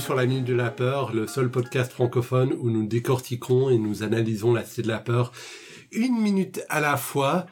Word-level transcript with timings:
Sur 0.00 0.14
la 0.14 0.24
Minute 0.24 0.46
de 0.46 0.54
la 0.54 0.70
Peur, 0.70 1.12
le 1.14 1.26
seul 1.26 1.50
podcast 1.50 1.92
francophone 1.92 2.54
où 2.58 2.70
nous 2.70 2.86
décortiquons 2.86 3.68
et 3.68 3.76
nous 3.76 4.02
analysons 4.02 4.54
la 4.54 4.64
Cité 4.64 4.82
de 4.82 4.88
la 4.88 4.98
Peur 4.98 5.30
une 5.92 6.18
minute 6.20 6.62
à 6.70 6.80
la 6.80 6.96
fois. 6.96 7.46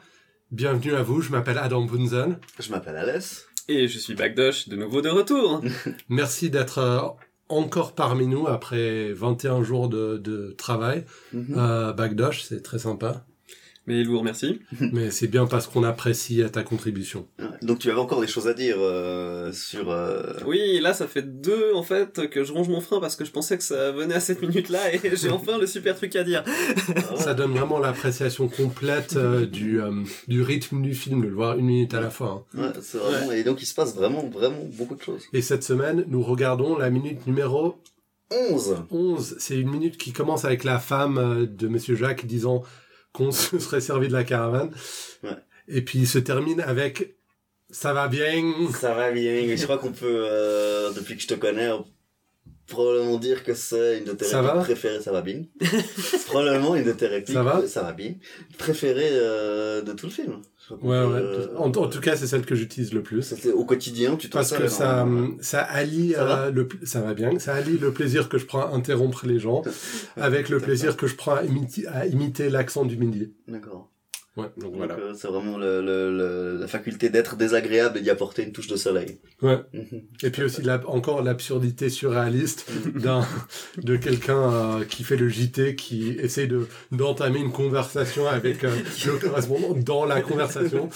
Bienvenue 0.51 0.95
à 0.95 1.03
vous, 1.03 1.21
je 1.21 1.31
m'appelle 1.31 1.59
Adam 1.59 1.85
Bunzen. 1.85 2.39
Je 2.59 2.71
m'appelle 2.71 2.97
Alès. 2.97 3.47
Et 3.67 3.87
je 3.87 3.99
suis 3.99 4.15
Bagdosh, 4.15 4.67
de 4.67 4.75
nouveau 4.75 5.01
de 5.01 5.09
retour. 5.09 5.61
Merci 6.09 6.49
d'être 6.49 6.79
euh, 6.79 6.99
encore 7.49 7.93
parmi 7.93 8.25
nous 8.25 8.47
après 8.47 9.13
21 9.13 9.61
jours 9.63 9.87
de, 9.87 10.17
de 10.17 10.55
travail. 10.57 11.05
Euh, 11.35 11.93
Bagdosh, 11.93 12.43
c'est 12.43 12.63
très 12.63 12.79
sympa. 12.79 13.25
Mais 13.89 14.03
lourd, 14.03 14.23
merci. 14.23 14.59
Mais 14.93 15.09
c'est 15.09 15.27
bien 15.27 15.47
parce 15.47 15.65
qu'on 15.65 15.83
apprécie 15.83 16.43
ta 16.53 16.61
contribution. 16.61 17.27
Donc 17.63 17.79
tu 17.79 17.89
avais 17.89 17.99
encore 17.99 18.21
des 18.21 18.27
choses 18.27 18.47
à 18.47 18.53
dire 18.53 18.75
euh, 18.77 19.51
sur... 19.51 19.89
euh, 19.89 20.33
Oui, 20.45 20.79
là, 20.79 20.93
ça 20.93 21.07
fait 21.07 21.23
deux, 21.23 21.73
en 21.73 21.81
fait, 21.81 22.29
que 22.29 22.43
je 22.43 22.53
ronge 22.53 22.69
mon 22.69 22.81
frein 22.81 22.99
parce 22.99 23.15
que 23.15 23.25
je 23.25 23.31
pensais 23.31 23.57
que 23.57 23.63
ça 23.63 23.91
venait 23.91 24.13
à 24.13 24.19
cette 24.19 24.43
minute-là 24.43 24.93
et 24.93 24.99
j'ai 25.15 25.29
enfin 25.31 25.57
le 25.57 25.65
super 25.65 25.95
truc 25.95 26.15
à 26.15 26.23
dire. 26.23 26.43
Ça 27.15 27.33
donne 27.33 27.51
vraiment 27.51 27.79
l'appréciation 27.79 28.47
complète 28.47 29.15
euh, 29.15 29.47
du, 29.47 29.81
euh, 29.81 29.91
du 30.27 30.43
rythme 30.43 30.83
du 30.83 30.93
film, 30.93 31.21
de 31.23 31.27
le 31.27 31.33
voir 31.33 31.57
une 31.57 31.65
minute 31.65 31.93
à 31.95 31.99
la 32.01 32.11
fois. 32.11 32.45
hein. 32.55 32.61
Ouais, 32.61 32.69
c'est 32.81 32.99
vraiment... 32.99 33.31
Et 33.31 33.43
donc 33.43 33.61
il 33.61 33.65
se 33.65 33.73
passe 33.73 33.95
vraiment, 33.95 34.29
vraiment 34.29 34.69
beaucoup 34.77 34.95
de 34.95 35.01
choses. 35.01 35.23
Et 35.33 35.41
cette 35.41 35.63
semaine, 35.63 36.05
nous 36.07 36.21
regardons 36.21 36.77
la 36.77 36.91
minute 36.91 37.25
numéro 37.25 37.75
11 38.51 38.83
11. 38.91 39.35
C'est 39.39 39.57
une 39.59 39.71
minute 39.71 39.97
qui 39.97 40.11
commence 40.13 40.45
avec 40.45 40.63
la 40.63 40.77
femme 40.77 41.47
de 41.49 41.67
Monsieur 41.67 41.95
Jacques 41.95 42.27
disant 42.27 42.61
qu'on 43.13 43.31
se 43.33 43.59
serait 43.59 43.81
servi 43.81 44.07
de 44.07 44.13
la 44.13 44.23
caravane. 44.23 44.71
Ouais. 45.23 45.29
Et 45.67 45.81
puis 45.83 45.99
il 45.99 46.07
se 46.07 46.19
termine 46.19 46.61
avec 46.61 47.15
ça 47.71 47.93
va 47.93 48.07
bien. 48.07 48.41
Ça 48.73 48.93
va 48.93 49.11
bien, 49.11 49.43
mais 49.45 49.55
je 49.55 49.63
crois 49.63 49.77
qu'on 49.77 49.91
peut, 49.91 50.23
euh, 50.25 50.91
depuis 50.91 51.15
que 51.15 51.21
je 51.21 51.27
te 51.27 51.35
connais, 51.35 51.69
probablement 52.65 53.17
dire 53.17 53.43
que 53.43 53.53
c'est 53.53 53.99
une 53.99 54.05
de 54.05 54.13
tes 54.13 54.25
répliques 54.25 54.63
préférées, 54.63 55.01
ça 55.01 55.11
va 55.11 55.21
bien. 55.21 55.43
Probablement 56.27 56.75
une 56.75 56.85
de 56.85 56.93
tes 56.93 57.07
répliques, 57.07 57.35
Ça 57.35 57.43
va? 57.43 57.67
ça 57.67 57.83
va 57.83 57.93
bien, 57.93 58.15
préférées 58.57 59.09
euh, 59.11 59.81
de 59.81 59.93
tout 59.93 60.07
le 60.07 60.11
film. 60.11 60.41
Ouais, 60.81 60.87
ouais. 60.89 60.95
euh, 60.95 61.47
En, 61.57 61.65
en 61.71 61.87
tout 61.87 61.99
cas, 61.99 62.15
c'est 62.15 62.27
celle 62.27 62.45
que 62.45 62.55
j'utilise 62.55 62.93
le 62.93 63.01
plus. 63.03 63.33
au 63.53 63.65
quotidien, 63.65 64.15
tu 64.15 64.29
t'en 64.29 64.39
Parce 64.39 64.51
que 64.51 64.67
ça, 64.67 65.01
énormément. 65.03 65.35
ça 65.41 65.61
allie 65.61 66.13
Ça 66.13 66.23
va 66.25 66.41
euh, 66.45 66.51
le, 66.51 66.67
ça 66.83 67.01
va 67.01 67.13
bien, 67.13 67.37
ça 67.39 67.53
allie 67.55 67.77
le 67.77 67.91
plaisir 67.91 68.29
que 68.29 68.37
je 68.37 68.45
prends 68.45 68.61
à 68.61 68.75
interrompre 68.75 69.25
les 69.25 69.39
gens 69.39 69.61
avec 70.17 70.49
le 70.49 70.59
plaisir 70.59 70.95
que 70.97 71.07
je 71.07 71.15
prends 71.15 71.35
à, 71.35 71.43
imiter- 71.43 71.87
à 71.87 72.05
imiter 72.07 72.49
l'accent 72.49 72.85
du 72.85 72.97
midi. 72.97 73.33
D'accord. 73.47 73.89
Ouais, 74.37 74.45
donc 74.57 74.71
Donc 74.71 74.75
voilà. 74.77 74.95
euh, 74.95 75.13
c'est 75.15 75.27
vraiment 75.27 75.57
le, 75.57 75.81
le, 75.81 76.15
le- 76.15 76.57
la 76.61 76.67
faculté 76.67 77.09
d'être 77.09 77.35
désagréable 77.35 77.97
et 77.97 78.01
d'y 78.01 78.09
apporter 78.09 78.43
une 78.43 78.51
touche 78.53 78.67
de 78.67 78.75
soleil. 78.77 79.19
Ouais. 79.41 79.57
Mhm. 79.73 80.01
Et 80.23 80.29
puis 80.29 80.43
aussi 80.43 80.61
la, 80.61 80.81
encore 80.87 81.23
l'absurdité 81.23 81.89
surréaliste 81.89 82.67
d'un 82.95 83.27
de 83.77 83.97
quelqu'un 83.97 84.53
euh, 84.79 84.85
qui 84.85 85.03
fait 85.03 85.17
le 85.17 85.27
JT 85.29 85.75
qui 85.75 86.09
essaye 86.11 86.47
de 86.47 86.67
d'entamer 86.91 87.39
une 87.39 87.51
conversation 87.51 88.27
avec 88.27 88.63
euh, 88.63 88.71
le 89.05 89.17
correspondant 89.19 89.73
dans 89.73 90.05
la 90.05 90.21
conversation. 90.21 90.89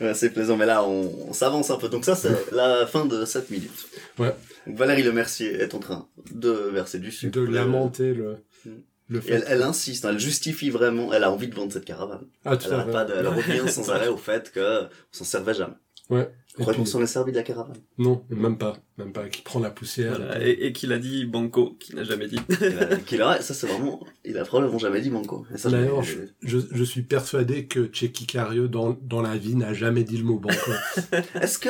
Ouais, 0.00 0.14
c'est 0.14 0.30
plaisant, 0.30 0.56
mais 0.56 0.66
là 0.66 0.84
on, 0.84 1.28
on 1.28 1.32
s'avance 1.32 1.70
un 1.70 1.76
peu. 1.76 1.88
Donc 1.88 2.04
ça 2.04 2.16
c'est 2.16 2.52
la 2.52 2.86
fin 2.86 3.06
de 3.06 3.24
7 3.24 3.50
minutes. 3.50 3.86
Ouais. 4.18 4.34
Donc 4.66 4.76
Valérie 4.76 5.02
Lemercier 5.04 5.52
est 5.54 5.74
en 5.74 5.78
train 5.78 6.08
de 6.32 6.50
verser 6.50 6.98
du 6.98 7.10
sucre. 7.12 7.38
de 7.38 7.46
lamenter 7.46 8.12
le 8.14 8.36
Mm. 8.64 8.70
Le 9.08 9.20
fait. 9.20 9.32
elle, 9.34 9.44
elle 9.48 9.62
insiste, 9.62 10.04
hein, 10.04 10.10
elle 10.12 10.18
justifie 10.18 10.70
vraiment, 10.70 11.12
elle 11.12 11.24
a 11.24 11.30
envie 11.30 11.48
de 11.48 11.54
vendre 11.54 11.72
cette 11.72 11.84
caravane. 11.84 12.26
Ah 12.44 12.56
tout 12.56 12.66
Elle, 12.68 12.74
à 12.74 12.76
arrête 12.78 12.86
fait. 12.86 12.92
pas 12.92 13.04
de- 13.04 13.14
elle 13.14 13.28
revient 13.28 13.68
sans 13.72 13.90
arrêt 13.90 14.08
au 14.08 14.16
fait 14.16 14.50
que 14.52 14.84
on 14.84 14.88
s'en 15.12 15.24
servait 15.24 15.54
jamais. 15.54 15.74
Ouais. 16.08 16.30
Et 16.58 16.62
Crois 16.62 16.72
qu'on 16.72 16.86
s'en 16.86 17.02
est 17.02 17.06
servi 17.06 17.32
de 17.32 17.36
la 17.36 17.42
caravane. 17.42 17.76
non, 17.98 18.24
même 18.30 18.56
pas, 18.56 18.78
même 18.96 19.12
pas. 19.12 19.28
Qui 19.28 19.42
prend 19.42 19.58
la 19.60 19.70
poussière. 19.70 20.16
Voilà, 20.16 20.42
et 20.46 20.52
et 20.66 20.72
qu'il 20.72 20.92
a 20.92 20.98
dit 20.98 21.26
Banco, 21.26 21.76
qui 21.80 21.94
n'a 21.94 22.04
jamais 22.04 22.28
dit. 22.28 22.38
Il 22.48 22.78
a- 22.78 22.96
qu'il 23.06 23.20
a- 23.22 23.42
ça 23.42 23.52
c'est 23.54 23.66
vraiment, 23.66 24.00
il 24.24 24.38
a 24.38 24.44
probablement 24.44 24.78
jamais 24.78 25.00
dit 25.02 25.10
Banco. 25.10 25.44
D'ailleurs, 25.64 26.02
je, 26.02 26.18
je, 26.42 26.58
je 26.72 26.84
suis 26.84 27.02
persuadé 27.02 27.66
que 27.66 27.90
Checky 27.92 28.24
Cario 28.26 28.68
dans, 28.68 28.96
dans 29.02 29.20
la 29.20 29.36
vie 29.36 29.54
n'a 29.56 29.74
jamais 29.74 30.04
dit 30.04 30.16
le 30.16 30.24
mot 30.24 30.38
banco. 30.38 30.70
Est-ce 31.34 31.58
que, 31.58 31.68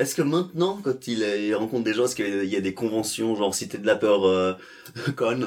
est-ce 0.00 0.14
que 0.14 0.22
maintenant, 0.22 0.80
quand 0.82 1.06
il, 1.06 1.22
euh, 1.22 1.36
il 1.36 1.54
rencontre 1.54 1.84
des 1.84 1.92
gens, 1.92 2.04
est-ce 2.04 2.16
qu'il 2.16 2.44
y 2.46 2.56
a 2.56 2.60
des 2.60 2.74
conventions, 2.74 3.36
genre 3.36 3.54
Cité 3.54 3.76
de 3.78 3.86
la 3.86 3.96
peur, 3.96 4.26
euh, 4.26 4.54
conne, 5.16 5.46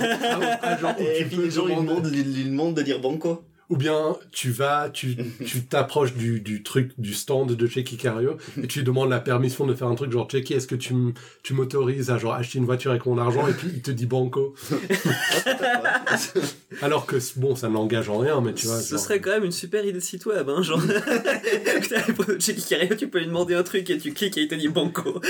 Ah, 0.00 0.76
genre, 0.76 0.94
et 0.98 1.24
puis 1.24 1.36
les 1.36 1.50
gens 1.50 1.66
lui 1.66 1.76
demandent, 1.76 2.06
lui, 2.10 2.24
lui 2.24 2.44
demandent 2.44 2.74
de 2.74 2.82
dire 2.82 3.00
Banco 3.00 3.44
Ou 3.70 3.76
bien 3.76 4.16
tu 4.32 4.50
vas, 4.50 4.90
tu 4.90 5.16
tu 5.46 5.62
t'approches 5.66 6.12
du, 6.14 6.40
du 6.40 6.62
truc, 6.62 6.90
du 6.98 7.14
stand 7.14 7.52
de 7.52 7.66
Checky 7.66 7.96
Cario 7.96 8.36
et 8.62 8.66
tu 8.66 8.80
lui 8.80 8.84
demandes 8.84 9.08
la 9.10 9.20
permission 9.20 9.66
de 9.66 9.74
faire 9.74 9.88
un 9.88 9.94
truc 9.94 10.10
genre 10.12 10.28
Checky, 10.30 10.54
est-ce 10.54 10.66
que 10.66 10.74
tu, 10.74 10.92
m- 10.92 11.12
tu 11.42 11.54
m'autorises 11.54 12.10
à 12.10 12.18
genre 12.18 12.34
acheter 12.34 12.58
une 12.58 12.64
voiture 12.66 12.90
avec 12.90 13.06
mon 13.06 13.16
argent 13.16 13.46
et 13.48 13.52
puis 13.52 13.68
il 13.72 13.80
te 13.82 13.90
dit 13.92 14.06
banco. 14.06 14.54
Alors 16.82 17.06
que 17.06 17.16
bon, 17.36 17.54
ça 17.56 17.68
n'engage 17.68 18.08
en 18.08 18.18
rien, 18.18 18.40
mais 18.40 18.54
tu 18.54 18.66
vois. 18.66 18.80
Ce 18.80 18.90
genre- 18.90 19.00
serait 19.00 19.20
quand 19.20 19.30
même 19.30 19.44
une 19.44 19.52
super 19.52 19.82
idée 19.84 19.92
de 19.92 20.00
site 20.00 20.26
web, 20.26 20.48
hein, 20.48 20.62
genre. 20.62 20.80
Pour 22.16 22.24
Checky 22.38 22.62
Cario, 22.68 22.94
tu 22.96 23.08
peux 23.08 23.18
lui 23.18 23.26
demander 23.26 23.54
un 23.54 23.62
truc 23.62 23.88
et 23.90 23.98
tu 23.98 24.12
cliques 24.12 24.36
et 24.38 24.42
il 24.42 24.48
te 24.48 24.54
dit 24.54 24.68
Banco. 24.68 25.20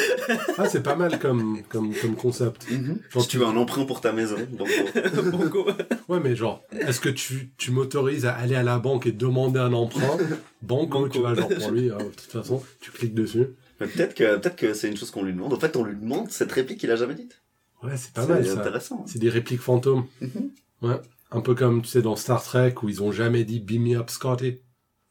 Ah, 0.58 0.68
c'est 0.68 0.82
pas 0.82 0.96
mal 0.96 1.18
comme 1.18 1.62
comme 1.68 1.94
comme 1.94 2.14
concept. 2.16 2.66
Genre, 3.10 3.22
Si 3.22 3.28
tu 3.28 3.38
veux 3.38 3.46
un 3.46 3.56
emprunt 3.56 3.84
pour 3.84 4.00
ta 4.00 4.12
maison, 4.12 4.36
Banco. 4.50 5.30
Banco. 5.36 5.66
Ouais, 6.08 6.20
mais 6.22 6.36
genre, 6.36 6.62
est-ce 6.72 7.00
que 7.00 7.08
tu, 7.08 7.50
tu 7.56 7.70
m'autorises 7.70 8.26
à 8.26 8.29
aller 8.34 8.54
à 8.56 8.62
la 8.62 8.78
banque 8.78 9.06
et 9.06 9.12
demander 9.12 9.60
un 9.60 9.72
emprunt 9.72 10.16
Banco, 10.62 11.00
Banco. 11.00 11.08
tu 11.08 11.18
vois, 11.20 11.34
genre 11.34 11.48
pour 11.48 11.70
lui, 11.70 11.90
euh, 11.90 11.98
de 11.98 12.04
toute 12.04 12.20
façon, 12.32 12.62
tu 12.80 12.90
cliques 12.90 13.14
dessus. 13.14 13.48
Mais 13.80 13.86
peut-être 13.86 14.14
que, 14.14 14.36
peut-être 14.36 14.56
que 14.56 14.74
c'est 14.74 14.88
une 14.88 14.96
chose 14.96 15.10
qu'on 15.10 15.22
lui 15.22 15.32
demande. 15.32 15.52
En 15.54 15.58
fait, 15.60 15.76
on 15.76 15.84
lui 15.84 15.96
demande 15.96 16.30
cette 16.30 16.52
réplique 16.52 16.78
qu'il 16.80 16.90
a 16.90 16.96
jamais 16.96 17.14
dite. 17.14 17.40
Ouais, 17.82 17.96
c'est 17.96 18.12
pas 18.12 18.26
mal 18.26 18.44
C'est 18.44 18.52
intéressant. 18.58 19.04
C'est 19.06 19.18
des 19.18 19.30
répliques 19.30 19.60
fantômes. 19.60 20.04
Mhm. 20.20 20.50
Ouais. 20.82 21.00
Un 21.30 21.40
peu 21.40 21.54
comme, 21.54 21.80
tu 21.82 21.88
sais, 21.88 22.02
dans 22.02 22.16
Star 22.16 22.42
Trek 22.42 22.74
où 22.82 22.88
ils 22.88 23.02
ont 23.02 23.12
jamais 23.12 23.44
dit 23.44 23.60
Beam 23.60 23.82
me 23.84 23.96
up, 23.96 24.10
Scotty. 24.10 24.58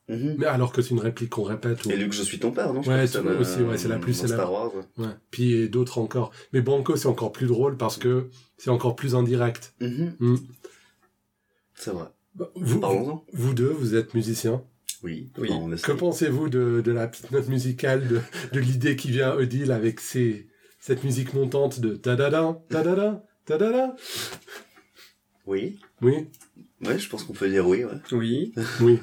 Mhm. 0.07 0.35
Mais 0.39 0.45
alors 0.45 0.71
que 0.71 0.81
c'est 0.81 0.89
une 0.91 0.99
réplique 0.99 1.29
qu'on 1.29 1.43
répète. 1.43 1.85
Ou... 1.85 1.91
Et 1.91 1.95
Luc, 1.95 2.13
je 2.13 2.21
suis 2.23 2.39
ton 2.39 2.51
père, 2.51 2.73
non 2.73 2.81
Je 2.83 2.89
Ouais, 2.89 3.07
c'est 3.07 3.19
aussi, 3.19 3.61
ouais, 3.61 3.77
c'est 3.77 3.87
la 3.87 3.97
plus 3.99 4.13
célèbre. 4.13 4.35
Star 4.41 4.51
Wars. 4.51 4.71
ouais. 4.75 5.05
Ouais. 5.05 5.11
Puis 5.31 5.53
et 5.53 5.67
d'autres 5.69 5.97
encore. 5.99 6.31
Mais 6.53 6.61
Banco, 6.61 6.95
c'est 6.95 7.07
encore 7.07 7.31
plus 7.31 7.47
drôle 7.47 7.77
parce 7.77 7.97
que 7.97 8.29
c'est 8.57 8.69
encore 8.71 8.95
plus 8.95 9.15
indirect. 9.15 9.73
Mhm. 9.79 10.15
Mm. 10.19 10.35
C'est 11.75 11.91
vrai. 11.91 12.05
Bah, 12.39 12.49
Vous, 12.55 12.79
Parlons-en. 12.79 13.25
vous 13.33 13.53
deux, 13.53 13.69
vous 13.69 13.95
essaient 13.95 14.07
musiciens. 14.13 14.63
Oui. 15.03 15.29
Oui. 15.37 15.49
Bon, 15.49 15.65
on 15.65 15.71
essaie. 15.73 15.85
Que 15.85 15.91
pensez-vous 15.91 16.49
de, 16.49 16.81
de 16.83 16.91
la 16.91 17.07
petite 17.07 17.31
note 17.31 17.47
musicale, 17.49 18.07
de, 18.07 18.19
de 18.53 18.59
l'idée 18.59 18.95
qui 18.95 19.11
vient 19.11 19.31
à 19.31 19.35
Odile 19.35 19.71
avec 19.71 19.99
cette 19.99 21.03
musique 21.03 21.33
montante 21.33 21.79
de 21.79 21.95
ta-da-da, 21.95 22.61
ta-da-da, 22.69 23.23
ta-da-da? 23.45 23.95
Oui. 25.45 25.79
Oui, 26.01 26.27
Ouais, 26.81 26.97
je 26.97 27.09
pense 27.09 27.25
qu'on 27.25 27.33
peut 27.33 27.49
dire 27.49 27.67
oui, 27.67 27.83
ouais. 27.83 27.91
Oui. 28.13 28.53
oui. 28.79 28.99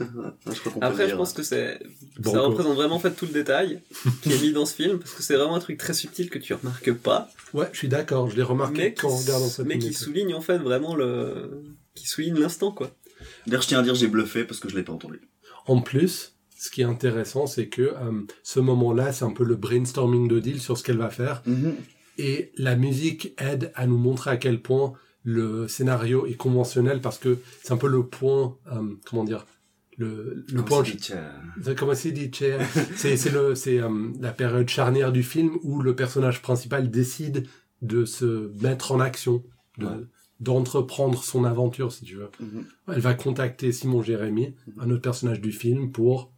Je 0.46 0.60
crois 0.60 0.72
qu'on 0.72 0.80
peut 0.80 0.86
Après, 0.86 1.04
dire. 1.04 1.10
je 1.10 1.16
pense 1.16 1.34
que 1.34 1.42
c'est, 1.42 1.78
ça 2.24 2.40
représente 2.40 2.74
vraiment 2.74 2.94
en 2.94 2.98
fait 2.98 3.10
tout 3.10 3.26
le 3.26 3.32
détail 3.32 3.82
qui 4.22 4.32
est 4.32 4.40
mis 4.40 4.52
dans 4.52 4.64
ce 4.64 4.74
film 4.74 4.98
parce 4.98 5.12
que 5.12 5.22
c'est 5.22 5.36
vraiment 5.36 5.56
un 5.56 5.60
truc 5.60 5.76
très 5.76 5.92
subtil 5.92 6.30
que 6.30 6.38
tu 6.38 6.54
remarques 6.54 6.90
pas. 6.94 7.28
Ouais, 7.52 7.68
je 7.72 7.76
suis 7.78 7.88
d'accord, 7.88 8.30
je 8.30 8.36
l'ai 8.36 8.42
remarqué 8.42 8.78
mais 8.82 8.94
quand 8.94 9.08
on 9.10 9.16
regarde 9.18 9.42
dans 9.42 9.48
cette 9.50 9.66
mais 9.66 9.78
qui 9.78 9.92
souligne 9.92 10.32
en 10.32 10.40
fait 10.40 10.56
vraiment 10.56 10.94
le 10.96 11.64
qui 11.94 12.06
souligne 12.08 12.38
l'instant 12.40 12.72
quoi 12.72 12.90
D'ailleurs, 13.46 13.62
je 13.62 13.68
tiens 13.68 13.80
à 13.80 13.82
dire, 13.82 13.94
j'ai 13.94 14.08
bluffé 14.08 14.44
parce 14.44 14.60
que 14.60 14.68
je 14.68 14.76
l'ai 14.76 14.82
pas 14.82 14.92
entendu. 14.92 15.20
En 15.66 15.80
plus, 15.80 16.36
ce 16.58 16.70
qui 16.70 16.80
est 16.80 16.84
intéressant, 16.84 17.46
c'est 17.46 17.68
que 17.68 17.82
euh, 17.82 18.22
ce 18.42 18.60
moment-là, 18.60 19.12
c'est 19.12 19.24
un 19.24 19.32
peu 19.32 19.44
le 19.44 19.56
brainstorming 19.56 20.28
d'Odile 20.28 20.60
sur 20.60 20.76
ce 20.78 20.82
qu'elle 20.82 20.98
va 20.98 21.10
faire. 21.10 21.42
Et 22.18 22.52
la 22.56 22.76
musique 22.76 23.34
aide 23.38 23.72
à 23.74 23.86
nous 23.86 23.98
montrer 23.98 24.30
à 24.30 24.36
quel 24.36 24.60
point 24.62 24.94
le 25.22 25.68
scénario 25.68 26.24
est 26.26 26.34
conventionnel 26.34 27.00
parce 27.00 27.18
que 27.18 27.38
c'est 27.62 27.72
un 27.72 27.76
peu 27.76 27.88
le 27.88 28.04
point, 28.06 28.56
euh, 28.72 28.94
comment 29.04 29.24
dire, 29.24 29.44
le, 29.98 30.44
le 30.52 30.62
point. 30.64 30.82
C'est- 31.62 31.74
Comment 31.74 31.94
c'est 31.94 32.12
dit, 32.12 32.30
C'est 32.96 33.16
c'est 33.16 33.30
le 33.30 33.54
c'est 33.54 33.80
euh, 33.80 33.88
la 34.20 34.32
période 34.32 34.68
charnière 34.68 35.10
du 35.12 35.22
film 35.22 35.58
où 35.62 35.82
le 35.82 35.94
personnage 35.96 36.42
principal 36.42 36.90
décide 36.90 37.46
de 37.82 38.04
se 38.04 38.50
mettre 38.62 38.92
en 38.92 39.00
action, 39.00 39.42
de 39.78 39.86
Ouais. 39.86 39.92
D'entreprendre 40.40 41.22
son 41.22 41.44
aventure, 41.44 41.92
si 41.92 42.04
tu 42.04 42.16
veux. 42.16 42.30
Elle 42.88 43.00
va 43.00 43.14
contacter 43.14 43.72
Simon 43.72 44.02
Jérémy, 44.02 44.54
un 44.78 44.90
autre 44.90 45.02
personnage 45.02 45.40
du 45.40 45.52
film, 45.52 45.92
pour 45.92 46.32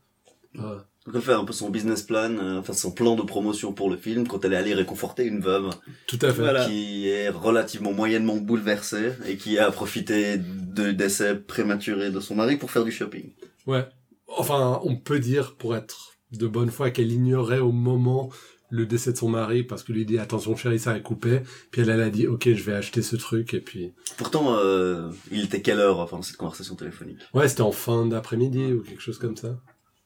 euh, 0.57 0.79
Donc 1.07 1.17
elle 1.17 1.23
fait 1.23 1.33
un 1.33 1.45
peu 1.45 1.53
son 1.53 1.71
business 1.71 2.03
plan, 2.03 2.31
euh, 2.31 2.61
enfin 2.61 2.73
son 2.73 2.93
plan 2.93 3.17
de 3.17 3.23
promotion 3.23 3.73
pour 3.73 3.91
le 3.91 3.97
film 3.97 4.27
quand 4.27 4.45
elle 4.45 4.53
est 4.53 4.57
allée 4.57 4.75
réconforter 4.75 5.25
une 5.25 5.41
veuve 5.41 5.71
tout 6.07 6.19
à 6.23 6.33
fait. 6.33 6.41
Voilà. 6.41 6.67
qui 6.67 7.09
est 7.09 7.29
relativement 7.29 7.93
moyennement 7.93 8.37
bouleversée 8.37 9.13
et 9.27 9.37
qui 9.37 9.59
a 9.59 9.71
profité 9.71 10.39
de 10.39 10.93
décès 10.93 11.35
prématuré 11.35 12.11
de 12.11 12.21
son 12.21 12.37
mari 12.37 12.57
pour 12.57 12.71
faire 12.71 12.85
du 12.85 12.93
shopping. 12.93 13.33
Ouais. 13.67 13.87
Enfin, 14.29 14.81
on 14.85 14.97
peut 14.97 15.19
dire, 15.19 15.57
pour 15.57 15.75
être 15.75 16.19
de 16.33 16.47
bonne 16.47 16.71
foi, 16.71 16.91
qu'elle 16.91 17.11
ignorait 17.11 17.59
au 17.59 17.73
moment 17.73 18.31
le 18.71 18.87
décès 18.87 19.13
de 19.13 19.17
son 19.17 19.29
mari 19.29 19.63
parce 19.63 19.83
que 19.83 19.93
lui 19.93 20.05
dit 20.05 20.19
attention 20.19 20.55
chérie 20.57 20.79
ça 20.79 20.93
a 20.93 21.01
coupé 21.01 21.41
puis 21.71 21.81
elle, 21.83 21.91
elle 21.91 22.01
a 22.03 22.11
dit 22.11 22.27
ok 22.27 22.49
je 22.53 22.63
vais 22.63 22.75
acheter 22.75 23.03
ce 23.03 23.17
truc 23.17 23.55
et 23.55 23.61
puis 23.61 23.93
Pourtant, 24.17 24.57
euh, 24.59 25.11
il 25.31 25.45
était 25.45 25.63
quelle 25.63 25.79
heure 25.81 26.01
enfin, 26.01 26.17
dans 26.17 26.23
cette 26.23 26.37
conversation 26.37 26.75
téléphonique? 26.77 27.19
Ouais 27.35 27.49
c'était 27.49 27.63
en 27.63 27.73
fin 27.73 28.07
d'après-midi 28.07 28.73
ou 28.73 28.83
quelque 28.83 29.01
chose 29.03 29.19
comme 29.19 29.37
ça 29.37 29.59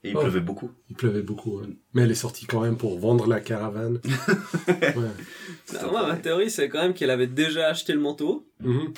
Et 0.05 0.11
il 0.11 0.17
Oh. 0.17 0.21
pleuvait 0.21 0.41
beaucoup. 0.41 0.71
Il 0.91 0.97
pleuvait 0.97 1.23
beaucoup, 1.23 1.61
ouais. 1.61 1.67
mais 1.95 2.03
elle 2.03 2.11
est 2.11 2.15
sortie 2.15 2.47
quand 2.47 2.61
même 2.61 2.77
pour 2.77 2.99
vendre 2.99 3.27
la 3.29 3.41
caravane. 3.41 4.01
ouais. 4.69 4.93
Bah, 5.73 5.89
moi, 5.91 6.07
ma 6.09 6.17
théorie, 6.17 6.51
c'est 6.51 6.69
quand 6.69 6.83
même 6.83 6.93
qu'elle 6.95 7.11
avait 7.11 7.29
déjà 7.29 7.69
acheté 7.69 7.93
le 7.93 8.01
manteau 8.01 8.49
Mhm. 8.61 8.93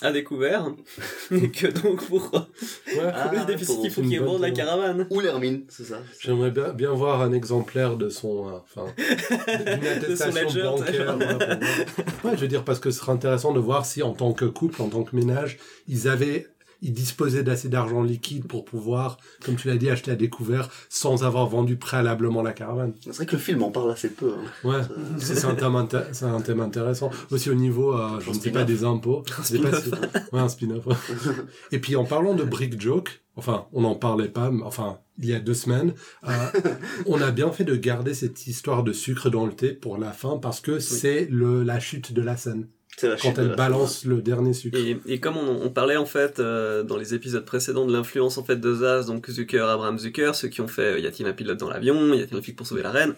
À 0.00 0.12
découvert, 0.12 0.70
et 1.32 1.50
que 1.50 1.66
donc 1.66 2.06
pour 2.06 2.30
Ouais. 2.32 3.10
Ah, 3.12 3.30
le 3.34 3.44
déficit, 3.46 3.74
pour- 3.76 3.84
il 3.84 3.90
faut 3.90 4.02
qu'il 4.02 4.20
vende 4.20 4.40
la 4.40 4.50
caravane. 4.50 5.06
Ou 5.10 5.20
l'hermine, 5.20 5.64
c'est 5.68 5.84
ça. 5.84 5.98
J'aimerais 6.20 6.50
bien, 6.50 6.72
bien 6.72 6.92
voir 6.92 7.20
un 7.22 7.32
exemplaire 7.32 7.96
de 7.96 8.08
son, 8.08 8.48
euh, 8.48 8.52
enfin, 8.62 8.86
d'une 9.76 9.86
attestation 9.86 10.42
ledger, 10.48 10.62
bancaire. 10.62 11.18
ouais. 11.18 12.30
Ouais, 12.30 12.36
je 12.36 12.40
veux 12.42 12.48
dire 12.48 12.64
parce 12.64 12.78
que 12.78 12.90
ce 12.90 13.00
serait 13.00 13.12
intéressant 13.12 13.52
de 13.52 13.60
voir 13.60 13.84
si, 13.86 14.02
en 14.02 14.12
tant 14.12 14.32
que 14.32 14.44
couple, 14.44 14.80
en 14.82 14.88
tant 14.88 15.02
que 15.02 15.14
ménage, 15.16 15.58
ils 15.88 16.08
avaient, 16.08 16.46
ils 16.80 16.92
disposaient 16.92 17.42
d'assez 17.42 17.68
d'argent 17.68 18.02
liquide 18.02 18.46
pour 18.46 18.64
pouvoir, 18.64 19.18
comme 19.44 19.56
tu 19.56 19.68
l'as 19.68 19.76
dit, 19.76 19.90
acheter 19.90 20.10
à 20.10 20.14
découvert 20.16 20.68
sans 20.88 21.24
avoir 21.24 21.46
vendu 21.46 21.76
préalablement 21.76 22.42
la 22.42 22.52
caravane. 22.52 22.92
C'est 23.00 23.14
vrai 23.14 23.26
que 23.26 23.32
le 23.32 23.38
film 23.42 23.62
en 23.62 23.70
parle 23.70 23.90
assez 23.90 24.10
peu. 24.10 24.32
hein. 24.32 24.68
Ouais, 24.68 24.80
c'est 25.18 25.44
un 25.44 25.50
un 25.50 26.40
thème 26.40 26.60
intéressant. 26.60 27.10
Aussi 27.30 27.50
au 27.50 27.54
niveau, 27.54 27.94
euh, 27.94 28.20
je 28.20 28.30
Un 28.30 28.32
ne 28.34 28.38
sais 28.38 28.50
pas, 28.50 28.64
des 28.64 28.84
impôts. 28.84 29.22
Sais 29.42 29.58
pas 29.58 29.80
si- 29.80 29.90
Ouais, 30.32 30.40
un 30.40 30.48
spin-off. 30.48 30.86
ouais. 30.86 30.94
Et 31.72 31.78
puis 31.80 31.96
en 31.96 32.04
parlant 32.04 32.34
de 32.34 32.44
Brick 32.44 32.80
Joke, 32.80 33.22
enfin, 33.36 33.66
on 33.72 33.82
n'en 33.82 33.94
parlait 33.94 34.28
pas, 34.28 34.50
mais 34.50 34.62
enfin, 34.62 34.98
il 35.18 35.26
y 35.26 35.34
a 35.34 35.40
deux 35.40 35.54
semaines, 35.54 35.94
euh, 36.28 36.30
on 37.06 37.20
a 37.20 37.30
bien 37.32 37.50
fait 37.50 37.64
de 37.64 37.74
garder 37.74 38.14
cette 38.14 38.46
histoire 38.46 38.84
de 38.84 38.92
sucre 38.92 39.30
dans 39.30 39.46
le 39.46 39.52
thé 39.52 39.72
pour 39.72 39.98
la 39.98 40.12
fin 40.12 40.38
parce 40.38 40.60
que 40.60 40.78
c'est 40.78 41.26
le 41.30 41.62
la 41.64 41.80
chute 41.80 42.12
de 42.12 42.22
la 42.22 42.36
scène 42.36 42.68
quand 43.00 43.38
elle 43.38 43.48
la 43.48 43.56
balance 43.56 44.04
le 44.04 44.20
dernier 44.22 44.52
sucre. 44.52 44.78
Et, 44.78 44.98
et 45.06 45.20
comme 45.20 45.36
on, 45.36 45.62
on 45.62 45.70
parlait 45.70 45.96
en 45.96 46.06
fait 46.06 46.38
euh, 46.38 46.82
dans 46.82 46.96
les 46.96 47.14
épisodes 47.14 47.44
précédents 47.44 47.86
de 47.86 47.92
l'influence 47.92 48.38
en 48.38 48.44
fait 48.44 48.56
de 48.56 48.74
Zaz, 48.74 49.06
donc 49.06 49.28
Zucker, 49.30 49.60
Abraham 49.68 49.98
Zucker, 49.98 50.34
ceux 50.34 50.48
qui 50.48 50.60
ont 50.60 50.68
fait 50.68 50.94
euh, 50.94 50.98
Y 50.98 51.06
a-t-il 51.06 51.28
un 51.28 51.32
pilote 51.32 51.58
dans 51.58 51.70
l'avion, 51.70 52.14
Y 52.14 52.22
a-t-il 52.22 52.36
un 52.36 52.42
flic 52.42 52.56
pour 52.56 52.66
sauver 52.66 52.82
la 52.82 52.90
reine. 52.90 53.14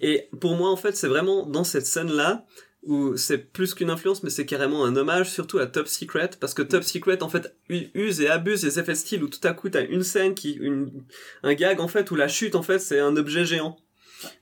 Et 0.00 0.28
pour 0.40 0.56
moi 0.56 0.70
en 0.70 0.76
fait 0.76 0.96
c'est 0.96 1.08
vraiment 1.08 1.46
dans 1.46 1.64
cette 1.64 1.86
scène 1.86 2.12
là 2.12 2.44
où 2.82 3.16
c'est 3.16 3.38
plus 3.38 3.74
qu'une 3.74 3.90
influence 3.90 4.22
mais 4.22 4.30
c'est 4.30 4.46
carrément 4.46 4.84
un 4.84 4.94
hommage 4.94 5.30
surtout 5.30 5.58
à 5.58 5.66
Top 5.66 5.88
Secret 5.88 6.30
parce 6.38 6.54
que 6.54 6.62
Top 6.62 6.84
Secret 6.84 7.22
en 7.22 7.28
fait 7.28 7.56
use 7.68 8.20
et 8.20 8.28
abuse 8.28 8.60
des 8.62 8.78
effets 8.78 8.92
de 8.92 8.96
style 8.96 9.24
où 9.24 9.28
tout 9.28 9.40
à 9.42 9.52
coup 9.54 9.68
t'as 9.68 9.84
une 9.84 10.04
scène 10.04 10.34
qui 10.34 10.52
une 10.52 10.92
un 11.42 11.54
gag 11.54 11.80
en 11.80 11.88
fait 11.88 12.10
où 12.10 12.14
la 12.14 12.28
chute 12.28 12.54
en 12.54 12.62
fait 12.62 12.78
c'est 12.78 13.00
un 13.00 13.16
objet 13.16 13.44
géant. 13.44 13.76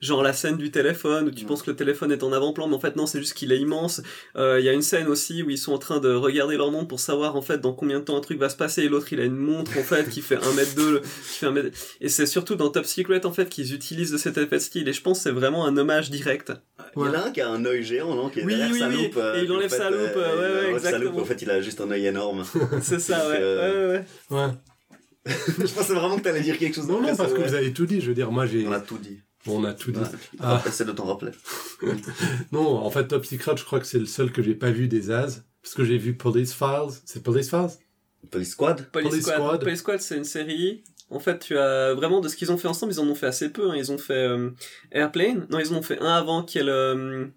Genre 0.00 0.22
la 0.22 0.32
scène 0.32 0.56
du 0.56 0.70
téléphone 0.70 1.26
où 1.26 1.30
tu 1.30 1.42
Ouais. 1.42 1.48
penses 1.48 1.62
que 1.62 1.70
le 1.70 1.76
téléphone 1.76 2.12
est 2.12 2.22
en 2.22 2.32
avant-plan 2.32 2.68
mais 2.68 2.74
en 2.74 2.78
fait 2.80 2.94
non 2.96 3.06
c'est 3.06 3.18
juste 3.18 3.34
qu'il 3.34 3.50
est 3.52 3.58
immense 3.58 4.02
euh, 4.36 4.60
Il 4.60 4.64
y 4.64 4.68
a 4.68 4.72
une 4.72 4.82
scène 4.82 5.08
aussi 5.08 5.42
où 5.42 5.50
ils 5.50 5.58
sont 5.58 5.72
en 5.72 5.78
train 5.78 5.98
de 5.98 6.14
regarder 6.14 6.56
leur 6.56 6.70
montre 6.70 6.86
pour 6.88 7.00
savoir 7.00 7.34
en 7.36 7.42
fait 7.42 7.58
dans 7.60 7.72
combien 7.72 7.98
de 7.98 8.04
temps 8.04 8.16
un 8.16 8.20
truc 8.20 8.38
va 8.38 8.48
se 8.48 8.56
passer 8.56 8.82
et 8.84 8.88
l'autre 8.88 9.12
il 9.12 9.20
a 9.20 9.24
une 9.24 9.36
montre 9.36 9.72
en 9.76 9.82
fait 9.82 10.08
qui 10.08 10.20
fait 10.22 10.36
1 10.36 10.52
mètre 10.52 10.74
2 10.76 11.00
qui 11.00 11.38
fait 11.38 11.46
1 11.46 11.50
mètre... 11.50 11.76
et 12.00 12.08
c'est 12.08 12.26
surtout 12.26 12.54
dans 12.54 12.70
Top 12.70 12.86
Secret 12.86 13.26
en 13.26 13.32
fait 13.32 13.48
qu'ils 13.48 13.74
utilisent 13.74 14.12
de 14.12 14.16
cet 14.18 14.38
effet 14.38 14.56
de 14.56 14.60
style 14.62 14.88
et 14.88 14.92
je 14.92 15.02
pense 15.02 15.18
que 15.18 15.22
c'est 15.24 15.32
vraiment 15.32 15.66
un 15.66 15.76
hommage 15.76 16.08
direct 16.10 16.52
Il 16.96 17.00
y 17.02 17.08
en 17.08 17.14
a 17.14 17.18
un 17.26 17.30
qui 17.32 17.40
a 17.40 17.48
un 17.50 17.64
œil 17.64 17.82
géant, 17.82 18.14
non 18.14 18.28
Qui 18.30 18.40
est 18.40 18.44
Oui, 18.44 18.54
derrière 18.56 18.72
oui, 18.72 18.78
sa 18.78 18.88
oui. 18.88 18.94
loupe. 19.04 19.16
euh, 19.16 19.40
Et 19.40 19.44
il 19.44 19.52
enlève 19.52 19.70
fait, 19.70 19.76
sa 19.78 19.90
loupe, 19.90 20.00
euh, 20.00 20.14
ouais, 20.14 20.20
il 20.20 20.64
ouais, 20.66 20.70
enlève 20.70 20.82
sa 20.82 20.90
loupe, 20.92 20.94
exactement. 20.94 21.20
En 21.20 21.24
fait, 21.24 21.42
il 21.42 21.50
a 21.50 21.60
juste 21.60 21.80
un 21.80 21.90
œil 21.90 22.06
énorme. 22.06 22.44
c'est 22.80 23.00
ça 23.00 23.28
ouais, 23.28 23.38
Euh, 23.40 23.90
ouais, 23.90 23.96
ouais, 24.30 24.38
ouais. 24.38 24.44
Ouais. 24.46 24.52
Je 25.66 25.72
pensais 25.72 25.94
vraiment 25.94 26.16
que 26.18 26.22
t'allais 26.22 26.42
dire 26.42 26.58
quelque 26.58 26.74
chose 26.74 26.86
Non, 26.86 27.00
non, 27.00 27.16
parce 27.16 27.32
que 27.32 27.38
ouais. 27.40 27.48
vous 27.48 27.54
avez 27.54 27.72
tout 27.72 27.86
dit. 27.86 28.00
Je 28.00 28.08
veux 28.08 28.14
dire, 28.14 28.30
moi, 28.30 28.44
j'ai, 28.46 28.66
On 28.66 28.72
a 28.72 28.80
tout 28.80 28.98
dit. 28.98 29.20
On 29.46 29.64
a 29.64 29.72
tout 29.74 29.92
dit. 29.92 30.00
Ah. 30.40 30.62
Essaie 30.66 30.84
de 30.84 30.92
t'en 30.92 31.04
rappeler. 31.06 31.32
Non, 32.52 32.78
en 32.78 32.90
fait, 32.90 33.06
Top 33.08 33.24
Secret, 33.26 33.56
je 33.56 33.64
crois 33.64 33.80
que 33.80 33.86
c'est 33.86 33.98
le 33.98 34.06
seul 34.06 34.32
que 34.32 34.42
j'ai 34.42 34.54
pas 34.54 34.70
vu 34.70 34.88
des 34.88 35.10
As. 35.10 35.42
Parce 35.62 35.74
que 35.74 35.84
j'ai 35.84 35.98
vu 35.98 36.14
Police 36.14 36.52
Files. 36.52 36.90
C'est 37.04 37.22
Police 37.22 37.48
Files? 37.50 37.70
Police 38.30 38.50
Squad? 38.50 38.86
Police, 38.90 39.08
Police 39.10 39.24
Squad. 39.24 39.38
Squad. 39.38 39.60
Police 39.60 39.78
Squad, 39.80 40.00
c'est 40.00 40.16
une 40.16 40.24
série. 40.24 40.84
En 41.10 41.20
fait, 41.20 41.38
tu 41.38 41.56
as 41.58 41.94
vraiment 41.94 42.20
de 42.20 42.28
ce 42.28 42.36
qu'ils 42.36 42.50
ont 42.50 42.56
fait 42.56 42.68
ensemble, 42.68 42.92
ils 42.92 43.00
en 43.00 43.06
ont 43.06 43.14
fait 43.14 43.26
assez 43.26 43.50
peu. 43.50 43.70
hein. 43.70 43.74
Ils 43.76 43.92
ont 43.92 43.98
fait 43.98 44.14
euh, 44.14 44.50
Airplane. 44.92 45.46
Non, 45.50 45.58
ils 45.58 45.72
en 45.72 45.76
ont 45.76 45.82
fait 45.82 45.98
un 46.00 46.06
avant 46.14 46.42
qui 46.42 46.58
est 46.58 46.62
le 46.64 47.30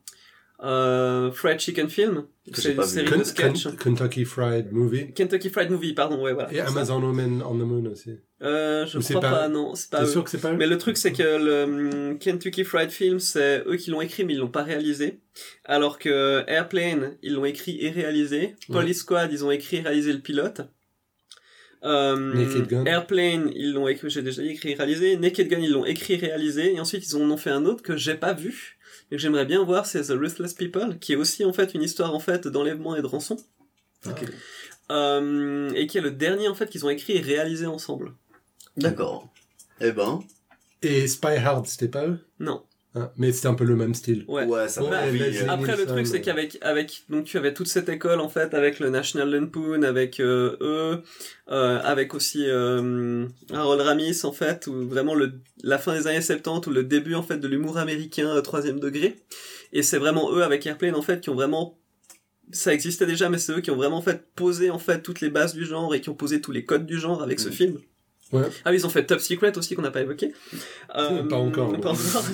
euh, 0.63 1.31
Fried 1.31 1.59
Chicken 1.59 1.88
Film. 1.89 2.25
C'est 2.54 2.71
une 2.74 2.81
vu. 2.81 2.88
série 2.88 3.18
de 3.19 3.24
sketch. 3.24 3.63
Ken- 3.65 3.75
Kentucky 3.77 4.25
Fried 4.25 4.71
Movie. 4.71 5.13
Kentucky 5.13 5.50
Fried 5.50 5.69
Movie, 5.69 5.94
pardon, 5.94 6.21
ouais, 6.24 6.33
voilà. 6.33 6.51
Et 6.54 6.59
Amazon 6.59 7.01
Woman 7.01 7.44
on 7.44 7.56
the 7.56 7.62
Moon 7.62 7.86
aussi. 7.92 8.12
Euh, 8.42 8.86
je 8.86 8.98
Ou 8.98 9.01
crois 9.01 9.21
pas- 9.21 9.31
pas, 9.31 9.48
non, 9.50 9.75
c'est 9.75 9.89
pas 9.89 10.00
T'es 10.06 10.12
sûr 10.12 10.24
que 10.24 10.30
c'est 10.30 10.39
pas 10.42 10.54
eux 10.54 10.57
Mais 10.57 10.68
le 10.68 10.77
truc, 10.77 10.95
c'est 10.98 11.12
que 11.12 11.24
le 11.24 11.63
hum, 12.12 12.19
Kentucky 12.19 12.63
Fried 12.63 12.89
Film, 12.92 13.19
c'est 13.19 13.63
eux 13.68 13.75
qui 13.75 13.89
l'ont 13.92 14.01
écrit, 14.01 14.24
mais 14.25 14.33
ils 14.33 14.39
l'ont 14.39 14.48
pas 14.48 14.63
réalisé. 14.63 15.19
Alors 15.65 16.00
que 16.00 16.44
Airplane, 16.48 17.18
ils 17.21 17.33
l'ont 17.33 17.45
écrit 17.45 17.77
et 17.83 17.89
réalisé. 17.92 18.56
Police 18.71 19.00
Squad, 19.00 19.31
ils 19.31 19.44
ont 19.44 19.51
écrit 19.51 19.77
et 19.77 19.81
réalisé 19.81 20.13
le 20.13 20.19
pilote. 20.19 20.62
Euh, 21.83 22.33
Naked 22.33 22.68
Gun. 22.68 22.86
Airplane, 22.86 23.51
ils 23.56 23.74
l'ont 23.74 23.88
écrit, 23.88 24.10
j'ai 24.10 24.24
déjà 24.24 24.42
dit 24.42 24.50
écrit 24.50 24.71
et 24.71 24.75
réalisé. 24.75 25.15
Naked 25.18 25.48
Gun, 25.48 25.60
ils 25.60 25.71
l'ont 25.71 25.86
écrit 25.86 26.13
et 26.15 26.18
réalisé. 26.18 26.74
Et 26.74 26.80
ensuite, 26.80 27.07
ils 27.07 27.15
en 27.15 27.30
ont 27.30 27.38
fait 27.38 27.51
un 27.51 27.65
autre 27.65 27.83
que 27.83 27.95
j'ai 27.95 28.15
pas 28.15 28.33
vu. 28.33 28.76
Et 29.12 29.15
que 29.15 29.21
j'aimerais 29.21 29.45
bien 29.45 29.63
voir, 29.63 29.86
c'est 29.86 30.01
The 30.01 30.12
Ruthless 30.12 30.54
People, 30.54 31.00
qui 31.00 31.13
est 31.13 31.15
aussi, 31.15 31.45
en 31.45 31.54
fait, 31.54 31.74
une 31.74 31.83
histoire, 31.83 32.13
en 32.13 32.19
fait, 32.19 32.48
d'enlèvement 32.48 32.95
et 32.95 33.01
de 33.01 33.07
rançon. 33.07 33.38
Ok. 34.06 34.25
Euh, 34.92 35.69
et 35.74 35.88
qui 35.88 35.98
est 35.98 36.01
le 36.01 36.12
dernier, 36.12 36.48
en 36.48 36.56
fait, 36.56 36.69
qu'ils 36.69 36.86
ont 36.86 36.89
écrit 36.89 37.18
et 37.18 37.21
réalisé 37.21 37.65
ensemble. 37.65 38.13
D'accord. 38.75 39.30
Eh 39.80 39.92
ben, 39.92 40.19
Et 40.81 41.07
Spy 41.07 41.36
Hard, 41.38 41.65
c'était 41.68 41.88
pas 41.88 42.06
eux? 42.07 42.19
Non. 42.39 42.63
Hein, 42.97 43.11
Mais 43.17 43.31
c'était 43.31 43.47
un 43.47 43.53
peu 43.53 43.63
le 43.63 43.75
même 43.75 43.94
style. 43.94 44.25
Ouais. 44.27 44.45
ça 44.67 44.81
euh, 44.81 45.47
Après, 45.49 45.77
le 45.77 45.85
truc, 45.85 46.07
c'est 46.07 46.21
qu'avec, 46.21 46.57
avec, 46.61 47.03
donc 47.09 47.25
tu 47.25 47.38
avais 47.38 47.53
toute 47.53 47.67
cette 47.67 47.89
école, 47.89 48.19
en 48.19 48.29
fait, 48.29 48.53
avec 48.53 48.79
le 48.79 48.89
National 48.89 49.29
Lampoon, 49.29 49.83
avec 49.83 50.19
euh, 50.19 50.57
eux, 50.61 51.01
euh, 51.51 51.79
avec 51.83 52.13
aussi 52.13 52.45
euh, 52.47 53.25
Harold 53.53 53.81
Ramis, 53.81 54.21
en 54.23 54.31
fait, 54.31 54.67
ou 54.67 54.88
vraiment 54.88 55.15
le, 55.15 55.33
la 55.63 55.77
fin 55.77 55.97
des 55.97 56.07
années 56.07 56.21
70, 56.21 56.67
ou 56.67 56.71
le 56.73 56.83
début, 56.83 57.15
en 57.15 57.23
fait, 57.23 57.38
de 57.38 57.47
l'humour 57.47 57.77
américain 57.77 58.27
euh, 58.27 58.41
troisième 58.41 58.79
degré. 58.79 59.15
Et 59.73 59.83
c'est 59.83 59.97
vraiment 60.00 60.31
eux, 60.33 60.43
avec 60.43 60.65
Airplane, 60.65 60.95
en 60.95 61.01
fait, 61.01 61.21
qui 61.21 61.29
ont 61.29 61.35
vraiment 61.35 61.77
ça 62.53 62.73
existait 62.73 63.05
déjà, 63.05 63.29
mais 63.29 63.39
c'est 63.39 63.51
eux 63.51 63.59
qui 63.59 63.71
ont 63.71 63.75
vraiment 63.75 64.01
fait 64.01 64.23
posé 64.33 64.69
en 64.69 64.79
fait 64.79 65.01
toutes 65.01 65.19
les 65.19 65.29
bases 65.29 65.53
du 65.53 65.65
genre 65.65 65.93
et 65.93 66.00
qui 66.00 66.07
ont 66.07 66.13
posé 66.15 66.39
tous 66.39 66.53
les 66.53 66.63
codes 66.63 66.85
du 66.85 66.97
genre 66.97 67.21
avec 67.21 67.41
ce 67.41 67.50
Mm. 67.50 67.51
film. 67.51 67.77
Ouais. 68.34 68.43
Ah 68.65 68.72
oui, 68.72 68.77
ils 68.77 68.86
ont 68.86 68.89
fait 68.89 69.05
Top 69.05 69.19
Secret 69.22 69.57
aussi 69.57 69.75
qu'on 69.75 69.81
n'a 69.84 69.91
pas 69.91 70.01
évoqué. 70.01 70.34
Euh, 70.96 71.24
Pas 71.24 71.38
encore. 71.38 71.72
Pas 71.79 71.89
encore. 71.91 71.98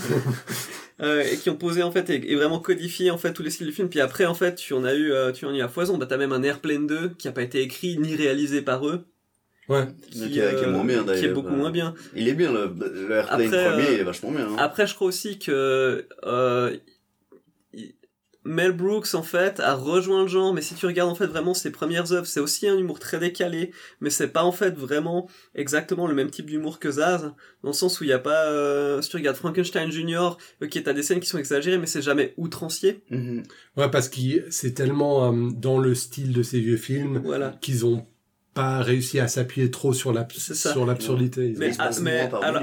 Euh, 1.01 1.23
et 1.23 1.37
qui 1.37 1.49
ont 1.49 1.55
posé 1.55 1.81
en 1.81 1.91
fait 1.91 2.07
et, 2.11 2.31
et 2.31 2.35
vraiment 2.35 2.59
codifié 2.59 3.09
en 3.09 3.17
fait 3.17 3.33
tous 3.33 3.41
les 3.41 3.49
styles 3.49 3.65
du 3.65 3.73
film. 3.73 3.89
Puis 3.89 3.99
après 3.99 4.25
en 4.25 4.35
fait 4.35 4.55
tu 4.55 4.73
en 4.73 4.83
as 4.85 4.93
eu, 4.93 5.11
euh, 5.11 5.31
tu 5.31 5.45
en 5.45 5.49
as 5.49 5.57
eu 5.57 5.61
à 5.61 5.67
foison. 5.67 5.97
Bah 5.97 6.05
t'as 6.07 6.17
même 6.17 6.31
un 6.31 6.43
Airplane 6.43 6.85
2 6.85 7.09
qui 7.17 7.27
a 7.27 7.31
pas 7.31 7.41
été 7.41 7.61
écrit 7.61 7.97
ni 7.97 8.15
réalisé 8.15 8.61
par 8.61 8.87
eux. 8.87 9.03
Ouais. 9.69 9.87
Qui, 10.11 10.29
Qui 10.29 10.39
est- 10.39 10.55
qui 10.55 10.63
est 10.63 10.67
moins 10.67 10.85
bien, 10.85 11.03
Qui 11.03 11.09
est 11.09 11.13
d'ailleurs. 11.15 11.33
beaucoup 11.33 11.49
moins 11.55 11.71
bien. 11.71 11.95
Il 12.15 12.27
est 12.27 12.33
bien, 12.33 12.51
le, 12.53 12.71
le 12.79 13.11
Airplane 13.15 13.41
Après, 13.47 13.69
premier, 13.69 13.87
euh, 13.87 13.93
il 13.93 13.99
est 14.01 14.03
vachement 14.03 14.31
bien. 14.31 14.47
hein. 14.49 14.55
Après, 14.59 14.85
je 14.85 14.93
crois 14.93 15.07
aussi 15.07 15.39
que 15.39 16.05
euh, 16.25 16.77
Mel 18.45 18.71
Brooks, 18.73 19.13
en 19.13 19.23
fait, 19.23 19.59
a 19.59 19.73
rejoint 19.73 20.23
le 20.23 20.27
genre, 20.27 20.53
mais 20.53 20.61
si 20.61 20.75
tu 20.75 20.85
regardes, 20.85 21.09
en 21.09 21.15
fait, 21.15 21.27
vraiment 21.27 21.53
ses 21.53 21.71
premières 21.71 22.11
œuvres, 22.11 22.25
c'est 22.27 22.39
aussi 22.39 22.67
un 22.67 22.77
humour 22.77 22.99
très 22.99 23.19
décalé, 23.19 23.71
mais 24.01 24.09
c'est 24.09 24.27
pas, 24.27 24.43
en 24.43 24.51
fait, 24.51 24.77
vraiment 24.77 25.29
exactement 25.55 26.07
le 26.07 26.13
même 26.15 26.29
type 26.29 26.47
d'humour 26.47 26.79
que 26.79 26.91
Zaz, 26.91 27.21
dans 27.63 27.69
le 27.69 27.73
sens 27.73 28.01
où 28.01 28.03
il 28.03 28.09
y 28.09 28.13
a 28.13 28.19
pas, 28.19 28.47
euh, 28.47 29.01
si 29.01 29.09
tu 29.09 29.15
regardes 29.17 29.37
Frankenstein 29.37 29.91
Jr., 29.91 30.37
ok, 30.61 30.83
t'as 30.83 30.93
des 30.93 31.03
scènes 31.03 31.19
qui 31.19 31.29
sont 31.29 31.37
exagérées, 31.37 31.77
mais 31.77 31.87
c'est 31.87 32.01
jamais 32.01 32.33
outrancier, 32.37 33.01
Mhm. 33.09 33.43
Ouais, 33.77 33.89
parce 33.89 34.09
que 34.09 34.19
c'est 34.49 34.73
tellement 34.73 35.31
euh, 35.31 35.49
dans 35.55 35.79
le 35.79 35.95
style 35.95 36.33
de 36.33 36.43
ces 36.43 36.59
vieux 36.59 36.77
films 36.77 37.21
voilà. 37.23 37.55
qu'ils 37.61 37.85
ont 37.85 38.05
pas 38.53 38.79
réussi 38.81 39.19
à 39.19 39.27
s'appuyer 39.27 39.71
trop 39.71 39.93
sur 39.93 40.13
la 40.13 40.27
sur 40.29 40.85
l'absurdité. 40.85 41.55
Mais, 41.57 41.71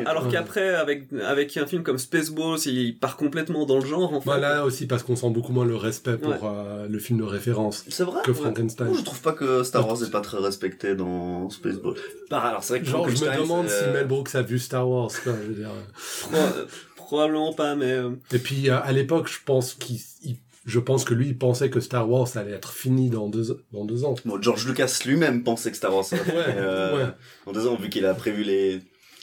alors, 0.07 0.27
ouais. 0.27 0.31
qu'après, 0.33 0.75
avec, 0.75 1.09
avec 1.27 1.57
un 1.57 1.67
film 1.67 1.83
comme 1.83 1.99
Spaceballs, 1.99 2.59
il 2.67 2.97
part 2.97 3.17
complètement 3.17 3.67
dans 3.67 3.79
le 3.79 3.85
genre, 3.87 4.13
en 4.15 4.21
fait. 4.21 4.25
Voilà 4.25 4.65
aussi 4.65 4.87
parce 4.87 5.03
qu'on 5.03 5.17
sent 5.17 5.31
beaucoup 5.31 5.53
moins 5.53 5.65
le 5.65 5.77
respect 5.77 6.17
pour 6.17 6.35
euh, 6.45 6.87
le 6.89 6.99
film 6.99 7.19
de 7.19 7.25
référence 7.25 7.85
C'est 7.89 8.05
vrai 8.05 8.21
que 8.25 8.33
Frankenstein. 8.33 8.89
Moi, 8.89 8.99
je 8.99 9.05
trouve 9.05 9.21
pas 9.21 9.33
que 9.33 9.63
Star 9.65 9.87
Wars 9.87 10.03
est 10.03 10.11
pas 10.11 10.21
très 10.21 10.39
respecté 10.39 10.95
dans 10.95 11.51
Spaceball. 11.51 11.97
Bah, 12.31 12.39
alors, 12.41 12.63
c'est 12.63 12.75
vrai 12.75 12.81
que 12.83 12.87
Genre, 12.87 13.09
je 13.09 13.25
me 13.25 13.37
demande 13.43 13.69
si 13.69 13.75
euh, 13.85 13.93
Mel 13.93 14.07
Brooks 14.07 14.35
a 14.35 14.43
vu 14.43 14.59
Star 14.59 14.89
Wars. 14.89 15.11
Quoi, 15.25 15.33
je 15.43 15.49
veux 15.49 15.55
dire. 15.55 15.71
Pro- 16.23 16.39
probablement 16.97 17.53
pas, 17.53 17.75
mais... 17.75 17.91
euh, 17.93 18.11
Et 18.33 18.39
puis 18.39 18.71
euh, 18.71 18.79
à 18.81 18.93
l'époque, 18.93 19.29
je 19.29 19.39
pense 19.45 19.75
qu'il, 19.75 19.99
il- 20.23 20.37
je 20.67 20.79
pense 20.79 21.05
que 21.05 21.15
lui, 21.15 21.29
il 21.29 21.39
pensait 21.39 21.71
que 21.71 21.81
Star 21.81 22.09
Wars 22.11 22.29
allait 22.37 22.53
être 22.53 22.73
fini 22.73 23.09
dans 23.11 23.29
deux, 23.29 23.65
dans 23.73 23.85
deux 23.85 24.05
ans. 24.05 24.15
Bon, 24.25 24.41
George 24.41 24.67
Lucas 24.67 25.01
lui-même 25.07 25.43
pensait 25.43 25.71
que 25.71 25.77
Star 25.77 25.95
Wars 25.95 26.05
allait 26.13 26.23
Ouais, 26.23 26.45
euh, 26.57 26.97
ouais. 26.97 27.13
en 27.47 27.53
deux 27.53 27.67
ans, 27.67 27.77
vu 27.77 27.89
qu'il 27.89 28.05
a 28.07 28.15
prévu 28.15 28.43
les, 28.43 28.81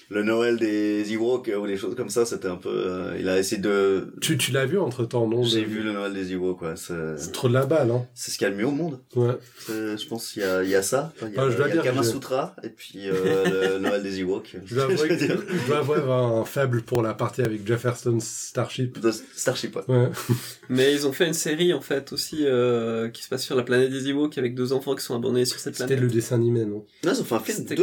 le 0.10 0.24
Noël 0.24 0.58
des 0.58 1.12
Ewoks 1.14 1.52
ou 1.62 1.68
des 1.68 1.76
choses 1.78 1.96
comme 1.96 2.10
ça, 2.10 2.26
c'était 2.26 2.48
un 2.48 2.56
peu. 2.56 2.70
euh, 2.70 3.18
il 3.20 3.28
a 3.30 3.38
essayé 3.38 3.62
de. 3.62 4.14
Tu, 4.22 4.38
tu 4.38 4.52
l'as 4.52 4.66
vu 4.66 4.80
entre 4.80 5.04
temps, 5.06 5.28
non 5.28 5.44
J'ai 5.44 5.62
de- 5.62 5.66
vu 5.68 5.82
le 5.84 5.92
Noël 5.92 6.14
des 6.14 6.32
Ewoks, 6.34 6.58
quoi. 6.60 6.76
C'est 6.76 7.32
trop 7.34 7.50
de 7.50 7.54
la 7.54 7.66
balle, 7.66 7.92
hein. 7.92 8.06
c'est 8.14 8.32
ce 8.32 8.38
qu'il 8.38 8.46
y 8.46 8.48
a 8.48 8.52
le 8.52 8.58
mieux 8.58 8.68
au 8.68 8.72
monde. 8.72 9.00
Ouais. 9.16 9.36
C'est- 9.60 9.98
Je 9.98 10.08
pense 10.08 10.32
qu'il 10.32 10.44
y 10.44 10.46
a, 10.46 10.64
il 10.64 10.70
y 10.70 10.76
a 10.76 10.82
ça. 10.84 11.12
Enfin, 11.16 11.28
il 11.30 11.36
y 11.36 11.38
a, 11.38 11.42
Ah, 11.44 11.50
je 11.50 11.58
dois 11.58 11.68
il 11.68 11.70
y 11.70 11.72
a 11.80 11.82
dire 11.82 11.84
Kama 11.84 12.02
je- 12.04 12.10
Sutra 12.10 12.56
et 12.64 12.70
puis 12.70 13.10
euh, 13.10 13.74
le 13.74 13.80
Noël 13.80 14.02
des 14.04 14.20
Ewoks. 14.22 14.56
Je 14.66 14.76
dois, 14.76 14.84
avouer 14.92 15.08
que- 15.10 15.18
je 15.18 15.68
dois 15.68 15.78
avoir 15.80 16.38
un 16.38 16.46
faible 16.46 16.82
pour 16.84 17.02
la 17.02 17.14
partie 17.14 17.42
avec 17.42 17.68
Jefferson 17.68 18.18
Starship. 18.22 19.00
De 19.00 19.12
Starship, 19.12 19.76
ouais. 19.76 19.84
Ouais. 19.88 20.10
Mais 20.70 20.94
ils 20.94 21.06
ont 21.08 21.12
fait 21.14 21.28
une 21.28 21.34
série 21.34 21.74
en 21.74 21.82
fait 21.82 22.14
aussi 22.14 22.40
euh, 22.46 23.10
qui 23.10 23.24
se 23.24 23.30
passe 23.30 23.44
sur 23.44 23.56
la 23.56 23.64
planète 23.64 23.90
des 23.92 24.10
Ewoks 24.10 24.38
avec 24.38 24.56
deux 24.56 24.72
enfants 24.74 24.96
qui 24.96 25.04
sont 25.04 25.16
abandonnés 25.16 25.46
sur 25.46 25.60
cette 25.60 25.76
C'était 25.76 25.96
planète. 25.96 26.04
le 26.10 26.16
dessin 26.16 26.36
animé, 26.36 26.66
non? 26.66 26.86
Non, 27.04 27.12
ils 27.14 27.22
ont 27.22 27.24
fait 27.26 27.36
un 27.36 27.40
film, 27.40 27.58
C'était. 27.58 27.76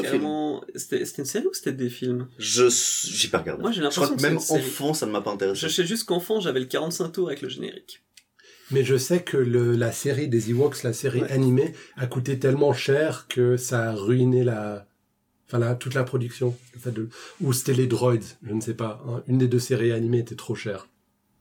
C'était 0.77 1.05
c'était 1.05 1.23
une 1.23 1.27
série 1.27 1.47
ou 1.47 1.53
c'était 1.55 1.73
des 1.73 1.89
films? 1.89 2.14
Je 2.39 2.69
j'ai 2.69 3.29
pas 3.29 3.39
regardé. 3.39 3.63
Moi 3.63 3.73
j'ai 3.73 3.83
je 3.83 3.89
crois 3.89 4.07
l'impression 4.09 4.17
que 4.17 4.23
que 4.23 4.23
même 4.35 4.39
série. 4.41 4.61
enfant, 4.61 4.95
ça 4.95 5.07
ne 5.07 5.13
m'a 5.13 5.21
pas 5.21 5.31
intéressé. 5.33 5.61
Je 5.61 5.69
sais 5.73 5.85
juste 5.87 6.05
qu'enfant 6.05 6.41
j'avais 6.41 6.61
le 6.61 6.67
45 6.67 7.11
tours 7.13 7.29
avec 7.29 7.43
le 7.43 7.49
générique. 7.49 8.03
Mais 8.71 8.83
je 8.83 8.97
sais 8.97 9.23
que 9.23 9.37
le, 9.37 9.77
la 9.77 9.93
série 9.93 10.27
des 10.29 10.51
Ewoks, 10.51 10.83
la 10.85 10.93
série 10.95 11.21
Ouais. 11.23 11.31
animée, 11.31 11.75
a 11.97 12.07
coûté 12.07 12.39
tellement 12.39 12.73
cher 12.73 13.27
que 13.29 13.57
ça 13.59 13.91
a 13.91 13.93
ruiné 13.95 14.43
la, 14.43 14.87
enfin 15.47 15.59
la, 15.59 15.75
toute 15.75 15.93
la 15.95 16.03
production. 16.05 16.57
Le 16.73 16.81
fait 16.81 16.91
de, 16.91 17.09
ou 17.43 17.53
c'était 17.53 17.75
les 17.75 17.87
droids, 17.87 18.15
je 18.43 18.53
ne 18.55 18.61
sais 18.63 18.73
pas. 18.75 19.03
hein. 19.07 19.23
Une 19.29 19.37
des 19.39 19.49
deux 19.49 19.59
séries 19.59 19.93
animées 19.93 20.21
était 20.21 20.35
trop 20.35 20.55
chère. 20.55 20.89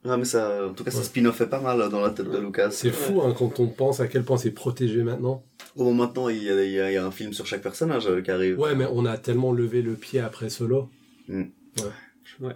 Ah, 0.06 0.16
mais 0.18 0.24
ça, 0.26 0.66
en 0.68 0.74
tout 0.74 0.84
cas, 0.84 0.90
ça 0.90 0.98
Ouais. 0.98 1.04
spin-offait 1.04 1.46
pas 1.48 1.60
mal 1.60 1.88
dans 1.88 2.00
la 2.00 2.10
tête 2.10 2.30
de 2.30 2.38
Lucas. 2.38 2.70
C'est 2.70 2.90
fou 2.90 3.22
hein, 3.22 3.34
quand 3.36 3.58
on 3.60 3.68
pense 3.68 4.00
à 4.00 4.06
quel 4.06 4.22
point 4.22 4.36
c'est 4.36 4.50
protégé 4.50 5.02
maintenant. 5.02 5.42
Bon, 5.76 5.94
maintenant, 5.94 6.28
il 6.28 6.42
y, 6.42 6.50
a, 6.50 6.62
il, 6.64 6.72
y 6.72 6.80
a, 6.80 6.90
il 6.90 6.94
y 6.94 6.96
a 6.98 7.06
un 7.06 7.10
film 7.10 7.32
sur 7.32 7.46
chaque 7.46 7.62
personnage 7.62 8.06
euh, 8.06 8.20
qui 8.20 8.30
arrive. 8.30 8.58
Ouais, 8.58 8.74
mais 8.74 8.86
on 8.92 9.06
a 9.06 9.16
tellement 9.16 9.52
levé 9.52 9.80
le 9.82 9.94
pied 9.94 10.20
après 10.20 10.50
Solo. 10.50 10.90
Ouais. 11.30 11.46
bon. 12.40 12.52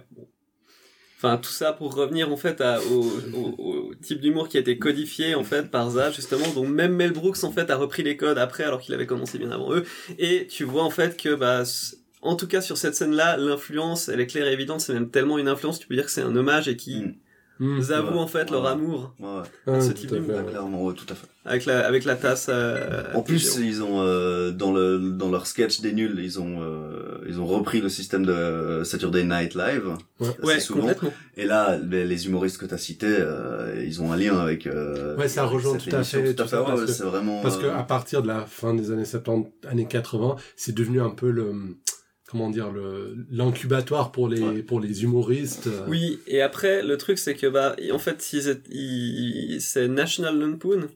Enfin, 1.17 1.37
tout 1.37 1.49
ça 1.49 1.73
pour 1.73 1.93
revenir 1.95 2.31
en 2.31 2.37
fait 2.37 2.61
à, 2.61 2.79
au, 2.81 3.01
au, 3.35 3.55
au 3.89 3.93
type 3.95 4.21
d'humour 4.21 4.47
qui 4.47 4.55
a 4.55 4.61
été 4.61 4.77
codifié 4.77 5.35
en 5.35 5.43
fait 5.43 5.69
par 5.69 5.89
Zaz 5.91 6.15
justement. 6.15 6.47
Donc 6.53 6.69
même 6.69 6.93
Mel 6.93 7.11
Brooks 7.11 7.43
en 7.43 7.51
fait 7.51 7.69
a 7.69 7.75
repris 7.75 8.03
les 8.03 8.15
codes 8.15 8.37
après 8.37 8.63
alors 8.63 8.79
qu'il 8.79 8.93
avait 8.93 9.05
commencé 9.05 9.37
bien 9.37 9.51
avant 9.51 9.73
eux. 9.73 9.83
Et 10.17 10.47
tu 10.47 10.63
vois 10.63 10.83
en 10.83 10.89
fait 10.89 11.17
que 11.21 11.35
bah 11.35 11.63
en 12.21 12.35
tout 12.37 12.47
cas 12.47 12.61
sur 12.61 12.77
cette 12.77 12.95
scène-là, 12.95 13.35
l'influence 13.35 14.07
elle 14.07 14.21
est 14.21 14.27
claire 14.27 14.47
et 14.47 14.53
évidente. 14.53 14.79
C'est 14.79 14.93
même 14.93 15.09
tellement 15.09 15.37
une 15.37 15.49
influence, 15.49 15.79
tu 15.79 15.87
peux 15.87 15.95
dire 15.95 16.05
que 16.05 16.11
c'est 16.11 16.21
un 16.21 16.35
hommage 16.37 16.69
et 16.69 16.77
qui 16.77 17.01
Mm. 17.01 17.15
Hmm. 17.59 17.81
avouent 17.91 18.13
ouais. 18.13 18.19
en 18.19 18.27
fait 18.27 18.49
leur 18.51 18.63
Ouais. 18.63 18.69
amour 18.69 19.13
Ouais, 19.19 19.27
ouais. 19.27 19.41
Ah, 19.67 19.81
ce 19.81 19.91
type 19.91 20.11
à 20.13 20.15
d'humour. 20.15 20.45
clairement, 20.47 20.83
ouais, 20.85 20.93
tout 20.93 21.05
à 21.09 21.15
fait. 21.15 21.27
avec 21.45 21.65
la 21.65 21.85
avec 21.85 22.05
la 22.05 22.15
tasse. 22.15 22.47
euh, 22.49 23.03
En 23.13 23.21
plus, 23.21 23.57
ils 23.57 23.83
ont 23.83 24.01
euh, 24.01 24.51
dans 24.51 24.71
le 24.71 24.97
dans 25.11 25.29
leur 25.29 25.45
sketch 25.45 25.81
des 25.81 25.91
nuls, 25.91 26.17
ils 26.23 26.39
ont 26.39 26.61
euh, 26.61 27.17
ils 27.27 27.39
ont 27.41 27.45
repris 27.45 27.81
le 27.81 27.89
système 27.89 28.25
de 28.25 28.81
Saturday 28.85 29.23
Night 29.25 29.55
Live 29.55 29.83
Ouais. 30.21 30.27
assez 30.29 30.41
ouais 30.47 30.59
souvent. 30.61 30.79
complètement. 30.81 31.13
Et 31.35 31.45
là, 31.45 31.77
les, 31.77 32.05
les 32.05 32.27
humoristes 32.27 32.57
que 32.59 32.65
tu 32.65 32.73
as 32.73 32.77
cités, 32.77 33.07
euh, 33.19 33.83
ils 33.85 34.01
ont 34.01 34.11
un 34.13 34.17
lien 34.17 34.37
avec. 34.37 34.65
Euh, 34.65 35.17
Ouais, 35.17 35.27
ça 35.27 35.41
avec 35.41 35.53
rejoint 35.53 35.77
tout 35.77 35.89
à 35.93 36.03
fait, 36.03 36.33
Tout 36.33 36.43
à 36.43 36.47
fait, 36.47 36.55
parce 36.57 36.81
que- 36.81 36.87
c'est 36.87 37.03
vraiment. 37.03 37.41
Parce 37.41 37.57
que 37.57 37.65
euh, 37.65 37.75
à 37.77 37.83
partir 37.83 38.21
de 38.21 38.27
la 38.27 38.45
fin 38.45 38.73
des 38.73 38.91
années 38.91 39.03
70, 39.05 39.49
années 39.69 39.85
80, 39.85 40.35
c'est 40.55 40.73
devenu 40.73 41.01
un 41.01 41.09
peu 41.09 41.29
le, 41.29 41.53
comment 42.29 42.49
dire, 42.51 42.71
le, 42.71 43.15
l'incubatoire 43.31 44.11
pour 44.11 44.29
les, 44.29 44.41
Ouais. 44.41 44.61
pour 44.61 44.79
les 44.79 45.03
humoristes. 45.03 45.65
euh. 45.67 45.85
Oui, 45.87 46.19
et 46.27 46.41
après, 46.41 46.83
le 46.83 46.95
truc, 46.97 47.17
c'est 47.17 47.33
que, 47.33 47.47
bah, 47.47 47.75
en 47.91 47.97
fait, 47.99 48.29
ils 48.33 48.47
étaient- 48.49 48.69
ils- 48.71 49.59
c'est 49.61 49.87
National 49.87 50.37
Lampoon 50.39 50.87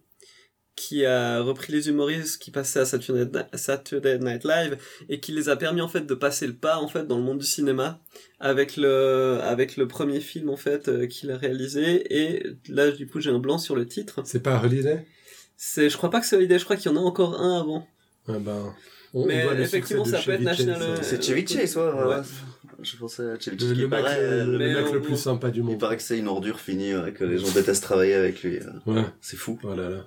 qui 0.76 1.06
a 1.06 1.40
repris 1.42 1.72
les 1.72 1.88
humoristes 1.90 2.42
qui 2.42 2.50
passaient 2.52 2.80
à 2.80 2.86
Saturday, 2.86 3.30
Saturday 3.54 4.18
Night 4.20 4.44
Live 4.44 4.78
et 5.10 5.20
qui 5.20 5.32
les 5.32 5.50
a 5.50 5.56
permis, 5.56 5.82
en 5.82 5.88
fait, 5.88 6.06
de 6.06 6.14
passer 6.16 6.46
le 6.48 6.54
pas, 6.54 6.78
en 6.78 6.88
fait, 6.88 7.06
dans 7.08 7.18
le 7.18 7.24
monde 7.24 7.40
du 7.40 7.46
cinéma 7.46 8.00
avec 8.40 8.76
le, 8.78 9.40
avec 9.42 9.78
le 9.78 9.88
premier 9.88 10.20
film, 10.20 10.50
en 10.50 10.58
fait, 10.58 10.88
euh, 10.88 11.06
qu'il 11.08 11.30
a 11.32 11.38
réalisé. 11.38 12.04
Et 12.16 12.44
là, 12.70 12.90
du 12.92 13.08
coup, 13.08 13.20
j'ai 13.20 13.30
un 13.32 13.40
blanc 13.40 13.58
sur 13.60 13.76
le 13.76 13.86
titre. 13.88 14.22
C'est 14.26 14.42
pas 14.44 14.62
Holiday? 14.64 15.06
C'est, 15.58 15.90
je 15.90 15.98
crois 15.98 16.10
pas 16.10 16.20
que 16.20 16.26
c'est 16.26 16.40
l'idée, 16.40 16.58
je 16.60 16.64
crois 16.66 16.76
qu'il 16.76 16.92
y 16.92 16.94
en 16.94 16.98
a 16.98 17.02
encore 17.04 17.40
un 17.40 17.60
avant. 17.60 17.88
Ouais, 18.28 18.40
ben, 18.40 18.74
on, 19.14 19.26
Mais 19.26 19.42
on 19.42 19.44
voit 19.46 19.54
le 19.56 19.62
effectivement, 19.64 20.06
ça 20.06 20.20
peut 20.22 20.32
être 20.32 20.42
National, 20.42 20.82
euh, 20.82 20.86
euh, 20.86 20.98
C'est 21.02 21.22
Chevy 21.24 21.46
Chase, 21.48 21.76
ouais. 21.78 21.84
ouais. 21.84 22.16
Je 22.82 22.98
pensais 22.98 23.24
à 23.24 23.40
Chevy 23.40 23.56
le, 23.58 23.60
Chase. 23.60 23.70
le 23.70 23.76
qui 23.76 23.82
mec, 23.82 23.90
paraît, 23.90 24.22
le, 24.46 24.52
le 24.54 24.58
mais 24.58 24.74
mec 24.74 24.86
on- 24.90 24.94
le 24.94 25.02
plus 25.02 25.18
sympa 25.18 25.50
du 25.50 25.60
Il 25.60 25.64
monde. 25.66 25.80
paraît 25.80 25.98
que 25.98 26.04
c'est 26.04 26.18
une 26.18 26.28
ordure 26.28 26.60
finie, 26.60 26.96
ouais, 26.96 27.12
que 27.12 27.24
les 27.24 27.38
gens 27.38 27.52
détestent 27.52 27.84
travailler 27.84 28.14
avec 28.16 28.42
lui. 28.44 28.58
euh. 28.58 28.92
Ouais. 28.92 29.04
C'est 29.22 29.38
fou. 29.38 29.60
Voilà, 29.62 29.90
là. 29.90 30.06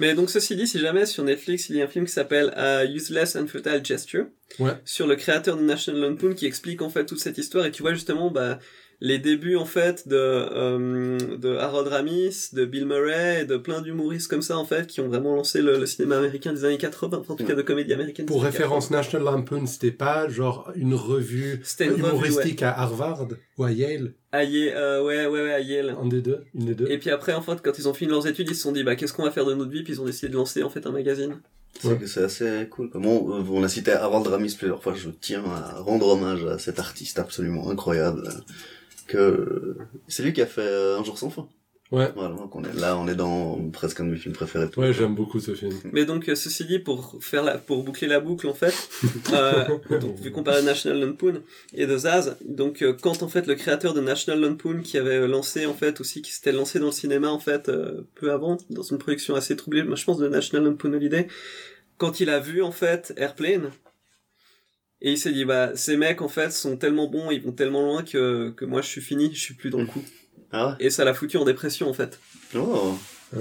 Mais 0.00 0.14
donc 0.14 0.28
ceci 0.28 0.54
dit, 0.54 0.66
si 0.66 0.78
jamais 0.78 1.06
sur 1.06 1.24
Netflix 1.24 1.70
il 1.70 1.76
y 1.76 1.80
a 1.80 1.84
un 1.84 1.88
film 1.88 2.04
qui 2.04 2.12
s'appelle 2.12 2.52
euh, 2.58 2.86
Useless 2.86 3.36
and 3.36 3.46
Futile 3.46 3.80
Gesture 3.82 4.26
Ouais. 4.58 4.72
sur 4.84 5.06
le 5.06 5.16
créateur 5.16 5.56
de 5.56 5.62
National 5.62 6.02
Lampoon 6.02 6.34
qui 6.34 6.44
explique 6.44 6.82
en 6.82 6.90
fait 6.90 7.06
toute 7.06 7.20
cette 7.20 7.38
histoire 7.38 7.64
et 7.64 7.70
tu 7.70 7.80
vois 7.80 7.94
justement 7.94 8.30
bah 8.30 8.58
les 9.04 9.18
débuts 9.18 9.56
en 9.56 9.64
fait 9.64 10.06
de 10.06 10.14
euh, 10.16 11.18
de 11.36 11.56
Harold 11.56 11.88
Ramis, 11.88 12.50
de 12.52 12.64
Bill 12.64 12.86
Murray 12.86 13.42
et 13.42 13.44
de 13.44 13.56
plein 13.56 13.80
d'humoristes 13.82 14.28
comme 14.30 14.42
ça 14.42 14.56
en 14.56 14.64
fait 14.64 14.86
qui 14.86 15.00
ont 15.00 15.08
vraiment 15.08 15.34
lancé 15.34 15.60
le, 15.60 15.76
le 15.76 15.86
cinéma 15.86 16.18
américain 16.18 16.52
des 16.52 16.64
années 16.64 16.78
80, 16.78 17.18
enfin, 17.18 17.34
en 17.34 17.36
tout 17.36 17.44
cas 17.44 17.56
de 17.56 17.62
comédie 17.62 17.92
américaine. 17.92 18.26
Pour 18.26 18.44
référence, 18.44 18.92
National 18.92 19.24
Lampoon, 19.26 19.66
c'était 19.66 19.90
pas 19.90 20.28
genre 20.28 20.70
une 20.76 20.94
revue 20.94 21.60
humoristique 21.80 22.62
à 22.62 22.70
Harvard 22.78 23.26
ou 23.58 23.64
à 23.64 23.72
Yale, 23.72 24.14
80. 24.30 24.38
À 24.38 24.44
Yale, 24.44 24.72
euh, 24.76 25.02
ouais 25.04 25.26
ouais 25.26 25.42
ouais 25.42 25.52
à 25.52 25.60
Yale. 25.60 25.96
un 26.00 26.06
des 26.06 26.20
deux, 26.22 26.44
une 26.54 26.66
des 26.66 26.74
deux. 26.76 26.88
Et 26.88 26.98
puis 26.98 27.10
après 27.10 27.32
en 27.34 27.42
fait 27.42 27.60
quand 27.60 27.76
ils 27.78 27.88
ont 27.88 27.94
fini 27.94 28.10
leurs 28.12 28.26
études 28.28 28.48
ils 28.50 28.54
se 28.54 28.62
sont 28.62 28.72
dit 28.72 28.84
bah 28.84 28.94
qu'est-ce 28.94 29.12
qu'on 29.12 29.24
va 29.24 29.32
faire 29.32 29.44
de 29.46 29.54
notre 29.54 29.70
vie? 29.72 29.82
Puis 29.82 29.94
ils 29.94 30.00
ont 30.00 30.06
décidé 30.06 30.28
de 30.28 30.36
lancer 30.36 30.62
en 30.62 30.70
fait 30.70 30.86
un 30.86 30.92
magazine. 30.92 31.40
C'est 31.80 31.88
Ouais. 31.88 31.96
que 31.98 32.06
c'est 32.06 32.22
assez 32.22 32.68
cool. 32.70 32.90
Bon, 32.94 33.34
euh, 33.34 33.42
on 33.50 33.64
a 33.64 33.68
cité 33.68 33.90
Harold 33.92 34.26
Ramis 34.28 34.54
plusieurs 34.56 34.80
fois. 34.82 34.94
Je 34.94 35.08
tiens 35.10 35.42
à 35.44 35.80
rendre 35.80 36.06
hommage 36.06 36.44
à 36.44 36.58
cet 36.58 36.78
artiste 36.78 37.18
absolument 37.18 37.68
incroyable. 37.70 38.28
Que 39.06 39.76
c'est 40.08 40.22
lui 40.22 40.32
qui 40.32 40.42
a 40.42 40.46
fait 40.46 40.60
euh, 40.62 40.98
Un 40.98 41.04
jour 41.04 41.18
sans 41.18 41.30
fin. 41.30 41.48
Ouais. 41.92 42.10
Voilà, 42.16 42.34
donc 42.34 42.56
on 42.56 42.64
est 42.64 42.72
là, 42.72 42.96
on 42.96 43.06
est 43.06 43.14
dans 43.14 43.68
presque 43.70 44.00
un 44.00 44.06
de 44.06 44.12
mes 44.12 44.16
films 44.16 44.34
préférés. 44.34 44.66
de 44.66 44.80
Ouais, 44.80 44.94
j'aime 44.94 45.14
beaucoup 45.14 45.40
ce 45.40 45.54
film. 45.54 45.74
Mais 45.92 46.06
donc, 46.06 46.26
euh, 46.30 46.34
ceci 46.34 46.64
dit, 46.64 46.78
pour 46.78 47.18
faire 47.20 47.42
la, 47.44 47.58
pour 47.58 47.84
boucler 47.84 48.08
la 48.08 48.18
boucle, 48.18 48.48
en 48.48 48.54
fait, 48.54 48.74
euh, 49.34 49.68
donc, 50.00 50.18
vu 50.18 50.32
qu'on 50.32 50.42
parlait 50.42 50.62
de 50.62 50.66
National 50.66 51.00
Lampoon 51.00 51.42
et 51.74 51.86
de 51.86 51.98
Zaz, 51.98 52.38
donc, 52.46 52.80
euh, 52.80 52.96
quand, 52.98 53.22
en 53.22 53.28
fait, 53.28 53.46
le 53.46 53.56
créateur 53.56 53.92
de 53.92 54.00
National 54.00 54.40
Lampoon, 54.40 54.80
qui 54.80 54.96
avait 54.96 55.28
lancé, 55.28 55.66
en 55.66 55.74
fait, 55.74 56.00
aussi, 56.00 56.22
qui 56.22 56.32
s'était 56.32 56.52
lancé 56.52 56.78
dans 56.78 56.86
le 56.86 56.92
cinéma, 56.92 57.28
en 57.28 57.38
fait, 57.38 57.68
euh, 57.68 58.08
peu 58.14 58.32
avant, 58.32 58.56
dans 58.70 58.82
une 58.82 58.96
production 58.96 59.34
assez 59.34 59.54
troublée, 59.54 59.82
moi, 59.82 59.96
je 59.96 60.04
pense, 60.06 60.16
de 60.16 60.28
National 60.28 60.70
Lampoon 60.70 60.94
Holiday, 60.94 61.28
quand 61.98 62.20
il 62.20 62.30
a 62.30 62.40
vu, 62.40 62.62
en 62.62 62.72
fait, 62.72 63.12
Airplane, 63.18 63.70
et 65.02 65.10
il 65.12 65.18
s'est 65.18 65.32
dit, 65.32 65.44
bah, 65.44 65.72
ces 65.74 65.96
mecs, 65.96 66.22
en 66.22 66.28
fait, 66.28 66.50
sont 66.52 66.76
tellement 66.76 67.08
bons, 67.08 67.30
ils 67.30 67.42
vont 67.42 67.52
tellement 67.52 67.82
loin 67.82 68.02
que, 68.02 68.50
que 68.56 68.64
moi, 68.64 68.80
je 68.82 68.86
suis 68.88 69.00
fini, 69.02 69.34
je 69.34 69.40
suis 69.40 69.54
plus 69.54 69.68
dans 69.70 69.78
le 69.80 69.86
coup. 69.86 70.02
Ah 70.52 70.76
Et 70.80 70.90
ça 70.90 71.04
l'a 71.04 71.12
foutu 71.12 71.36
en 71.38 71.44
dépression, 71.44 71.88
en 71.88 71.92
fait. 71.94 72.18
Oh 72.56 72.96
Ah. 73.34 73.38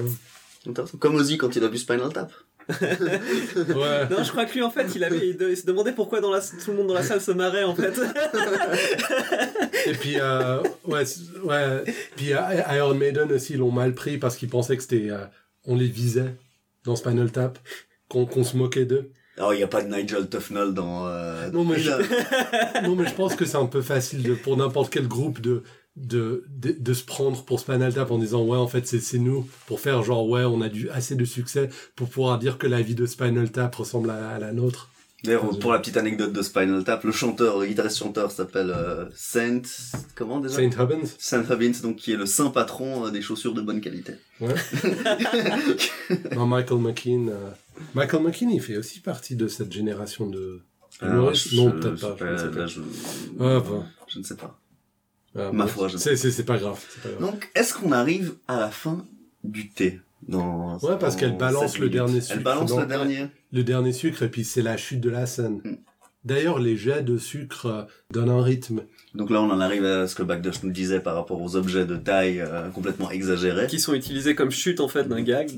Comme 0.99 1.15
Ozzy 1.15 1.37
quand 1.37 1.55
il 1.55 1.63
a 1.63 1.67
vu 1.67 1.77
Spinal 1.77 2.11
Tap. 2.13 2.31
Ouais. 2.71 4.07
Non, 4.09 4.23
je 4.23 4.29
crois 4.31 4.45
que 4.45 4.53
lui, 4.53 4.61
en 4.61 4.69
fait, 4.71 4.87
il 4.95 5.03
avait, 5.03 5.29
il, 5.29 5.37
de- 5.37 5.49
il 5.49 5.57
se 5.57 5.65
demandait 5.65 5.91
pourquoi 5.93 6.21
dans 6.21 6.31
la, 6.31 6.39
tout 6.39 6.71
le 6.71 6.77
monde 6.77 6.87
dans 6.87 6.93
la 6.93 7.03
salle 7.03 7.19
se 7.19 7.31
marrait, 7.31 7.63
en 7.63 7.75
fait. 7.75 7.93
Et 9.87 9.93
puis, 9.93 10.15
euh, 10.19 10.61
ouais, 10.85 11.03
ouais. 11.43 11.83
Puis 12.15 12.33
euh, 12.33 12.39
Iron 12.75 12.93
Maiden 12.95 13.31
aussi, 13.31 13.53
ils 13.53 13.59
l'ont 13.59 13.71
mal 13.71 13.93
pris 13.93 14.17
parce 14.17 14.37
qu'ils 14.37 14.49
pensaient 14.49 14.77
que 14.77 14.83
c'était, 14.83 15.09
euh, 15.09 15.25
on 15.65 15.75
les 15.75 15.87
visait 15.87 16.35
dans 16.85 16.95
Spinal 16.95 17.31
Tap, 17.31 17.57
qu'on 18.09 18.25
qu'on 18.25 18.43
se 18.43 18.55
moquait 18.57 18.85
d'eux. 18.85 19.11
Alors, 19.37 19.53
il 19.53 19.57
n'y 19.57 19.63
a 19.63 19.67
pas 19.67 19.81
de 19.81 19.87
Nigel 19.93 20.29
Tufnell 20.29 20.73
dans... 20.73 21.07
Euh, 21.07 21.49
Non, 21.51 21.63
mais 21.63 21.75
Thriller. 21.75 21.99
Non, 22.83 22.95
mais 22.95 23.07
je 23.07 23.13
pense 23.13 23.35
que 23.35 23.45
c'est 23.45 23.57
un 23.57 23.65
peu 23.65 23.81
facile 23.81 24.23
de, 24.23 24.33
pour 24.33 24.57
n'importe 24.57 24.91
quel 24.91 25.07
groupe 25.07 25.39
de, 25.41 25.63
de, 25.95 26.43
de, 26.49 26.75
de 26.77 26.93
se 26.93 27.03
prendre 27.03 27.43
pour 27.45 27.59
Spinal 27.59 27.93
Tap 27.93 28.11
en 28.11 28.17
disant, 28.17 28.43
ouais, 28.43 28.57
en 28.57 28.67
fait, 28.67 28.85
c'est 28.87 28.99
c'est 28.99 29.19
nous, 29.19 29.47
pour 29.67 29.79
faire 29.79 30.03
genre, 30.03 30.27
ouais, 30.27 30.43
on 30.43 30.61
a 30.61 30.69
du, 30.69 30.89
assez 30.89 31.15
de 31.15 31.25
succès 31.25 31.69
pour 31.95 32.09
pouvoir 32.09 32.39
dire 32.39 32.57
que 32.57 32.67
la 32.67 32.81
vie 32.81 32.95
de 32.95 33.05
Spinal 33.05 33.51
Tap 33.51 33.73
ressemble 33.75 34.09
à, 34.09 34.29
à 34.31 34.39
la 34.39 34.51
nôtre. 34.51 34.89
D'ailleurs, 35.23 35.47
pour 35.59 35.71
la 35.71 35.77
petite 35.77 35.97
anecdote 35.97 36.33
de 36.33 36.41
Spinal 36.41 36.83
Tap, 36.83 37.03
le 37.03 37.11
chanteur, 37.11 37.59
le 37.59 37.67
guitariste 37.67 37.99
chanteur 37.99 38.31
s'appelle 38.31 38.73
euh, 38.75 39.05
Saint... 39.15 39.61
Comment 40.15 40.39
déjà? 40.39 40.55
Saint 40.55 40.71
Hubbins 40.83 41.05
Saint 41.19 41.43
Hubbins, 41.47 41.79
donc 41.83 41.97
qui 41.97 42.11
est 42.13 42.15
le 42.17 42.25
saint 42.25 42.49
patron 42.49 43.05
euh, 43.05 43.11
des 43.11 43.21
chaussures 43.21 43.53
de 43.53 43.61
bonne 43.61 43.81
qualité. 43.81 44.13
Ouais. 44.39 44.55
non, 46.35 46.47
Michael 46.47 46.79
McKean. 46.79 47.27
euh, 47.29 47.51
Michael 47.95 48.23
McKean, 48.23 48.49
il 48.49 48.61
fait 48.61 48.77
aussi 48.77 48.99
partie 48.99 49.35
de 49.35 49.47
cette 49.47 49.71
génération 49.71 50.27
de. 50.27 50.61
humoristes. 51.01 51.49
je- 51.49 51.55
non, 51.57 51.71
peut-être 51.71 52.15
pas. 52.15 52.15
Je 52.19 52.25
ne 52.25 52.37
sais 52.37 52.45
là, 52.45 52.51
pas. 52.51 52.65
je... 52.67 52.81
Bon. 53.69 53.83
je 54.07 54.19
ne 54.19 54.23
sais 54.23 54.35
pas. 54.35 54.59
Ah, 55.35 55.51
Ma 55.53 55.65
foi, 55.67 55.87
je- 55.87 55.97
C'est 55.97 56.15
c'est- 56.17 56.43
pas 56.43 56.57
grave. 56.57 56.83
pas 57.03 57.09
grave. 57.09 57.21
Donc, 57.21 57.49
est-ce 57.55 57.73
qu'on 57.73 57.91
arrive 57.93 58.35
à 58.47 58.59
la 58.59 58.69
fin 58.69 59.05
du 59.43 59.69
thé 59.69 60.01
dans 60.27 60.77
Ouais, 60.79 60.97
parce 60.99 61.15
qu'elle 61.15 61.37
balance 61.37 61.77
le 61.79 61.89
dernier 61.89 62.19
sucre 62.21 62.35
Elle 62.37 62.43
balance 62.43 62.75
le 62.77 62.85
dernier. 62.85 63.27
Le 63.53 63.63
dernier 63.63 63.93
sucre, 63.93 64.23
et 64.23 64.29
puis 64.29 64.43
c'est 64.43 64.61
la 64.61 64.75
chute 64.77 64.99
de 64.99 65.09
la 65.09 65.25
scène. 65.25 65.61
Mm. 65.63 65.75
D'ailleurs, 66.25 66.59
les 66.59 66.75
jets 66.77 67.01
de 67.03 67.17
sucre 67.17 67.65
euh, 67.65 67.83
donnent 68.11 68.29
un 68.29 68.43
rythme. 68.43 68.81
Donc 69.13 69.29
là, 69.29 69.41
on 69.41 69.49
en 69.49 69.59
arrive 69.59 69.83
à 69.85 70.07
ce 70.07 70.15
que 70.15 70.23
Backdash 70.23 70.63
nous 70.63 70.71
disait 70.71 71.01
par 71.01 71.15
rapport 71.15 71.41
aux 71.41 71.55
objets 71.57 71.85
de 71.85 71.97
taille 71.97 72.39
euh, 72.39 72.69
complètement 72.69 73.11
exagérés. 73.11 73.67
qui 73.67 73.79
sont 73.79 73.93
utilisés 73.93 74.35
comme 74.35 74.51
chute 74.51 74.79
en 74.79 74.87
fait 74.87 75.03
d'un 75.03 75.21
gag, 75.21 75.51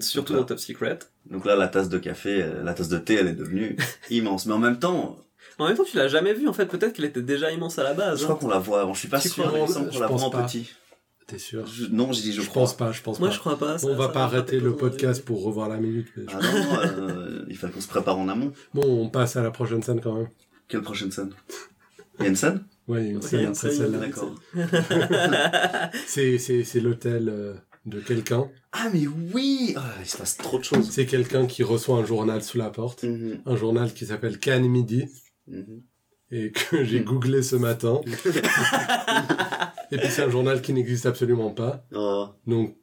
surtout 0.00 0.34
dans 0.34 0.44
Top 0.44 0.60
Secret. 0.60 0.98
Donc 1.28 1.44
là, 1.44 1.56
la 1.56 1.66
tasse 1.68 1.88
de 1.88 1.98
café, 1.98 2.42
euh, 2.42 2.62
la 2.62 2.74
tasse 2.74 2.88
de 2.88 2.98
thé, 2.98 3.14
elle 3.14 3.26
est 3.28 3.32
devenue 3.34 3.76
immense. 4.10 4.46
Mais 4.46 4.52
en 4.52 4.58
même 4.60 4.78
temps, 4.78 5.16
En 5.58 5.66
même 5.66 5.76
temps, 5.76 5.84
tu 5.84 5.96
l'as 5.96 6.06
jamais 6.08 6.32
vu, 6.32 6.46
en 6.48 6.52
fait. 6.52 6.66
Peut-être 6.66 6.92
qu'elle 6.92 7.04
était 7.04 7.22
déjà 7.22 7.50
immense 7.50 7.78
à 7.78 7.82
la 7.82 7.92
base. 7.94 8.18
Je 8.20 8.22
hein. 8.24 8.26
crois 8.28 8.38
qu'on 8.38 8.48
la 8.48 8.58
voit 8.60 8.80
avant. 8.82 8.94
Je 8.94 9.00
suis 9.00 9.08
pas 9.08 9.18
Tu 9.18 9.28
sûr, 9.30 9.44
crois 9.52 9.66
Je 9.90 9.98
la 10.00 10.06
voit 10.06 10.22
en 10.22 10.30
petit. 10.30 10.70
T'es 11.26 11.38
sûr 11.38 11.64
Je- 11.66 11.86
Non, 11.86 12.12
j'ai 12.12 12.22
dit 12.22 12.32
je, 12.32 12.42
Je 12.42 12.48
crois. 12.48 12.62
pense 12.62 12.76
pas, 12.76 12.90
je 12.92 13.00
pense 13.02 13.18
Moi, 13.20 13.28
pas. 13.28 13.34
je 13.34 13.40
crois 13.40 13.58
pas. 13.58 13.78
ça- 13.78 13.86
on 13.88 13.94
va 13.96 14.06
ça 14.06 14.12
pas 14.12 14.24
arrêter 14.24 14.58
le 14.60 14.74
podcast 14.76 15.24
pour 15.24 15.42
revoir 15.44 15.68
la 15.68 15.76
minute. 15.78 16.06
mais 16.16 16.24
je- 16.28 16.36
Ah 16.36 16.40
non, 16.40 16.98
euh, 17.08 17.44
il 17.48 17.56
fallait 17.56 17.72
qu'on 17.72 17.80
se 17.80 17.88
prépare 17.88 18.18
en 18.18 18.28
amont. 18.28 18.52
Bon, 18.74 18.82
on 18.84 19.08
passe 19.08 19.36
à 19.36 19.42
la 19.42 19.50
prochaine 19.50 19.82
scène 19.82 20.00
quand 20.00 20.14
même. 20.14 20.28
Quelle 20.68 20.82
prochaine 20.82 21.10
scène? 21.10 21.30
Il 22.18 22.22
y 22.24 22.26
a 22.26 22.28
une 22.28 22.36
scène? 22.36 22.64
Ouais, 22.92 23.04
il 23.04 23.06
y 23.06 23.10
a 23.10 23.12
une 23.14 23.22
scène 23.22 23.46
après 23.46 23.70
celle-là. 23.70 25.90
C'est, 26.06 26.80
l'hôtel 26.80 27.30
euh, 27.30 27.54
de 27.86 28.00
quelqu'un. 28.00 28.50
Ah 28.72 28.90
mais 28.92 29.06
oui 29.06 29.72
Ah, 29.78 29.94
Il 30.00 30.06
se 30.06 30.18
passe 30.18 30.36
trop 30.36 30.58
de 30.58 30.64
choses. 30.64 30.90
C'est 30.90 31.06
quelqu'un 31.06 31.46
qui 31.46 31.62
reçoit 31.62 31.96
un 31.96 32.04
journal 32.04 32.42
sous 32.42 32.58
la 32.58 32.68
porte. 32.68 33.04
Mhm, 33.04 33.40
Un 33.46 33.56
journal 33.56 33.94
qui 33.94 34.04
s'appelle 34.04 34.38
Cannes 34.38 34.68
Midi 34.68 35.06
mhm. 35.46 35.82
et 36.30 36.52
que 36.52 36.84
j'ai 36.84 37.00
googlé 37.00 37.42
ce 37.42 37.56
matin. 37.56 38.02
et 39.90 39.96
puis 39.96 40.08
c'est 40.10 40.22
un 40.22 40.30
journal 40.30 40.60
qui 40.60 40.74
n'existe 40.74 41.06
absolument 41.06 41.50
pas. 41.50 41.86
Oh. 41.94 42.26
Donc 42.46 42.76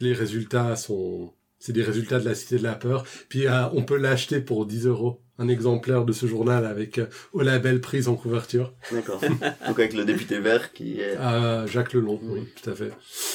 les 0.00 0.12
résultats 0.12 0.76
sont... 0.76 1.32
C'est 1.58 1.72
des 1.72 1.82
résultats 1.82 2.20
de 2.20 2.24
la 2.24 2.34
Cité 2.34 2.58
de 2.58 2.62
la 2.62 2.74
Peur. 2.74 3.04
Puis 3.28 3.46
euh, 3.46 3.68
on 3.72 3.84
peut 3.84 3.96
l'acheter 3.96 4.40
pour 4.40 4.66
10 4.66 4.86
euros. 4.86 5.22
Un 5.38 5.48
exemplaire 5.48 6.04
de 6.04 6.12
ce 6.12 6.26
journal 6.26 6.64
avec 6.64 6.98
euh, 6.98 7.06
au 7.32 7.42
label 7.42 7.80
prise 7.80 8.08
en 8.08 8.16
couverture. 8.16 8.74
D'accord. 8.90 9.20
Donc 9.66 9.78
avec 9.78 9.92
le 9.92 10.04
député 10.04 10.40
vert 10.40 10.72
qui 10.72 11.00
est... 11.00 11.16
À 11.16 11.66
Jacques 11.66 11.92
Lelon, 11.92 12.18
oui, 12.22 12.42
tout 12.60 12.70
à 12.70 12.74
fait. 12.74 12.92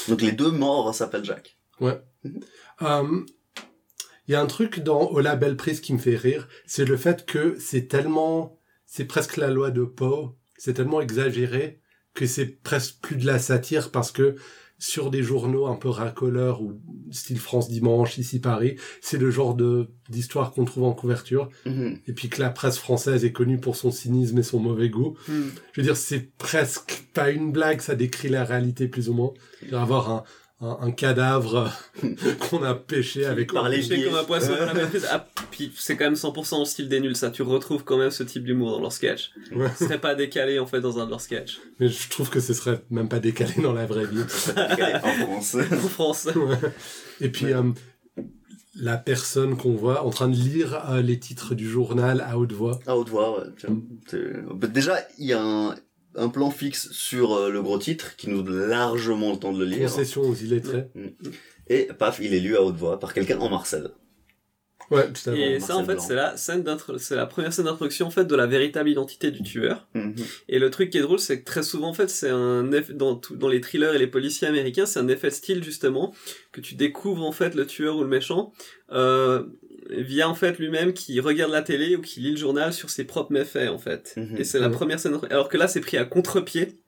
Donc 0.08 0.20
les 0.20 0.32
deux 0.32 0.50
morts 0.50 0.94
s'appellent 0.94 1.24
Jacques. 1.24 1.56
Euh, 2.82 3.20
Il 4.26 4.32
y 4.32 4.34
a 4.34 4.40
un 4.40 4.46
truc 4.46 4.80
dans 4.80 5.02
Au 5.02 5.20
label 5.20 5.56
prise 5.56 5.80
qui 5.80 5.92
me 5.92 5.98
fait 5.98 6.16
rire, 6.16 6.48
c'est 6.66 6.84
le 6.84 6.96
fait 6.96 7.24
que 7.24 7.56
c'est 7.60 7.86
tellement, 7.86 8.58
c'est 8.84 9.04
presque 9.04 9.36
la 9.36 9.48
loi 9.48 9.70
de 9.70 9.84
Poe, 9.84 10.34
c'est 10.56 10.74
tellement 10.74 11.00
exagéré 11.00 11.80
que 12.14 12.26
c'est 12.26 12.46
presque 12.46 12.96
plus 13.00 13.16
de 13.16 13.26
la 13.26 13.38
satire 13.38 13.90
parce 13.90 14.10
que 14.10 14.36
sur 14.84 15.10
des 15.10 15.22
journaux 15.22 15.66
un 15.66 15.76
peu 15.76 15.88
racoleurs 15.88 16.60
ou 16.60 16.78
style 17.10 17.38
France 17.38 17.70
Dimanche, 17.70 18.18
ici 18.18 18.38
Paris, 18.38 18.76
c'est 19.00 19.16
le 19.16 19.30
genre 19.30 19.54
de 19.54 19.88
d'histoire 20.10 20.52
qu'on 20.52 20.66
trouve 20.66 20.84
en 20.84 20.92
couverture 20.92 21.48
Mhm. 21.64 21.98
et 22.06 22.12
puis 22.12 22.28
que 22.28 22.38
la 22.40 22.50
presse 22.50 22.76
française 22.78 23.24
est 23.24 23.32
connue 23.32 23.58
pour 23.58 23.76
son 23.76 23.90
cynisme 23.90 24.36
et 24.38 24.42
son 24.42 24.58
mauvais 24.58 24.90
goût. 24.90 25.16
Hmm. 25.26 25.44
Je 25.72 25.80
veux 25.80 25.86
dire, 25.86 25.96
c'est 25.96 26.36
presque 26.36 27.04
pas 27.14 27.30
une 27.30 27.50
blague, 27.50 27.80
ça 27.80 27.94
décrit 27.94 28.28
la 28.28 28.44
réalité 28.44 28.86
plus 28.86 29.08
ou 29.08 29.14
moins. 29.14 29.32
Y 29.70 29.74
avoir 29.74 30.10
un, 30.10 30.24
un, 30.64 30.78
un 30.86 30.90
cadavre 30.90 31.70
qu'on 32.50 32.62
a 32.62 32.74
pêché 32.74 33.26
avec 33.26 33.52
Par 33.52 33.68
les 33.68 33.78
biais. 33.80 34.04
comme 34.04 34.14
un 34.14 34.24
poisson 34.24 34.52
Ouais. 34.52 34.58
dans 34.60 34.66
la 34.66 34.74
maîtrise. 34.84 35.06
Ah, 35.10 35.26
puis 35.50 35.72
c'est 35.76 35.96
quand 35.96 36.04
même 36.04 36.14
100% 36.14 36.62
au 36.62 36.64
style 36.64 36.88
des 36.88 37.00
nuls, 37.00 37.16
ça. 37.16 37.30
Tu 37.30 37.42
retrouves 37.42 37.84
quand 37.84 37.98
même 37.98 38.10
ce 38.10 38.22
type 38.22 38.44
d'humour 38.44 38.70
dans 38.72 38.80
leur 38.80 38.92
sketch. 38.92 39.32
Ouais. 39.54 39.68
Ce 39.78 39.84
serait 39.84 40.00
pas 40.00 40.14
décalé, 40.14 40.58
en 40.58 40.66
fait, 40.66 40.80
dans 40.80 40.98
un 40.98 41.04
de 41.04 41.10
leurs 41.10 41.20
sketchs. 41.20 41.60
Mais 41.80 41.88
je 41.88 42.08
trouve 42.08 42.30
que 42.30 42.40
ce 42.40 42.54
serait 42.54 42.82
même 42.90 43.08
pas 43.08 43.18
décalé 43.20 43.54
dans 43.62 43.72
la 43.72 43.86
vraie 43.86 44.06
vie. 44.06 44.22
en 44.56 45.12
France. 45.26 45.56
En 45.56 45.88
France. 45.88 46.28
Et 47.20 47.28
puis, 47.28 47.52
euh, 47.52 47.62
la 48.76 48.96
personne 48.96 49.56
qu'on 49.56 49.74
voit 49.74 50.04
en 50.04 50.10
train 50.10 50.28
de 50.28 50.34
lire 50.36 50.90
euh, 50.90 51.00
les 51.02 51.18
titres 51.20 51.54
du 51.54 51.68
journal 51.68 52.24
à 52.26 52.38
haute 52.38 52.52
voix. 52.52 52.80
À 52.86 52.96
haute 52.96 53.08
voix, 53.08 53.38
ouais. 53.38 53.46
C'est- 54.08 54.42
bah, 54.54 54.66
Déjà, 54.66 54.98
il 55.18 55.26
y 55.26 55.32
a 55.32 55.40
un, 55.42 55.74
un 56.16 56.28
plan 56.28 56.50
fixe 56.50 56.90
sur 56.92 57.34
euh, 57.34 57.50
le 57.50 57.62
gros 57.62 57.78
titre 57.78 58.16
qui 58.16 58.28
nous 58.28 58.42
donne 58.42 58.68
largement 58.68 59.32
le 59.32 59.38
temps 59.38 59.52
de 59.52 59.58
le 59.58 59.64
lire. 59.64 59.88
Concession 59.90 60.22
aux 60.22 60.34
illettrés. 60.34 60.86
Et 61.68 61.88
paf, 61.98 62.18
il 62.22 62.34
est 62.34 62.40
lu 62.40 62.56
à 62.56 62.62
haute 62.62 62.76
voix 62.76 62.98
par 62.98 63.14
quelqu'un 63.14 63.38
en 63.38 63.48
Marcel. 63.48 63.90
Ouais, 64.90 65.06
tout 65.10 65.30
à 65.30 65.32
fait. 65.32 65.40
Et 65.40 65.58
Marcel 65.58 65.62
ça, 65.62 65.76
en 65.78 65.84
fait, 65.86 65.98
c'est 65.98 66.14
la 66.14 66.36
scène 66.36 66.62
d'intro- 66.62 66.98
c'est 66.98 67.16
la 67.16 67.24
première 67.24 67.54
scène 67.54 67.64
d'introduction, 67.64 68.06
en 68.06 68.10
fait, 68.10 68.26
de 68.26 68.36
la 68.36 68.46
véritable 68.46 68.90
identité 68.90 69.30
du 69.30 69.42
tueur. 69.42 69.88
Mhm. 69.94 70.14
Et 70.50 70.58
le 70.58 70.68
truc 70.68 70.90
qui 70.90 70.98
est 70.98 71.00
drôle, 71.00 71.18
c'est 71.18 71.40
que 71.40 71.44
très 71.46 71.62
souvent, 71.62 71.88
en 71.88 71.94
fait, 71.94 72.10
c'est 72.10 72.28
un 72.28 72.70
effet, 72.70 72.92
dans, 72.92 73.16
tout- 73.16 73.34
dans 73.34 73.48
les 73.48 73.62
thrillers 73.62 73.94
et 73.94 73.98
les 73.98 74.06
policiers 74.06 74.46
américains, 74.46 74.84
c'est 74.84 75.00
un 75.00 75.08
effet 75.08 75.28
de 75.28 75.32
style, 75.32 75.64
justement, 75.64 76.14
que 76.52 76.60
tu 76.60 76.74
découvres, 76.74 77.24
en 77.24 77.32
fait, 77.32 77.54
le 77.54 77.66
tueur 77.66 77.96
ou 77.96 78.02
le 78.02 78.08
méchant, 78.08 78.52
euh, 78.92 79.44
via, 79.90 80.28
en 80.28 80.34
fait, 80.34 80.58
lui-même 80.58 80.92
qui 80.92 81.20
regarde 81.20 81.52
la 81.52 81.62
télé 81.62 81.96
ou 81.96 82.00
qui 82.00 82.20
lit 82.20 82.30
le 82.32 82.36
journal 82.36 82.72
sur 82.72 82.90
ses 82.90 83.04
propres 83.04 83.32
méfaits, 83.32 83.68
en 83.68 83.78
fait. 83.78 84.14
Mhm. 84.16 84.36
Et 84.38 84.44
c'est 84.44 84.58
la 84.58 84.68
Mhm. 84.68 84.74
première 84.74 85.00
scène, 85.00 85.18
alors 85.30 85.48
que 85.48 85.56
là, 85.56 85.68
c'est 85.68 85.80
pris 85.80 85.96
à 85.96 86.04
contre-pied. 86.04 86.80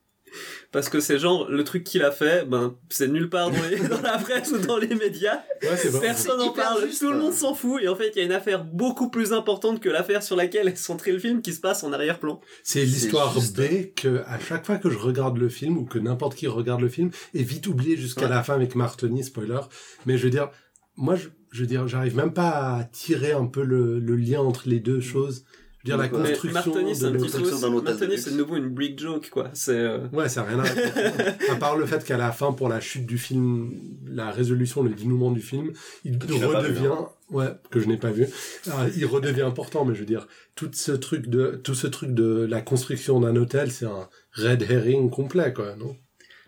Parce 0.72 0.88
que 0.90 1.00
c'est 1.00 1.18
genre, 1.18 1.48
le 1.48 1.64
truc 1.64 1.84
qu'il 1.84 2.02
a 2.02 2.10
fait, 2.10 2.46
ben, 2.46 2.76
c'est 2.90 3.08
nulle 3.08 3.30
part 3.30 3.50
dans, 3.50 3.62
les- 3.70 3.76
dans 3.88 4.02
la 4.02 4.18
presse 4.18 4.50
ou 4.50 4.58
dans 4.58 4.76
les 4.76 4.94
médias. 4.94 5.40
Ouais. 5.62 5.78
Personne 6.00 6.38
n'en 6.38 6.50
parle, 6.50 6.84
juste, 6.86 7.00
tout 7.00 7.10
le 7.10 7.18
monde 7.18 7.32
s'en 7.32 7.54
fout, 7.54 7.80
et 7.82 7.88
en 7.88 7.94
fait, 7.96 8.10
il 8.14 8.18
y 8.18 8.20
a 8.22 8.24
une 8.24 8.32
affaire 8.32 8.64
beaucoup 8.64 9.08
plus 9.08 9.32
importante 9.32 9.80
que 9.80 9.88
l'affaire 9.88 10.22
sur 10.22 10.36
laquelle 10.36 10.68
est 10.68 10.76
centré 10.76 11.12
le 11.12 11.18
film 11.18 11.40
qui 11.40 11.54
se 11.54 11.60
passe 11.60 11.84
en 11.84 11.92
arrière-plan. 11.92 12.40
C'est 12.64 12.84
l'histoire 12.84 13.32
juste. 13.32 13.56
B 13.56 13.94
que 13.94 14.22
à 14.26 14.38
chaque 14.38 14.66
fois 14.66 14.76
que 14.76 14.90
je 14.90 14.98
regarde 14.98 15.38
le 15.38 15.48
film 15.48 15.78
ou 15.78 15.84
que 15.86 15.98
n'importe 15.98 16.34
qui 16.34 16.48
regarde 16.48 16.80
le 16.82 16.88
film 16.88 17.10
est 17.34 17.42
vite 17.42 17.66
oublié 17.68 17.96
jusqu'à 17.96 18.22
Ouais. 18.22 18.28
la 18.30 18.42
fin 18.42 18.54
avec 18.54 18.74
Martoni, 18.74 19.22
spoiler. 19.24 19.60
Mais 20.04 20.18
je 20.18 20.24
veux 20.24 20.30
dire, 20.30 20.50
moi, 20.96 21.14
je, 21.14 21.28
je 21.56 21.62
veux 21.62 21.66
dire, 21.66 21.88
j'arrive 21.88 22.14
même 22.16 22.34
pas 22.34 22.76
à 22.76 22.84
tirer 22.84 23.32
un 23.32 23.46
peu 23.46 23.64
le, 23.64 23.98
le 23.98 24.14
lien 24.14 24.40
entre 24.40 24.68
les 24.68 24.78
deux 24.78 25.00
choses. 25.00 25.46
Je 25.78 25.92
veux 25.92 25.96
dire, 25.96 25.96
la 25.96 26.08
construction 26.08 26.52
Martoni, 26.52 26.94
c'est 26.94 27.10
de 27.10 28.06
de 28.06 28.16
c'est 28.16 28.32
nouveau 28.32 28.56
une 28.56 28.68
brick 28.68 29.00
joke, 29.00 29.30
quoi. 29.30 29.48
C'est, 29.54 29.78
euh, 29.78 30.06
Ouais, 30.12 30.28
ça 30.28 30.42
n'a 30.42 30.48
rien 30.48 30.58
à 30.58 30.64
voir. 30.64 31.34
à 31.50 31.56
part 31.56 31.76
le 31.76 31.86
fait 31.86 32.04
qu'à 32.04 32.18
la 32.18 32.30
fin, 32.32 32.52
pour 32.52 32.68
la 32.68 32.80
chute 32.80 33.06
du 33.06 33.16
film, 33.16 33.72
la 34.06 34.30
résolution, 34.30 34.82
le 34.82 34.90
dénouement 34.90 35.30
du 35.30 35.40
film, 35.40 35.72
il 36.04 36.18
tu 36.18 36.44
redevient, 36.44 36.88
hein. 36.88 37.08
ouais, 37.30 37.48
que 37.70 37.80
je 37.80 37.86
n'ai 37.86 37.96
pas 37.96 38.10
vu, 38.10 38.26
Ah, 38.70 38.86
il 38.94 39.06
redevient 39.06 39.42
important, 39.42 39.86
mais 39.86 39.94
je 39.94 40.00
veux 40.00 40.06
dire, 40.06 40.28
tout 40.56 40.68
ce 40.74 40.92
truc 40.92 41.28
de, 41.28 41.58
tout 41.64 41.74
ce 41.74 41.86
truc 41.86 42.12
de 42.12 42.46
la 42.50 42.60
construction 42.60 43.18
d'un 43.20 43.36
hôtel, 43.36 43.70
c'est 43.70 43.86
un 43.86 44.08
red 44.34 44.62
herring 44.68 45.08
complet, 45.08 45.54
quoi, 45.54 45.74
non? 45.76 45.96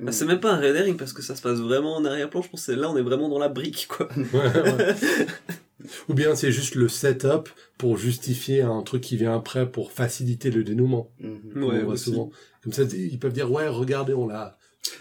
Bah, 0.01 0.13
c'est 0.13 0.25
même 0.25 0.41
pas 0.41 0.53
un 0.53 0.61
red 0.61 0.77
herring 0.77 0.97
parce 0.97 1.13
que 1.13 1.23
ça 1.23 1.35
se 1.37 1.43
passe 1.43 1.59
vraiment 1.59 1.97
en 1.97 2.05
arrière-plan. 2.05 2.43
Je 2.43 2.49
pense 2.49 2.67
que 2.67 2.73
là, 2.73 2.91
on 2.91 2.97
est 2.97 3.03
vraiment 3.03 3.29
dans 3.29 3.39
la 3.39 3.49
brique, 3.49 3.89
quoi. 3.89 4.09
Ouais, 4.17 4.63
ouais. 4.63 4.97
Ou 6.09 6.15
bien 6.15 6.35
c'est 6.35 6.53
juste 6.53 6.75
le 6.75 6.89
setup 6.89 7.49
pour 7.79 7.97
justifier 7.97 8.63
un 8.63 8.83
truc 8.83 9.01
qui 9.03 9.17
vient 9.17 9.35
après 9.35 9.71
pour 9.71 9.93
faciliter 9.93 10.51
le 10.51 10.65
dénouement. 10.65 11.11
Comme 11.21 11.63
on 11.65 11.69
Ouais, 11.69 11.83
voit 11.83 11.97
souvent. 11.97 12.31
Comme 12.63 12.73
ça, 12.73 12.83
ils 12.83 13.19
peuvent 13.19 13.33
dire, 13.33 13.51
ouais, 13.51 13.69
regardez, 13.69 14.13
on 14.15 14.27
l'a 14.27 14.59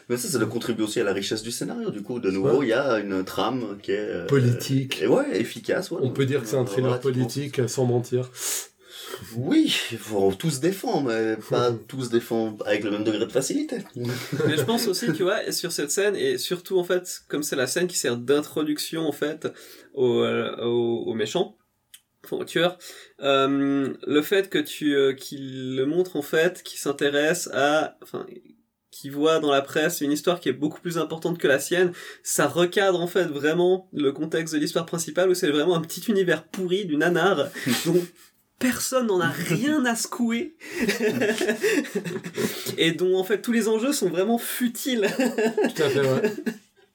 Mais 0.08 0.18
ça, 0.18 0.28
ça 0.30 0.38
doit 0.38 0.48
contribuer 0.48 0.84
aussi 0.84 1.00
à 1.00 1.04
la 1.04 1.14
richesse 1.14 1.42
du 1.42 1.52
scénario. 1.52 1.90
Du 1.90 2.04
coup, 2.04 2.20
de 2.20 2.30
nouveau, 2.30 2.62
il 2.64 2.70
y 2.70 2.74
a 2.74 3.00
une 3.00 3.24
trame 3.24 3.78
qui 3.82 3.92
est... 3.92 4.00
euh, 4.00 4.26
politique. 4.28 5.02
Et 5.02 5.08
ouais, 5.08 5.40
efficace. 5.40 5.92
Ouais. 5.92 6.00
On 6.02 6.12
peut 6.12 6.26
dire 6.26 6.42
que 6.42 6.48
c'est 6.48 6.58
un 6.58 6.66
thriller 6.66 7.00
politique 7.00 7.68
sans 7.68 7.86
mentir. 7.86 8.30
Oui, 9.36 9.74
il 9.92 9.98
faut 9.98 10.34
tous 10.34 10.60
défendre, 10.60 11.10
mais 11.10 11.38
pas 11.50 11.72
tous 11.88 12.10
défendre 12.10 12.66
avec 12.68 12.84
le 12.84 12.92
même 12.92 13.04
degré 13.04 13.26
de 13.26 13.32
facilité. 13.32 13.78
Mais 13.96 14.58
je 14.58 14.64
pense 14.64 14.88
aussi, 14.88 15.12
tu 15.14 15.24
vois, 15.24 15.52
sur 15.52 15.72
cette 15.72 15.92
scène, 15.92 16.16
et 16.16 16.38
surtout, 16.38 16.80
en 16.80 16.84
fait, 16.84 17.24
comme 17.28 17.44
c'est 17.44 17.56
la 17.56 17.68
scène 17.68 17.88
qui 17.88 17.98
sert 17.98 18.18
d'introduction, 18.18 19.08
en 19.08 19.12
fait, 19.12 19.48
au, 19.94 20.22
euh, 20.22 20.56
au, 20.62 21.04
au 21.08 21.14
méchant, 21.14 21.58
enfin, 22.24 22.38
au 22.38 22.46
tueur, 22.46 22.78
euh, 23.22 23.94
le 24.06 24.22
fait 24.22 24.50
que 24.50 24.60
tu, 24.60 24.96
euh, 24.96 25.14
qu'il 25.14 25.76
le 25.76 25.86
montre, 25.86 26.16
en 26.16 26.22
fait, 26.22 26.64
qu'il 26.64 26.80
s'intéresse 26.80 27.50
à, 27.54 27.98
enfin, 28.04 28.26
qui 28.92 29.10
voit 29.10 29.40
dans 29.40 29.52
la 29.52 29.62
presse 29.62 30.02
une 30.02 30.12
histoire 30.12 30.40
qui 30.40 30.50
est 30.50 30.54
beaucoup 30.54 30.82
plus 30.82 30.98
importante 30.98 31.38
que 31.38 31.48
la 31.48 31.60
sienne, 31.60 31.92
ça 32.24 32.48
recadre 32.48 33.00
en 33.00 33.06
fait 33.06 33.26
vraiment 33.26 33.90
le 33.94 34.12
contexte 34.12 34.56
de 34.56 34.60
l'histoire 34.60 34.88
principale 34.88 35.30
où 35.30 35.36
c'est 35.36 35.52
vraiment 35.52 35.76
un 35.76 35.82
petit 35.82 36.02
univers 36.10 36.48
pourri 36.48 36.86
du 36.86 36.98
nanar 36.98 37.48
dont 37.86 38.02
personne 38.60 39.08
n'en 39.08 39.20
a 39.20 39.28
rien 39.50 39.86
à 39.86 39.96
secouer 39.96 40.56
et 42.78 42.92
dont 42.92 43.18
en 43.18 43.24
fait 43.24 43.42
tous 43.42 43.52
les 43.52 43.68
enjeux 43.68 43.94
sont 43.94 44.10
vraiment 44.10 44.38
futiles. 44.38 45.08
Tout 45.76 45.84
à 45.84 45.90
fait, 45.90 46.00
ouais. 46.02 46.34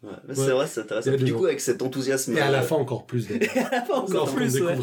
Ouais, 0.02 0.10
mais 0.26 0.34
C'est 0.34 0.50
vrai, 0.50 0.66
c'est 0.66 0.80
intéressant. 0.80 1.12
Du 1.12 1.32
coup, 1.32 1.46
avec 1.46 1.60
cet 1.60 1.80
enthousiasme... 1.80 2.36
Et 2.36 2.40
à 2.40 2.50
la 2.50 2.62
euh, 2.62 2.62
fin, 2.62 2.74
encore 2.74 3.06
plus. 3.06 3.28
d'ailleurs. 3.28 3.52
Encore 3.90 4.06
Quand 4.10 4.32
on 4.32 4.34
plus, 4.34 4.60
ouais. 4.60 4.76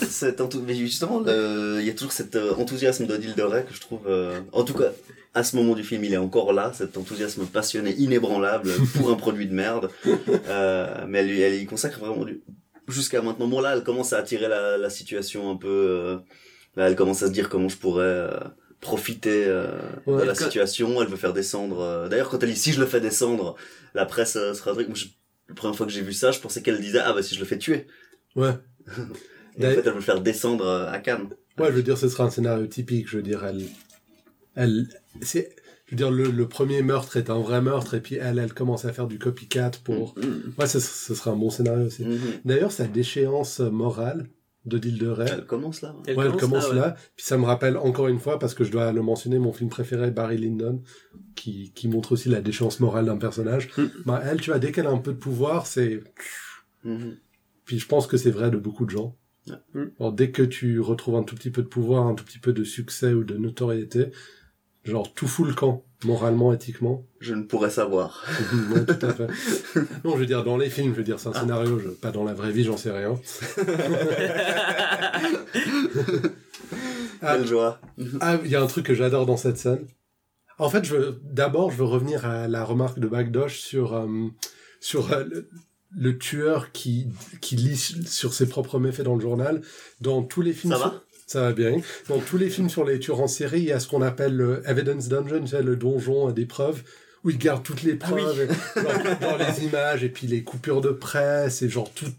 ce 0.00 0.06
cet 0.06 0.40
enthou- 0.40 0.64
mais 0.66 0.74
justement, 0.74 1.22
il 1.24 1.84
y 1.84 1.90
a 1.90 1.92
toujours 1.92 2.10
cet 2.10 2.34
euh, 2.34 2.52
enthousiasme 2.56 3.06
d'Odile 3.06 3.34
de 3.36 3.42
Ray 3.42 3.64
que 3.64 3.72
je 3.72 3.80
trouve... 3.80 4.00
euh, 4.08 4.40
En 4.50 4.64
tout 4.64 4.74
cas, 4.74 4.90
à 5.34 5.44
ce 5.44 5.54
moment 5.54 5.74
du 5.74 5.84
film, 5.84 6.02
il 6.02 6.12
est 6.12 6.16
encore 6.18 6.52
là, 6.52 6.72
cet 6.74 6.96
enthousiasme 6.96 7.46
passionné, 7.46 7.94
inébranlable 7.94 8.72
pour 8.96 9.10
un 9.12 9.14
produit 9.14 9.46
de 9.46 9.54
merde. 9.54 9.90
Euh, 10.48 11.04
mais 11.06 11.20
elle, 11.20 11.30
elle 11.30 11.62
y 11.62 11.66
consacre 11.66 12.00
vraiment 12.00 12.24
du... 12.24 12.40
Jusqu'à 12.92 13.22
maintenant, 13.22 13.48
bon 13.48 13.60
là, 13.60 13.74
elle 13.76 13.82
commence 13.82 14.12
à 14.12 14.18
attirer 14.18 14.48
la, 14.48 14.76
la 14.78 14.90
situation 14.90 15.50
un 15.50 15.56
peu... 15.56 15.68
euh, 15.68 16.18
Là, 16.76 16.88
elle 16.88 16.96
commence 16.96 17.22
à 17.22 17.26
se 17.26 17.32
dire 17.32 17.48
comment 17.48 17.68
je 17.68 17.76
pourrais... 17.76 18.04
euh, 18.04 18.38
profiter 18.80 19.44
euh, 19.46 19.66
Ouais, 20.06 20.22
de 20.22 20.26
la 20.26 20.34
quand- 20.34 20.44
situation, 20.44 21.00
elle 21.00 21.08
veut 21.08 21.16
faire 21.16 21.32
descendre... 21.32 22.08
D'ailleurs, 22.10 22.28
quand 22.30 22.42
elle 22.42 22.50
dit 22.52 22.56
«si 22.58 22.72
je 22.72 22.80
le 22.80 22.86
fais 22.86 23.00
descendre, 23.00 23.54
la 23.94 24.06
presse 24.06 24.32
sera... 24.32 24.72
truc», 24.72 24.86
moi, 24.88 24.96
je- 24.96 25.06
La 25.48 25.54
première 25.54 25.76
fois 25.76 25.86
que 25.86 25.92
j'ai 25.92 26.00
vu 26.02 26.12
ça, 26.12 26.32
je 26.32 26.40
pensais 26.40 26.62
qu'elle 26.62 26.80
disait 26.80 26.98
«ah 27.04 27.12
bah 27.12 27.22
si 27.22 27.34
je 27.36 27.40
le 27.40 27.46
fais 27.46 27.58
tuer 27.58 27.86
Ouais.». 28.34 28.50
Et 29.58 29.66
en 29.66 29.70
fait, 29.70 29.78
elle 29.84 29.88
veut 29.90 29.94
le 29.94 30.00
faire 30.00 30.20
descendre 30.20 30.66
à 30.90 30.98
Cannes. 30.98 31.28
Ouais, 31.58 31.68
je 31.68 31.72
veux 31.76 31.82
dire, 31.84 31.96
ce 31.98 32.08
sera 32.08 32.24
un 32.24 32.30
scénario 32.30 32.66
typique. 32.66 33.06
Je 33.08 33.18
veux 33.18 33.22
dire, 33.22 33.44
elle, 33.44 33.62
elle, 34.56 34.88
c'est, 35.20 35.54
je 35.92 35.96
veux 35.96 36.10
dire, 36.10 36.10
le, 36.10 36.30
le 36.30 36.48
premier 36.48 36.80
meurtre 36.80 37.18
est 37.18 37.28
un 37.28 37.38
vrai 37.38 37.60
meurtre, 37.60 37.92
et 37.92 38.00
puis 38.00 38.14
elle, 38.14 38.38
elle 38.38 38.54
commence 38.54 38.86
à 38.86 38.94
faire 38.94 39.06
du 39.06 39.18
copycat 39.18 39.72
pour. 39.84 40.14
Mm. 40.16 40.58
Ouais, 40.58 40.66
ce, 40.66 40.80
ce 40.80 41.14
sera 41.14 41.32
un 41.32 41.36
bon 41.36 41.50
scénario 41.50 41.86
aussi. 41.86 42.04
Mhm. 42.04 42.18
D'ailleurs, 42.46 42.72
sa 42.72 42.86
déchéance 42.86 43.60
morale, 43.60 44.28
de 44.64 45.08
Ray. 45.08 45.28
Elle 45.30 45.44
commence 45.44 45.82
là. 45.82 45.94
Elle 46.06 46.16
ouais, 46.16 46.26
elle 46.26 46.36
commence 46.36 46.72
là. 46.72 46.94
Puis 47.16 47.26
ça 47.26 47.36
me 47.36 47.44
rappelle 47.44 47.76
encore 47.76 48.08
une 48.08 48.20
fois, 48.20 48.38
parce 48.38 48.54
que 48.54 48.64
je 48.64 48.70
dois 48.70 48.90
le 48.92 49.02
mentionner, 49.02 49.38
mon 49.38 49.52
film 49.52 49.68
préféré, 49.68 50.10
Barry 50.10 50.38
Lyndon, 50.38 50.82
qui, 51.34 51.72
qui 51.74 51.88
montre 51.88 52.12
aussi 52.12 52.30
la 52.30 52.40
déchéance 52.40 52.80
morale 52.80 53.06
d'un 53.06 53.18
personnage. 53.18 53.68
Mm. 53.76 53.82
Bah, 54.06 54.22
elle, 54.24 54.40
tu 54.40 54.48
vois, 54.48 54.58
dès 54.58 54.72
qu'elle 54.72 54.86
a 54.86 54.90
un 54.90 54.98
peu 54.98 55.12
de 55.12 55.18
pouvoir, 55.18 55.66
c'est... 55.66 56.02
Puis 57.64 57.78
je 57.78 57.86
pense 57.86 58.06
que 58.06 58.16
c'est 58.16 58.30
vrai 58.30 58.50
de 58.50 58.56
beaucoup 58.56 58.86
de 58.86 58.90
gens. 58.90 59.16
Alors, 60.00 60.12
dès 60.12 60.30
que 60.30 60.42
tu 60.42 60.80
retrouves 60.80 61.16
un 61.16 61.22
tout 61.22 61.34
petit 61.34 61.50
peu 61.50 61.62
de 61.62 61.68
pouvoir, 61.68 62.06
un 62.06 62.14
tout 62.14 62.24
petit 62.24 62.38
peu 62.38 62.54
de 62.54 62.64
succès 62.64 63.12
ou 63.12 63.24
de 63.24 63.36
notoriété, 63.36 64.06
genre 64.84 65.12
tout 65.14 65.28
fout 65.28 65.46
le 65.46 65.54
camp, 65.54 65.84
moralement, 66.04 66.52
éthiquement. 66.52 67.06
Je 67.20 67.34
ne 67.34 67.42
pourrais 67.42 67.70
savoir. 67.70 68.24
ouais, 68.74 68.84
tout 68.84 69.06
à 69.06 69.12
fait. 69.12 69.28
Non, 70.04 70.14
je 70.14 70.18
veux 70.18 70.26
dire 70.26 70.44
dans 70.44 70.56
les 70.56 70.70
films, 70.70 70.92
je 70.92 70.98
veux 70.98 71.04
dire 71.04 71.20
c'est 71.20 71.28
un 71.28 71.32
ah. 71.34 71.40
scénario, 71.40 71.80
pas 72.00 72.10
dans 72.10 72.24
la 72.24 72.34
vraie 72.34 72.52
vie, 72.52 72.64
j'en 72.64 72.76
sais 72.76 72.90
rien. 72.90 73.18
Quelle 77.20 77.46
joie. 77.46 77.80
Ah, 78.20 78.38
il 78.44 78.50
y 78.50 78.56
a 78.56 78.62
un 78.62 78.66
truc 78.66 78.86
que 78.86 78.94
j'adore 78.94 79.26
dans 79.26 79.36
cette 79.36 79.56
scène. 79.56 79.86
En 80.58 80.68
fait, 80.68 80.84
je 80.84 81.14
d'abord, 81.22 81.70
je 81.70 81.76
veux 81.76 81.84
revenir 81.84 82.26
à 82.26 82.48
la 82.48 82.64
remarque 82.64 82.98
de 82.98 83.06
Bagdosh 83.06 83.60
sur 83.60 83.94
euh, 83.94 84.28
sur 84.80 85.12
euh, 85.12 85.24
le, 85.96 86.18
tueur 86.18 86.72
qui 86.72 87.06
qui 87.40 87.56
lit 87.56 87.76
sur 87.76 88.34
ses 88.34 88.48
propres 88.48 88.78
méfaits 88.78 89.02
dans 89.02 89.14
le 89.14 89.20
journal. 89.20 89.62
Dans 90.00 90.22
tous 90.22 90.42
les 90.42 90.52
films. 90.52 90.72
Ça 90.72 90.78
va? 90.78 91.02
Ça 91.32 91.42
va 91.42 91.52
bien. 91.52 91.80
Dans 92.08 92.18
tous 92.18 92.36
les 92.36 92.50
films 92.50 92.68
sur 92.68 92.84
les 92.84 92.98
tueurs 92.98 93.20
en 93.20 93.28
série, 93.28 93.60
il 93.60 93.66
y 93.66 93.72
a 93.72 93.80
ce 93.80 93.88
qu'on 93.88 94.02
appelle 94.02 94.36
le 94.36 94.62
Evidence 94.66 95.08
Dungeon, 95.08 95.46
c'est 95.46 95.62
le 95.62 95.76
donjon 95.76 96.30
des 96.30 96.46
preuves, 96.46 96.82
où 97.24 97.30
ils 97.30 97.38
gardent 97.38 97.62
toutes 97.62 97.82
les 97.82 97.98
ah 98.00 98.06
preuves 98.06 98.48
dans 99.20 99.36
les 99.36 99.64
images, 99.64 100.04
et 100.04 100.08
puis 100.08 100.26
les 100.26 100.42
coupures 100.42 100.80
de 100.80 100.90
presse, 100.90 101.62
et 101.62 101.68
genre 101.68 101.90
tout 101.94 102.12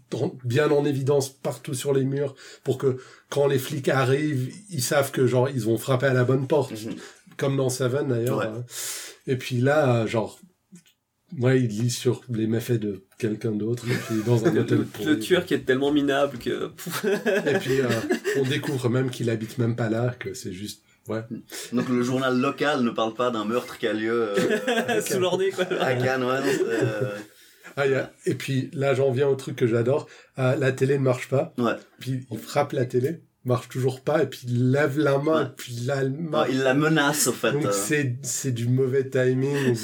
bien 0.44 0.70
en 0.70 0.84
évidence 0.84 1.28
partout 1.28 1.74
sur 1.74 1.92
les 1.92 2.04
murs, 2.04 2.34
pour 2.64 2.78
que 2.78 2.98
quand 3.28 3.46
les 3.46 3.58
flics 3.58 3.88
arrivent, 3.88 4.52
ils 4.70 4.82
savent 4.82 5.10
que 5.10 5.26
genre 5.26 5.48
ils 5.48 5.62
vont 5.62 5.78
frapper 5.78 6.06
à 6.06 6.14
la 6.14 6.24
bonne 6.24 6.46
porte. 6.46 6.72
Mhm. 6.72 6.96
Comme 7.36 7.56
dans 7.56 7.68
Seven 7.68 8.08
d'ailleurs. 8.08 8.42
Hein. 8.42 8.64
Et 9.26 9.36
puis 9.36 9.56
là, 9.56 10.06
genre, 10.06 10.38
Ouais, 11.40 11.60
il 11.60 11.68
lit 11.68 11.90
sur 11.90 12.22
les 12.28 12.46
méfaits 12.46 12.80
de 12.80 13.04
quelqu'un 13.18 13.52
d'autre, 13.52 13.84
et 13.88 13.94
puis 13.94 14.22
dans 14.26 14.44
un 14.46 14.56
hôtel. 14.56 14.86
Le, 15.00 15.04
le 15.04 15.18
tueur 15.18 15.44
qui 15.44 15.54
est 15.54 15.64
tellement 15.64 15.92
minable 15.92 16.38
que. 16.38 16.70
et 17.04 17.58
puis 17.58 17.80
euh, 17.80 17.88
on 18.38 18.42
découvre 18.42 18.88
même 18.88 19.10
qu'il 19.10 19.30
habite 19.30 19.58
même 19.58 19.76
pas 19.76 19.88
là, 19.88 20.14
que 20.18 20.34
c'est 20.34 20.52
juste. 20.52 20.82
Ouais. 21.08 21.20
Donc 21.72 21.88
le 21.88 22.02
journal 22.02 22.38
local 22.40 22.82
ne 22.82 22.90
parle 22.90 23.12
pas 23.14 23.30
d'un 23.30 23.44
meurtre 23.44 23.76
qui 23.76 23.86
a 23.86 23.92
lieu 23.92 24.30
euh, 24.38 25.00
sous 25.06 25.20
l'ornée 25.20 25.50
quoi. 25.50 25.66
À 25.80 25.94
Cannes, 25.94 26.24
ouais. 26.24 26.38
Euh... 26.66 27.18
Ah, 27.76 27.86
y 27.86 27.94
a... 27.94 28.10
Et 28.24 28.34
puis 28.34 28.70
là 28.72 28.94
j'en 28.94 29.10
viens 29.10 29.28
au 29.28 29.34
truc 29.34 29.56
que 29.56 29.66
j'adore. 29.66 30.08
Euh, 30.38 30.56
la 30.56 30.72
télé 30.72 30.96
ne 30.96 31.02
marche 31.02 31.28
pas. 31.28 31.52
Ouais. 31.58 31.74
Puis 32.00 32.26
il 32.30 32.38
frappe 32.38 32.72
la 32.72 32.86
télé 32.86 33.20
marche 33.44 33.68
toujours 33.68 34.00
pas 34.00 34.22
et 34.22 34.26
puis 34.26 34.40
il 34.44 34.70
lève 34.70 34.98
la 34.98 35.18
main 35.18 35.46
et 35.46 35.48
puis 35.56 35.74
là 35.84 36.02
il 36.48 36.58
la 36.58 36.74
menace 36.74 37.26
au 37.26 37.32
fait 37.32 37.52
donc 37.52 37.72
c'est 37.72 38.16
c'est 38.22 38.52
du 38.52 38.68
mauvais 38.68 39.08
timing 39.08 39.76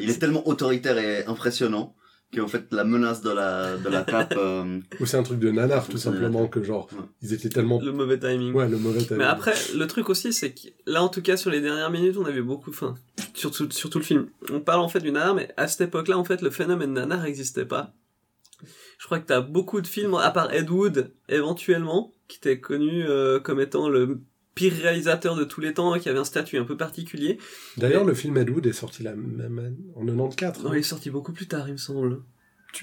il 0.00 0.10
est 0.10 0.18
tellement 0.18 0.46
autoritaire 0.46 0.98
et 0.98 1.26
impressionnant 1.26 1.94
qu'en 2.34 2.48
fait 2.48 2.66
la 2.72 2.84
menace 2.84 3.22
de 3.22 3.30
la 3.30 3.76
de 3.76 3.88
la 3.88 4.02
tape 4.02 4.34
euh, 4.36 4.80
ou 5.00 5.06
c'est 5.06 5.16
un 5.16 5.22
truc 5.22 5.38
de 5.38 5.50
nanar 5.50 5.86
tout 5.86 5.98
simplement 5.98 6.46
que 6.48 6.62
genre 6.62 6.88
ils 7.22 7.32
étaient 7.32 7.48
tellement 7.48 7.80
le 7.80 7.92
mauvais 7.92 8.18
timing. 8.18 8.52
Ouais 8.52 8.68
le 8.68 8.78
mauvais 8.78 9.00
timing. 9.00 9.18
Mais 9.18 9.24
après 9.24 9.54
le 9.74 9.86
truc 9.86 10.08
aussi 10.08 10.32
c'est 10.32 10.52
que 10.52 10.68
là 10.86 11.02
en 11.02 11.08
tout 11.08 11.22
cas 11.22 11.36
sur 11.36 11.50
les 11.50 11.60
dernières 11.60 11.90
minutes 11.90 12.16
on 12.16 12.24
avait 12.24 12.42
beaucoup 12.42 12.70
enfin 12.70 12.96
surtout 13.34 13.70
sur 13.70 13.90
tout 13.90 13.98
le 13.98 14.04
film. 14.04 14.26
On 14.52 14.60
parle 14.60 14.80
en 14.80 14.88
fait 14.88 15.00
du 15.00 15.12
nanar 15.12 15.34
mais 15.34 15.52
à 15.56 15.68
cette 15.68 15.82
époque 15.82 16.08
là 16.08 16.18
en 16.18 16.24
fait 16.24 16.42
le 16.42 16.50
phénomène 16.50 16.92
nanar 16.92 17.22
n'existait 17.22 17.64
pas 17.64 17.94
je 18.98 19.04
crois 19.06 19.18
que 19.18 19.26
t'as 19.26 19.40
beaucoup 19.40 19.80
de 19.80 19.86
films, 19.86 20.14
à 20.14 20.30
part 20.30 20.52
Ed 20.52 20.70
Wood, 20.70 21.12
éventuellement, 21.28 22.12
qui 22.28 22.38
était 22.38 22.60
connu 22.60 23.04
euh, 23.04 23.40
comme 23.40 23.60
étant 23.60 23.88
le 23.88 24.20
pire 24.54 24.72
réalisateur 24.72 25.36
de 25.36 25.44
tous 25.44 25.60
les 25.60 25.74
temps, 25.74 25.98
qui 25.98 26.08
avait 26.08 26.18
un 26.18 26.24
statut 26.24 26.58
un 26.58 26.64
peu 26.64 26.76
particulier. 26.76 27.38
D'ailleurs, 27.76 28.04
le 28.04 28.14
film 28.14 28.36
Ed 28.38 28.50
Wood 28.50 28.66
est 28.66 28.72
sorti 28.72 29.02
la 29.02 29.14
même 29.14 29.58
année, 29.58 29.76
en 29.94 30.04
94. 30.04 30.64
Non, 30.64 30.72
il 30.72 30.78
est 30.78 30.82
sorti 30.82 31.10
beaucoup 31.10 31.32
plus 31.32 31.46
tard, 31.46 31.68
il 31.68 31.72
me 31.72 31.78
semble. 31.78 32.22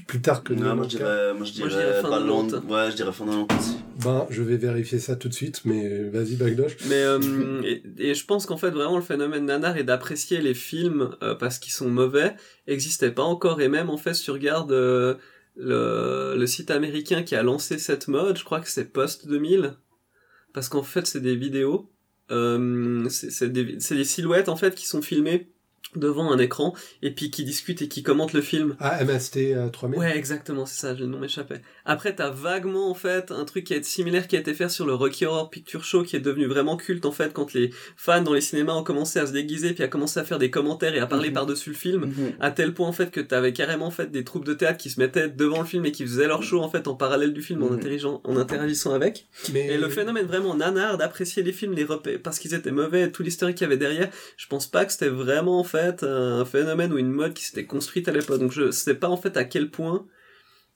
Plus 0.07 0.21
tard 0.21 0.43
que 0.43 0.53
non, 0.53 0.75
moi 0.75 0.85
je 0.85 0.97
dirais, 0.97 1.33
moi 1.35 1.45
je 1.45 1.51
dirais, 1.51 2.01
fin 2.01 2.19
de 2.19 2.67
Ouais, 2.67 2.89
je 2.89 2.95
dirais 2.95 3.11
fin 3.11 3.25
de 3.25 3.53
aussi. 3.55 3.77
Ben, 4.03 4.25
je 4.31 4.41
vais 4.41 4.57
vérifier 4.57 4.97
ça 4.97 5.15
tout 5.15 5.29
de 5.29 5.33
suite, 5.33 5.61
mais 5.65 6.09
vas-y, 6.09 6.35
Bagdosh. 6.35 6.77
Mais, 6.89 7.03
euh, 7.03 7.61
et, 7.99 8.15
je 8.15 8.25
pense 8.25 8.47
qu'en 8.47 8.57
fait, 8.57 8.71
vraiment, 8.71 8.95
le 8.95 9.03
phénomène 9.03 9.45
nanar 9.45 9.77
et 9.77 9.83
d'apprécier 9.83 10.41
les 10.41 10.55
films 10.55 11.15
euh, 11.21 11.35
parce 11.35 11.59
qu'ils 11.59 11.73
sont 11.73 11.89
mauvais 11.89 12.35
existait 12.65 13.11
pas 13.11 13.23
encore, 13.23 13.61
et 13.61 13.67
même, 13.67 13.89
en 13.89 13.97
fait, 13.97 14.15
si 14.15 14.23
tu 14.23 14.31
regardes 14.31 14.71
le, 15.55 16.35
le 16.37 16.47
site 16.47 16.71
américain 16.71 17.23
qui 17.23 17.35
a 17.35 17.43
lancé 17.43 17.77
cette 17.77 18.07
mode, 18.07 18.37
je 18.37 18.43
crois 18.43 18.59
que 18.59 18.69
c'est 18.69 18.91
Post 18.91 19.27
2000, 19.27 19.75
parce 20.53 20.69
qu'en 20.69 20.83
fait 20.83 21.05
c'est 21.07 21.21
des 21.21 21.35
vidéos, 21.35 21.91
euh, 22.31 23.07
c'est 23.09 23.51
des, 23.51 23.63
des 23.63 24.03
silhouettes 24.03 24.49
en 24.49 24.55
fait 24.55 24.75
qui 24.75 24.87
sont 24.87 25.01
filmées 25.01 25.52
devant 25.97 26.31
un 26.31 26.37
écran 26.37 26.73
et 27.01 27.11
puis 27.11 27.31
qui 27.31 27.43
discute 27.43 27.81
et 27.81 27.87
qui 27.87 28.03
commente 28.03 28.33
le 28.33 28.41
film. 28.41 28.75
Ah, 28.79 29.03
MST 29.03 29.71
3000 29.71 29.99
Ouais, 29.99 30.17
exactement, 30.17 30.65
c'est 30.65 30.79
ça, 30.87 30.93
le 30.93 31.05
nom 31.05 31.19
m'échappait. 31.19 31.61
Après, 31.85 32.15
t'as 32.15 32.29
vaguement, 32.29 32.89
en 32.89 32.93
fait, 32.93 33.31
un 33.31 33.45
truc 33.45 33.65
qui 33.65 33.73
est 33.73 33.83
similaire 33.83 34.27
qui 34.27 34.35
a 34.35 34.39
été 34.39 34.53
fait 34.53 34.69
sur 34.69 34.85
le 34.85 34.93
Rocky 34.93 35.25
Horror 35.25 35.49
Picture 35.49 35.83
Show 35.83 36.03
qui 36.03 36.15
est 36.15 36.21
devenu 36.21 36.45
vraiment 36.45 36.77
culte, 36.77 37.05
en 37.05 37.11
fait, 37.11 37.33
quand 37.33 37.53
les 37.53 37.71
fans 37.97 38.21
dans 38.21 38.33
les 38.33 38.41
cinémas 38.41 38.73
ont 38.73 38.83
commencé 38.83 39.19
à 39.19 39.27
se 39.27 39.31
déguiser 39.31 39.73
puis 39.73 39.83
à 39.83 39.87
commencer 39.87 40.19
à 40.19 40.23
faire 40.23 40.39
des 40.39 40.49
commentaires 40.49 40.95
et 40.95 40.99
à 40.99 41.07
parler 41.07 41.29
mhm. 41.29 41.35
par-dessus 41.35 41.69
le 41.69 41.75
film, 41.75 42.05
mhm. 42.05 42.33
à 42.39 42.51
tel 42.51 42.73
point, 42.73 42.87
en 42.87 42.93
fait, 42.93 43.11
que 43.11 43.19
t'avais 43.19 43.53
carrément, 43.53 43.91
fait, 43.91 44.11
des 44.11 44.23
troupes 44.23 44.45
de 44.45 44.53
théâtre 44.53 44.77
qui 44.77 44.89
se 44.89 44.99
mettaient 44.99 45.29
devant 45.29 45.59
le 45.59 45.65
film 45.65 45.85
et 45.85 45.91
qui 45.91 46.03
faisaient 46.05 46.27
leur 46.27 46.43
show, 46.43 46.61
en 46.61 46.69
fait, 46.69 46.87
en 46.87 46.95
parallèle 46.95 47.33
du 47.33 47.41
film, 47.41 47.63
en, 47.63 47.71
mhm. 47.71 48.19
en 48.23 48.37
interagissant 48.37 48.93
avec. 48.93 49.27
Et 49.53 49.77
le 49.77 49.89
phénomène 49.89 50.25
vraiment 50.25 50.55
nanar 50.55 50.97
d'apprécier 50.97 51.43
les 51.43 51.51
films, 51.51 51.73
les 51.73 51.83
repères, 51.83 52.19
parce 52.23 52.39
qu'ils 52.39 52.53
étaient 52.53 52.71
mauvais, 52.71 53.11
tout 53.11 53.23
l'historique 53.23 53.57
qu'il 53.57 53.65
y 53.65 53.67
avait 53.67 53.77
derrière, 53.77 54.09
je 54.37 54.47
pense 54.47 54.67
pas 54.67 54.85
que 54.85 54.91
c'était 54.91 55.09
vraiment, 55.09 55.59
en 55.59 55.63
fait, 55.63 55.82
un 56.03 56.45
phénomène 56.45 56.93
ou 56.93 56.97
une 56.97 57.11
mode 57.11 57.33
qui 57.33 57.43
s'était 57.43 57.65
construite 57.65 58.07
à 58.07 58.11
l'époque. 58.11 58.39
Donc 58.39 58.51
je 58.51 58.71
sais 58.71 58.95
pas 58.95 59.09
en 59.09 59.17
fait 59.17 59.37
à 59.37 59.43
quel 59.43 59.69
point 59.69 60.05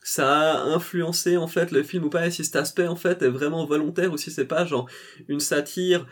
ça 0.08 0.54
a 0.54 0.64
influencé 0.64 1.36
en 1.38 1.48
fait 1.48 1.72
le 1.72 1.84
film 1.84 2.06
ou 2.06 2.10
pas, 2.10 2.28
et 2.28 2.32
si 2.32 2.46
cet 2.46 2.56
aspect 2.56 2.88
en 2.88 2.96
fait 2.96 3.22
est 3.22 3.30
vraiment 3.30 3.66
volontaire 3.66 4.14
ou 4.14 4.18
si 4.18 4.32
c'est 4.32 4.46
pas 4.46 4.66
genre 4.66 4.90
une 5.28 5.42
satire 5.42 6.08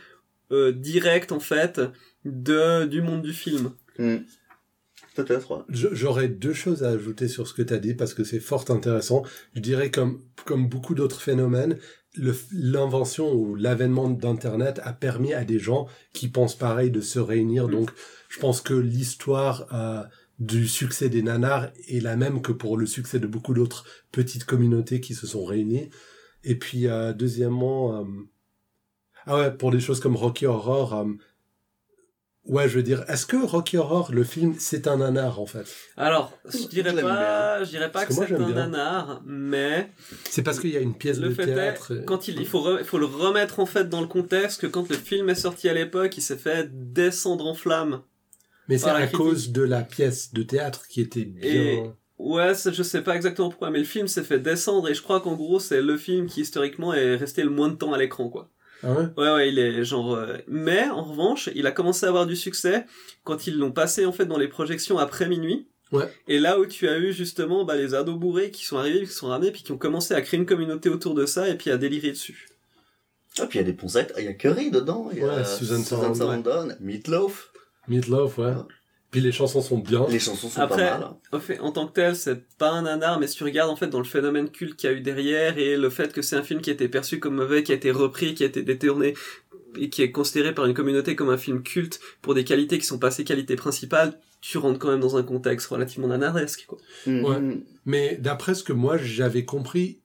euh, 0.52 0.72
directe 0.72 1.32
en 1.32 1.40
fait 1.40 1.82
de 2.26 2.86
du 2.86 3.02
monde 3.02 3.22
du 3.22 3.34
film. 3.34 3.72
Hmm. 3.98 4.18
Peut-être. 5.16 5.66
J'aurais 5.70 6.28
deux 6.28 6.54
choses 6.54 6.84
à 6.84 6.90
ajouter 6.90 7.30
sur 7.30 7.48
ce 7.48 7.54
que 7.54 7.62
tu 7.62 7.74
as 7.74 7.78
dit 7.78 7.94
parce 7.94 8.14
que 8.14 8.26
c'est 8.26 8.42
fort 8.42 8.66
intéressant. 8.70 9.24
Je 9.54 9.62
dirais 9.62 9.90
comme 9.90 10.22
comme 10.44 10.68
beaucoup 10.68 10.94
d'autres 10.94 11.22
phénomènes, 11.22 11.78
l'invention 12.52 13.32
ou 13.32 13.56
l'avènement 13.56 14.10
d'Internet 14.10 14.82
a 14.84 14.92
permis 14.92 15.34
à 15.34 15.46
des 15.46 15.58
gens 15.58 15.88
qui 16.12 16.28
pensent 16.28 16.58
pareil 16.58 16.92
de 16.92 17.00
se 17.00 17.20
réunir. 17.20 17.68
Hmm. 17.68 17.72
Donc 17.72 17.92
je 18.36 18.40
pense 18.42 18.60
que 18.60 18.74
l'histoire 18.74 19.66
euh, 19.72 20.04
du 20.40 20.68
succès 20.68 21.08
des 21.08 21.22
nanars 21.22 21.70
est 21.88 22.02
la 22.02 22.18
même 22.18 22.42
que 22.42 22.52
pour 22.52 22.76
le 22.76 22.86
succès 22.86 23.18
de 23.18 23.28
beaucoup 23.28 23.54
d'autres 23.54 23.86
petites 24.12 24.44
communautés 24.44 25.00
qui 25.00 25.14
se 25.14 25.26
sont 25.26 25.46
réunies. 25.46 25.90
Et 26.44 26.56
puis, 26.56 26.88
euh, 26.88 27.14
deuxièmement, 27.14 27.98
euh, 27.98 28.04
ah 29.26 29.38
ouais, 29.38 29.52
pour 29.52 29.72
des 29.72 29.80
choses 29.80 30.02
comme 30.02 30.18
Rocky 30.18 30.48
Horror, 30.48 31.06
Ouais, 32.48 32.70
je 32.70 32.76
veux 32.76 32.84
dire, 32.84 33.04
est-ce 33.08 33.26
que 33.26 33.38
Rocky 33.38 33.76
Horror, 33.78 34.12
le 34.12 34.24
film, 34.24 34.54
c'est 34.60 34.86
un 34.86 34.98
nanar 34.98 35.40
en 35.40 35.48
fait? 35.48 35.66
Alors, 35.98 36.32
je 36.46 36.68
dirais 36.68 36.94
pas, 36.94 37.64
je 37.64 37.70
dirais 37.72 37.92
pas 37.92 38.06
que, 38.06 38.14
c'est 38.14 38.32
un 38.32 38.50
nanar, 38.50 39.24
mais 39.26 39.90
c'est 40.30 40.44
parce 40.44 40.60
qu'il 40.60 40.70
y 40.70 40.78
a 40.78 40.80
une 40.80 40.96
pièce 40.96 41.20
de 41.20 41.30
théâtre. 41.30 41.94
quand 42.06 42.28
il, 42.28 42.40
il 42.40 42.46
faut, 42.46 42.78
il 42.78 42.86
faut 42.86 43.00
le 43.00 43.08
remettre 43.08 43.60
en 43.60 43.66
fait 43.66 43.90
dans 43.90 44.02
le 44.02 44.06
contexte 44.06 44.62
que 44.62 44.68
quand 44.68 44.88
le 44.90 44.96
film 44.96 45.28
est 45.30 45.34
sorti 45.34 45.70
à 45.70 45.74
l'époque, 45.74 46.16
il 46.18 46.22
s'est 46.22 46.38
fait 46.38 46.70
descendre 46.72 47.48
en 47.48 47.56
flammes 47.56 48.04
mais 48.68 48.78
c'est 48.78 48.90
à 48.90 49.08
cause 49.08 49.52
de 49.52 49.62
la 49.62 49.82
pièce 49.82 50.34
de 50.34 50.44
théâtre 50.44 50.88
qui 50.88 51.02
était 51.02 51.26
bien... 51.26 51.94
Ouais, 52.18 52.54
je 52.54 52.82
sais 52.82 53.02
pas 53.02 53.16
exactement 53.16 53.50
pourquoi, 53.50 53.72
mais 53.72 53.80
le 53.80 53.86
film 53.86 54.08
s'est 54.08 54.24
fait 54.24 54.40
descendre 54.40 54.88
et 54.90 54.94
je 54.94 55.02
crois 55.02 55.20
qu'en 55.20 55.36
gros 55.36 55.60
c'est 55.60 55.82
le 55.82 55.98
film 55.98 56.28
qui 56.28 56.42
historiquement 56.42 56.94
est 56.94 57.18
resté 57.18 57.44
le 57.44 57.50
moins 57.50 57.68
de 57.68 57.76
temps 57.76 57.92
à 57.92 57.98
l'écran, 57.98 58.30
quoi. 58.30 58.50
Ah 58.84 58.94
ouais? 58.94 59.08
Ouais, 59.18 59.34
ouais, 59.34 59.50
il 59.50 59.60
est 59.60 59.84
genre... 59.84 60.16
Euh, 60.16 60.38
mais 60.48 60.88
en 60.90 61.04
revanche, 61.04 61.50
il 61.56 61.68
a 61.68 61.72
commencé 61.72 62.06
à 62.06 62.10
avoir 62.10 62.26
du 62.26 62.36
succès 62.36 62.86
quand 63.24 63.48
ils 63.48 63.58
l'ont 63.58 63.72
passé 63.72 64.06
en 64.06 64.12
fait 64.12 64.26
dans 64.26 64.38
les 64.38 64.48
projections 64.48 64.98
après 64.98 65.28
minuit. 65.28 65.68
Ouais. 65.92 66.12
Et 66.28 66.40
là 66.40 66.60
où 66.60 66.66
tu 66.66 66.88
as 66.88 66.98
eu 66.98 67.14
justement 67.14 67.66
bah, 67.66 67.76
les 67.76 67.94
ados 67.94 68.18
bourrés 68.18 68.52
qui 68.52 68.66
sont 68.66 68.78
arrivés, 68.78 69.02
qui 69.06 69.14
sont 69.14 69.28
ramenés, 69.28 69.52
puis 69.52 69.64
qui 69.64 69.72
ont 69.72 69.78
commencé 69.78 70.14
à 70.14 70.22
créer 70.22 70.40
une 70.40 70.46
communauté 70.46 70.90
autour 70.90 71.16
de 71.16 71.26
ça 71.26 71.48
et 71.50 71.56
puis 71.56 71.70
à 71.70 71.78
délirer 71.78 72.10
dessus. 72.10 72.48
Ah, 73.40 73.48
puis 73.48 73.60
il 73.60 73.62
y 73.62 73.66
a 73.66 73.68
des 73.68 73.74
poncettes, 73.74 74.14
il 74.18 74.24
y 74.24 74.28
a 74.28 74.34
Curry 74.34 74.72
dedans, 74.72 75.10
il 75.12 75.20
y 75.20 75.24
a 75.24 75.44
Susan 75.44 75.84
Sarandon, 75.84 76.70
Meatloaf. 76.80 77.52
Meatloaf, 77.88 78.38
ouais. 78.38 78.54
Puis 79.12 79.22
les 79.22 79.32
chansons 79.32 79.62
sont 79.62 79.78
bien. 79.78 80.06
Les 80.10 80.20
chansons 80.20 80.50
sont 80.50 80.60
Après, 80.60 80.90
pas 80.90 80.98
mal. 80.98 81.10
En, 81.32 81.40
fait, 81.40 81.60
en 81.62 81.72
tant 81.72 81.88
que 81.88 81.94
tel, 81.94 82.16
c'est 82.18 82.46
pas 82.58 82.72
un 82.72 82.82
nanar, 82.82 83.18
mais 83.20 83.28
si 83.28 83.38
tu 83.38 83.46
regardes 83.46 83.70
en 83.70 83.78
fait 83.78 83.88
dans 83.88 84.00
le 84.00 84.06
phénomène 84.06 84.50
culte 84.50 84.76
qu'il 84.76 84.90
y 84.90 84.94
a 84.94 84.96
eu 84.96 85.00
derrière 85.00 85.58
et 85.58 85.78
le 85.78 85.90
fait 85.90 86.12
que 86.12 86.22
c'est 86.22 86.36
un 86.36 86.44
film 86.44 86.60
qui 86.60 86.70
a 86.70 86.74
été 86.74 86.90
perçu 86.90 87.20
comme 87.20 87.36
mauvais, 87.36 87.64
qui 87.64 87.72
a 87.72 87.76
été 87.76 87.92
repris, 87.92 88.34
qui 88.34 88.44
a 88.44 88.48
été 88.48 88.62
détourné 88.62 89.14
et 89.78 89.90
qui 89.90 90.02
est 90.02 90.12
considéré 90.12 90.54
par 90.54 90.66
une 90.66 90.74
communauté 90.74 91.16
comme 91.16 91.30
un 91.30 91.38
film 91.38 91.64
culte 91.64 92.00
pour 92.22 92.34
des 92.34 92.44
qualités 92.44 92.78
qui 92.78 92.86
sont 92.86 93.00
pas 93.00 93.12
ses 93.12 93.24
qualités 93.24 93.56
principales, 93.56 94.20
tu 94.42 94.58
rentres 94.58 94.80
quand 94.80 94.90
même 94.90 95.00
dans 95.00 95.18
un 95.18 95.24
contexte 95.24 95.68
relativement 95.68 96.08
nanaresque, 96.08 96.66
quoi. 96.68 96.78
Mm. 97.08 97.24
Ouais. 97.24 97.58
Mais 97.86 98.18
d'après 98.20 98.54
ce 98.54 98.64
que 98.64 98.74
moi 98.74 98.98
j'avais 98.98 99.46
compris, 99.46 100.02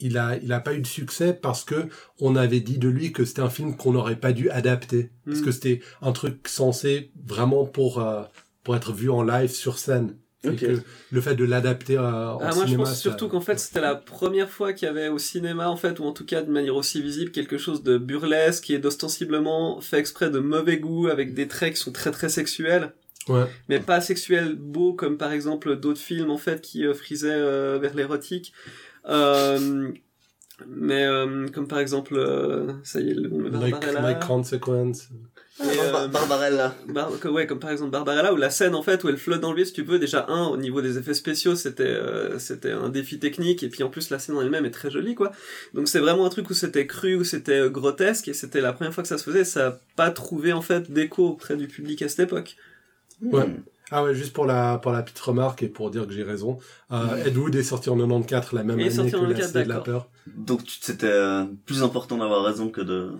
il 0.00 0.16
a, 0.18 0.36
il 0.42 0.52
a 0.52 0.60
pas 0.60 0.74
eu 0.74 0.80
de 0.80 0.86
succès 0.86 1.32
parce 1.34 1.64
que 1.64 1.86
on 2.20 2.36
avait 2.36 2.60
dit 2.60 2.78
de 2.78 2.88
lui 2.88 3.12
que 3.12 3.24
c'était 3.24 3.42
un 3.42 3.50
film 3.50 3.76
qu'on 3.76 3.92
n'aurait 3.92 4.16
pas 4.16 4.32
dû 4.32 4.50
adapter. 4.50 5.10
Parce 5.26 5.40
Mm. 5.40 5.44
que 5.44 5.50
c'était 5.52 5.80
un 6.02 6.12
truc 6.12 6.48
censé 6.48 7.10
vraiment 7.26 7.64
pour, 7.66 8.00
euh, 8.00 8.22
pour 8.62 8.76
être 8.76 8.92
vu 8.92 9.10
en 9.10 9.22
live 9.22 9.50
sur 9.50 9.78
scène. 9.78 10.16
Et 10.46 10.56
que 10.56 10.82
le 11.10 11.20
fait 11.22 11.34
de 11.36 11.44
l'adapter 11.44 11.96
euh, 11.96 12.32
en 12.32 12.38
Ah, 12.42 12.54
moi, 12.54 12.66
je 12.66 12.76
pense 12.76 12.90
ça- 12.90 12.94
surtout 12.96 13.28
qu'en 13.28 13.40
fait, 13.40 13.58
c'était 13.58 13.80
la 13.80 13.94
première 13.94 14.50
fois 14.50 14.74
qu'il 14.74 14.84
y 14.84 14.90
avait 14.90 15.08
au 15.08 15.16
cinéma, 15.18 15.70
en 15.70 15.76
fait, 15.76 15.98
ou 16.00 16.04
en 16.04 16.12
tout 16.12 16.26
cas 16.26 16.42
de 16.42 16.50
manière 16.50 16.76
aussi 16.76 17.00
visible, 17.00 17.30
quelque 17.30 17.56
chose 17.56 17.82
de 17.82 17.96
burlesque 17.96 18.64
qui 18.64 18.74
est 18.74 18.84
ostensiblement 18.84 19.80
fait 19.80 19.98
exprès 19.98 20.28
de 20.28 20.38
mauvais 20.40 20.76
goût, 20.76 21.06
avec 21.08 21.32
des 21.32 21.48
traits 21.48 21.74
qui 21.76 21.80
sont 21.80 21.92
très 21.92 22.10
très 22.10 22.28
sexuels, 22.28 22.92
Ouais. 23.26 23.44
mais 23.70 23.80
pas 23.80 24.02
sexuels 24.02 24.54
beaux 24.54 24.92
comme 24.92 25.16
par 25.16 25.32
exemple 25.32 25.76
d'autres 25.76 25.98
films 26.00 26.30
en 26.30 26.36
fait 26.36 26.60
qui 26.60 26.84
euh, 26.84 26.92
frisaient 26.92 27.30
euh, 27.32 27.78
vers 27.80 27.94
l'érotique. 27.94 28.52
Euh, 29.08 29.88
mais 30.68 31.04
euh, 31.04 31.48
comme 31.48 31.66
par 31.68 31.80
exemple, 31.80 32.14
euh, 32.16 32.72
ça 32.84 33.00
y 33.00 33.10
est, 33.10 33.14
le 33.14 33.28
nom 33.28 33.38
de 33.48 33.58
Like, 33.58 33.72
Barbarella. 33.72 34.00
like 34.02 34.20
Consequence. 34.26 35.08
Et, 35.60 35.76
Bar- 35.92 36.02
euh, 36.02 36.08
Barbarella. 36.08 36.74
Bar- 36.88 37.18
que- 37.20 37.28
ouais, 37.28 37.46
comme 37.46 37.60
par 37.60 37.70
exemple 37.70 37.90
Barbarella, 37.92 38.32
où 38.32 38.36
la 38.36 38.50
scène 38.50 38.74
en 38.74 38.82
fait 38.82 39.04
où 39.04 39.08
elle 39.08 39.16
flotte 39.18 39.40
dans 39.40 39.50
le 39.52 39.56
vide, 39.58 39.66
si 39.66 39.72
tu 39.72 39.82
veux, 39.82 39.98
déjà 40.00 40.26
un 40.28 40.46
au 40.46 40.56
niveau 40.56 40.80
des 40.82 40.98
effets 40.98 41.14
spéciaux, 41.14 41.54
c'était 41.54 41.84
euh, 41.84 42.38
c'était 42.40 42.72
un 42.72 42.88
défi 42.88 43.18
technique, 43.20 43.62
et 43.62 43.68
puis 43.68 43.82
en 43.84 43.88
plus 43.88 44.10
la 44.10 44.18
scène 44.18 44.36
en 44.36 44.42
elle-même 44.42 44.64
est 44.64 44.70
très 44.72 44.90
jolie, 44.90 45.14
quoi. 45.14 45.30
Donc 45.72 45.86
c'est 45.88 46.00
vraiment 46.00 46.26
un 46.26 46.28
truc 46.30 46.50
où 46.50 46.54
c'était 46.54 46.86
cru, 46.88 47.14
où 47.16 47.22
c'était 47.24 47.60
euh, 47.60 47.68
grotesque, 47.70 48.26
et 48.28 48.32
c'était 48.34 48.60
la 48.60 48.72
première 48.72 48.92
fois 48.94 49.02
que 49.02 49.08
ça 49.08 49.18
se 49.18 49.24
faisait. 49.24 49.44
Ça 49.44 49.66
a 49.68 49.78
pas 49.96 50.10
trouvé 50.10 50.52
en 50.52 50.62
fait 50.62 50.90
d'écho 50.90 51.28
auprès 51.28 51.56
du 51.56 51.68
public 51.68 52.02
à 52.02 52.08
cette 52.08 52.20
époque. 52.20 52.56
Ouais. 53.22 53.46
Hmm. 53.46 53.56
Ah 53.96 54.02
ouais, 54.02 54.12
juste 54.14 54.32
pour 54.32 54.44
la, 54.44 54.78
pour 54.78 54.90
la 54.90 55.02
petite 55.02 55.20
remarque 55.20 55.62
et 55.62 55.68
pour 55.68 55.88
dire 55.90 56.04
que 56.06 56.12
j'ai 56.12 56.24
raison. 56.24 56.58
Euh, 56.90 57.24
Ed 57.24 57.36
Wood 57.36 57.54
est 57.54 57.62
sorti 57.62 57.90
en 57.90 57.96
94, 57.96 58.52
la 58.52 58.64
même 58.64 58.78
année 58.80 58.86
en 58.88 59.04
que 59.04 59.16
la 59.16 59.34
94, 59.34 59.46
Cité 59.46 59.62
de 59.64 59.68
la 59.68 59.78
peur. 59.80 60.08
Donc 60.36 60.60
c'était 60.80 61.06
euh, 61.06 61.44
plus 61.64 61.82
important 61.84 62.16
d'avoir 62.18 62.44
raison 62.44 62.70
que 62.70 62.80
de. 62.80 63.12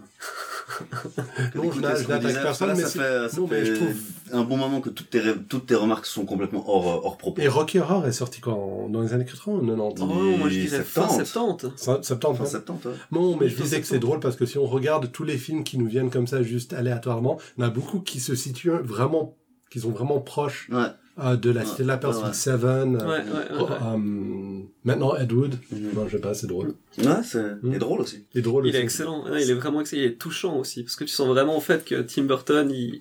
que 1.53 1.59
Non, 1.59 1.71
je 1.71 1.81
n'attaque 1.81 2.43
personne, 2.43 2.73
mais 2.75 2.83
là, 2.83 2.89
c'est- 2.89 2.99
ça 2.99 3.05
fait, 3.05 3.29
ça 3.29 3.41
non, 3.41 3.47
mais 3.51 3.65
je 3.65 3.75
trouve- 3.75 3.95
un 4.33 4.43
bon 4.43 4.57
moment 4.57 4.81
que 4.81 4.89
toutes 4.89 5.11
tes, 5.11 5.21
ré- 5.21 5.35
toutes 5.49 5.67
tes 5.67 5.75
remarques 5.75 6.07
sont 6.07 6.25
complètement 6.25 6.65
hors, 6.69 6.89
euh, 6.89 7.01
hors 7.05 7.19
propos. 7.19 7.41
Et 7.41 7.47
Rocky 7.49 7.79
Horror 7.79 8.07
est 8.07 8.13
sorti 8.13 8.41
quand? 8.41 8.89
Dans 8.91 9.03
les 9.03 9.13
années 9.13 9.27
80 9.27 9.59
ou 9.59 9.67
90 9.67 10.03
Oh, 10.03 10.37
moi 10.39 10.49
je 10.49 10.61
dirais 10.61 10.83
fin 10.83 11.09
70. 11.09 11.27
70. 11.69 11.73
Ça- 11.77 11.99
Septembre. 12.03 12.39
Fin 12.39 12.45
hein. 12.45 12.47
70, 12.49 12.87
ouais. 12.89 12.95
Non, 13.13 13.37
mais 13.39 13.49
je 13.49 13.61
disais 13.61 13.81
que 13.81 13.87
c'est 13.87 13.99
drôle 13.99 14.19
parce 14.21 14.35
que 14.37 14.47
si 14.47 14.59
on 14.59 14.67
regarde 14.67 15.13
tous 15.13 15.25
les 15.25 15.37
films 15.39 15.63
qui 15.63 15.79
nous 15.79 15.87
viennent 15.87 16.11
comme 16.11 16.27
ça 16.27 16.43
juste 16.43 16.73
aléatoirement, 16.73 17.39
il 17.57 17.61
y 17.61 17.65
en 17.65 17.69
a 17.69 17.71
beaucoup 17.71 18.01
qui 18.01 18.19
se 18.19 18.35
situent 18.35 18.73
vraiment, 18.83 19.37
qui 19.75 19.81
sont 19.81 19.91
vraiment 19.91 20.21
proches 20.21 20.69
Ouais. 20.73 20.87
euh, 21.23 21.35
de 21.37 21.51
la 21.51 21.65
Cité 21.65 21.83
de 21.83 21.89
la 21.89 21.97
Peur, 21.97 22.15
c'est 22.15 22.33
Seven. 22.51 22.97
Ouais, 22.97 23.03
euh, 23.03 23.09
ouais, 23.09 23.57
ouais. 23.57 23.63
ouais. 23.63 23.77
euh, 23.83 24.61
maintenant 24.85 25.17
Ed 25.17 25.33
Wood. 25.33 25.55
Non, 25.95 26.07
je 26.07 26.13
sais 26.17 26.21
pas, 26.21 26.33
c'est 26.33 26.47
drôle. 26.47 26.75
Ouais, 26.99 27.05
c'est 27.25 27.61
Mm. 27.63 27.75
et 27.75 27.79
drôle 27.79 28.01
aussi. 28.03 28.25
Il 28.35 28.39
est 28.39 28.43
drôle 28.43 28.67
Il 28.67 28.75
est 28.75 28.79
aussi. 28.79 28.85
excellent, 28.85 29.25
Ouais, 29.29 29.43
il 29.43 29.51
est 29.51 29.55
vraiment 29.55 29.81
excellent, 29.81 30.03
il 30.03 30.07
est 30.07 30.15
touchant 30.17 30.57
aussi, 30.59 30.85
parce 30.85 30.95
que 30.95 31.03
tu 31.05 31.13
sens 31.13 31.27
vraiment 31.27 31.57
en 31.57 31.61
fait 31.61 31.85
que 31.85 32.03
Tim 32.03 32.23
Burton, 32.23 32.71
il, 32.71 33.01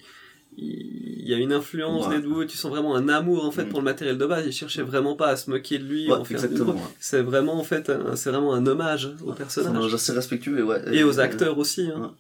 y 0.58 1.34
a 1.34 1.38
une 1.38 1.54
influence 1.54 2.08
Ouais. 2.08 2.18
d'Ed 2.18 2.26
Wood, 2.28 2.48
tu 2.48 2.58
sens 2.58 2.70
vraiment 2.72 2.96
un 2.96 3.08
amour 3.10 3.46
en 3.46 3.52
fait 3.52 3.66
Mm. 3.66 3.70
pour 3.70 3.80
le 3.80 3.86
matériel 3.86 4.18
de 4.18 4.26
base, 4.26 4.46
il 4.46 4.52
cherchait 4.52 4.82
vraiment 4.84 5.16
pas 5.16 5.28
à 5.30 5.36
se 5.36 5.50
moquer 5.50 5.78
de 5.80 5.84
lui, 5.86 6.08
Ouais, 6.08 6.14
en 6.18 6.22
ouais. 6.22 6.78
c'est 7.00 7.22
vraiment 7.22 7.60
en 7.60 7.64
fait, 7.64 7.90
un- 7.90 8.16
c'est 8.16 8.30
vraiment 8.32 8.54
un 8.54 8.66
hommage 8.68 9.06
au 9.22 9.28
C'est 9.28 9.32
un 9.32 9.34
personnage. 9.36 9.76
hommage 9.78 9.94
assez 9.94 10.12
respectueux 10.12 10.60
et 10.60 10.64
ouais. 10.64 10.82
Et 10.96 11.04
aux 11.04 11.20
acteurs 11.20 11.58
aussi, 11.60 11.90
hein. 11.96 12.14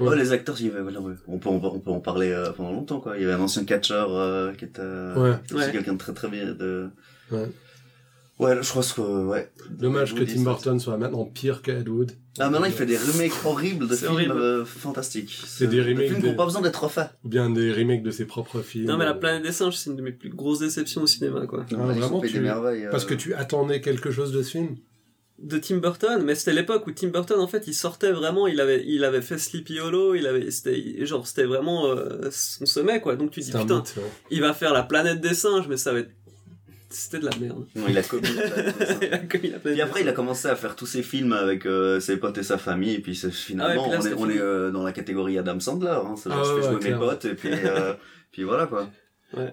Ouais, 0.00 0.08
Ouais. 0.08 0.16
les 0.16 0.32
acteurs, 0.32 0.56
il 0.60 0.66
y 0.66 0.70
avait- 0.70 0.80
ouais. 0.80 0.92
on, 1.28 1.38
peut, 1.38 1.48
on, 1.50 1.60
peut, 1.60 1.66
on 1.66 1.78
peut 1.80 1.90
en 1.90 2.00
parler 2.00 2.30
euh, 2.30 2.50
pendant 2.52 2.72
longtemps, 2.72 3.00
quoi. 3.00 3.16
Il 3.16 3.22
y 3.22 3.24
avait 3.24 3.34
un 3.34 3.40
ancien 3.40 3.64
catcheur 3.64 4.08
euh, 4.14 4.52
qui 4.52 4.64
était, 4.64 4.80
Ouais. 4.80 5.32
qui 5.40 5.44
était 5.44 5.54
aussi 5.54 5.64
Ouais. 5.66 5.72
quelqu'un 5.72 5.92
de 5.94 5.98
très 5.98 6.14
très 6.14 6.28
bien. 6.28 6.46
De... 6.54 6.88
Ouais. 7.30 7.46
Ouais, 8.38 8.56
je 8.60 8.68
crois 8.70 8.82
que, 8.82 9.00
ouais. 9.26 9.52
Dommage 9.70 10.14
que 10.14 10.24
Tim 10.24 10.42
Burton 10.42 10.80
soit 10.80 10.96
maintenant 10.96 11.24
pire 11.26 11.62
que 11.62 11.70
Ed 11.70 11.88
Wood. 11.88 12.12
Ah, 12.38 12.48
maintenant 12.48 12.66
il 12.66 12.72
fait 12.72 12.86
des 12.86 12.96
remakes 12.96 13.32
horribles 13.44 13.86
de 13.86 13.94
films 13.94 14.10
horrible. 14.12 14.32
euh, 14.32 14.64
fantastiques. 14.64 15.38
C'est 15.46 15.66
des 15.66 15.76
de 15.76 15.82
remakes 15.90 16.08
films 16.08 16.20
qui 16.22 16.26
n'ont 16.30 16.34
pas 16.34 16.46
besoin 16.46 16.62
d'être 16.62 16.82
refaits. 16.82 17.10
Ou 17.24 17.28
bien 17.28 17.50
des 17.50 17.70
remakes 17.72 18.02
de 18.02 18.10
ses 18.10 18.24
propres 18.24 18.62
films. 18.62 18.86
Non 18.86 18.96
mais 18.96 19.04
La 19.04 19.10
Euh, 19.12 19.14
planète 19.20 19.42
des 19.42 19.52
singes, 19.52 19.76
c'est 19.76 19.90
une 19.90 19.96
de 19.96 20.02
mes 20.02 20.12
plus 20.12 20.30
grosses 20.30 20.60
déceptions 20.60 21.02
au 21.02 21.06
cinéma, 21.06 21.46
quoi. 21.46 21.66
Ah, 21.70 21.74
ont 21.76 21.84
vraiment, 21.92 22.20
tu- 22.22 22.32
des 22.32 22.40
merveilles. 22.40 22.86
euh, 22.86 22.90
Parce 22.90 23.04
que 23.04 23.14
tu 23.14 23.34
attendais 23.34 23.80
quelque 23.82 24.10
chose 24.10 24.32
de 24.32 24.42
ce 24.42 24.50
film? 24.50 24.76
De 25.42 25.58
Tim 25.58 25.78
Burton, 25.78 26.22
mais 26.24 26.34
c'était 26.34 26.52
l'époque 26.52 26.86
où 26.86 26.92
Tim 26.92 27.08
Burton 27.08 27.40
en 27.40 27.48
fait 27.48 27.66
il 27.66 27.74
sortait 27.74 28.12
vraiment, 28.12 28.46
il 28.46 28.60
avait 28.60 28.84
il 28.86 29.04
avait 29.04 29.22
fait 29.22 29.38
Sleepy 29.38 29.80
Hollow, 29.80 30.14
il 30.14 30.26
avait 30.26 30.50
c'était 30.50 31.04
genre 31.04 31.26
c'était 31.26 31.44
vraiment 31.44 31.86
euh, 31.88 32.28
son 32.30 32.64
sommet 32.64 33.00
quoi. 33.00 33.16
Donc 33.16 33.32
tu 33.32 33.40
te 33.40 33.46
dis 33.46 33.50
putain, 33.52 33.78
mythe. 33.78 33.94
il 34.30 34.40
va 34.40 34.54
faire 34.54 34.72
la 34.72 34.84
planète 34.84 35.20
des 35.20 35.34
singes, 35.34 35.66
mais 35.68 35.76
ça 35.76 35.92
va 35.92 36.00
être 36.00 36.10
c'était 36.92 37.20
de 37.20 37.24
la 37.24 37.36
merde. 37.40 37.64
Non, 37.74 37.84
il 37.88 37.96
a 37.96 38.02
commis. 38.02 38.28
Il 39.02 39.14
a 39.14 39.18
commis 39.18 39.48
la 39.48 39.58
planète 39.58 39.62
Puis 39.62 39.80
après, 39.80 40.02
il 40.02 40.08
a 40.08 40.12
commencé 40.12 40.46
à 40.48 40.56
faire 40.56 40.76
tous 40.76 40.86
ses 40.86 41.02
films 41.02 41.32
avec 41.32 41.64
euh, 41.64 42.00
ses 42.00 42.18
potes 42.18 42.36
et 42.38 42.42
sa 42.42 42.58
famille, 42.58 42.94
et 42.94 43.00
puis 43.00 43.14
finalement, 43.14 43.86
Ah 43.86 43.88
ouais, 43.88 43.98
puis 43.98 44.10
là, 44.10 44.16
on 44.18 44.28
est, 44.28 44.30
on 44.30 44.30
est 44.30 44.38
euh, 44.38 44.70
dans 44.70 44.82
la 44.82 44.92
catégorie 44.92 45.38
Adam 45.38 45.58
Sandler. 45.58 45.88
Hein. 45.88 46.14
Genre, 46.22 46.32
Ah 46.32 46.42
je 46.44 46.48
fais 46.50 46.66
ouais, 46.68 46.80
jouer 46.80 46.90
mes 46.90 46.98
potes, 46.98 47.24
et 47.24 47.34
puis, 47.34 47.50
euh, 47.50 47.94
puis 48.30 48.42
voilà 48.42 48.66
quoi. 48.66 48.90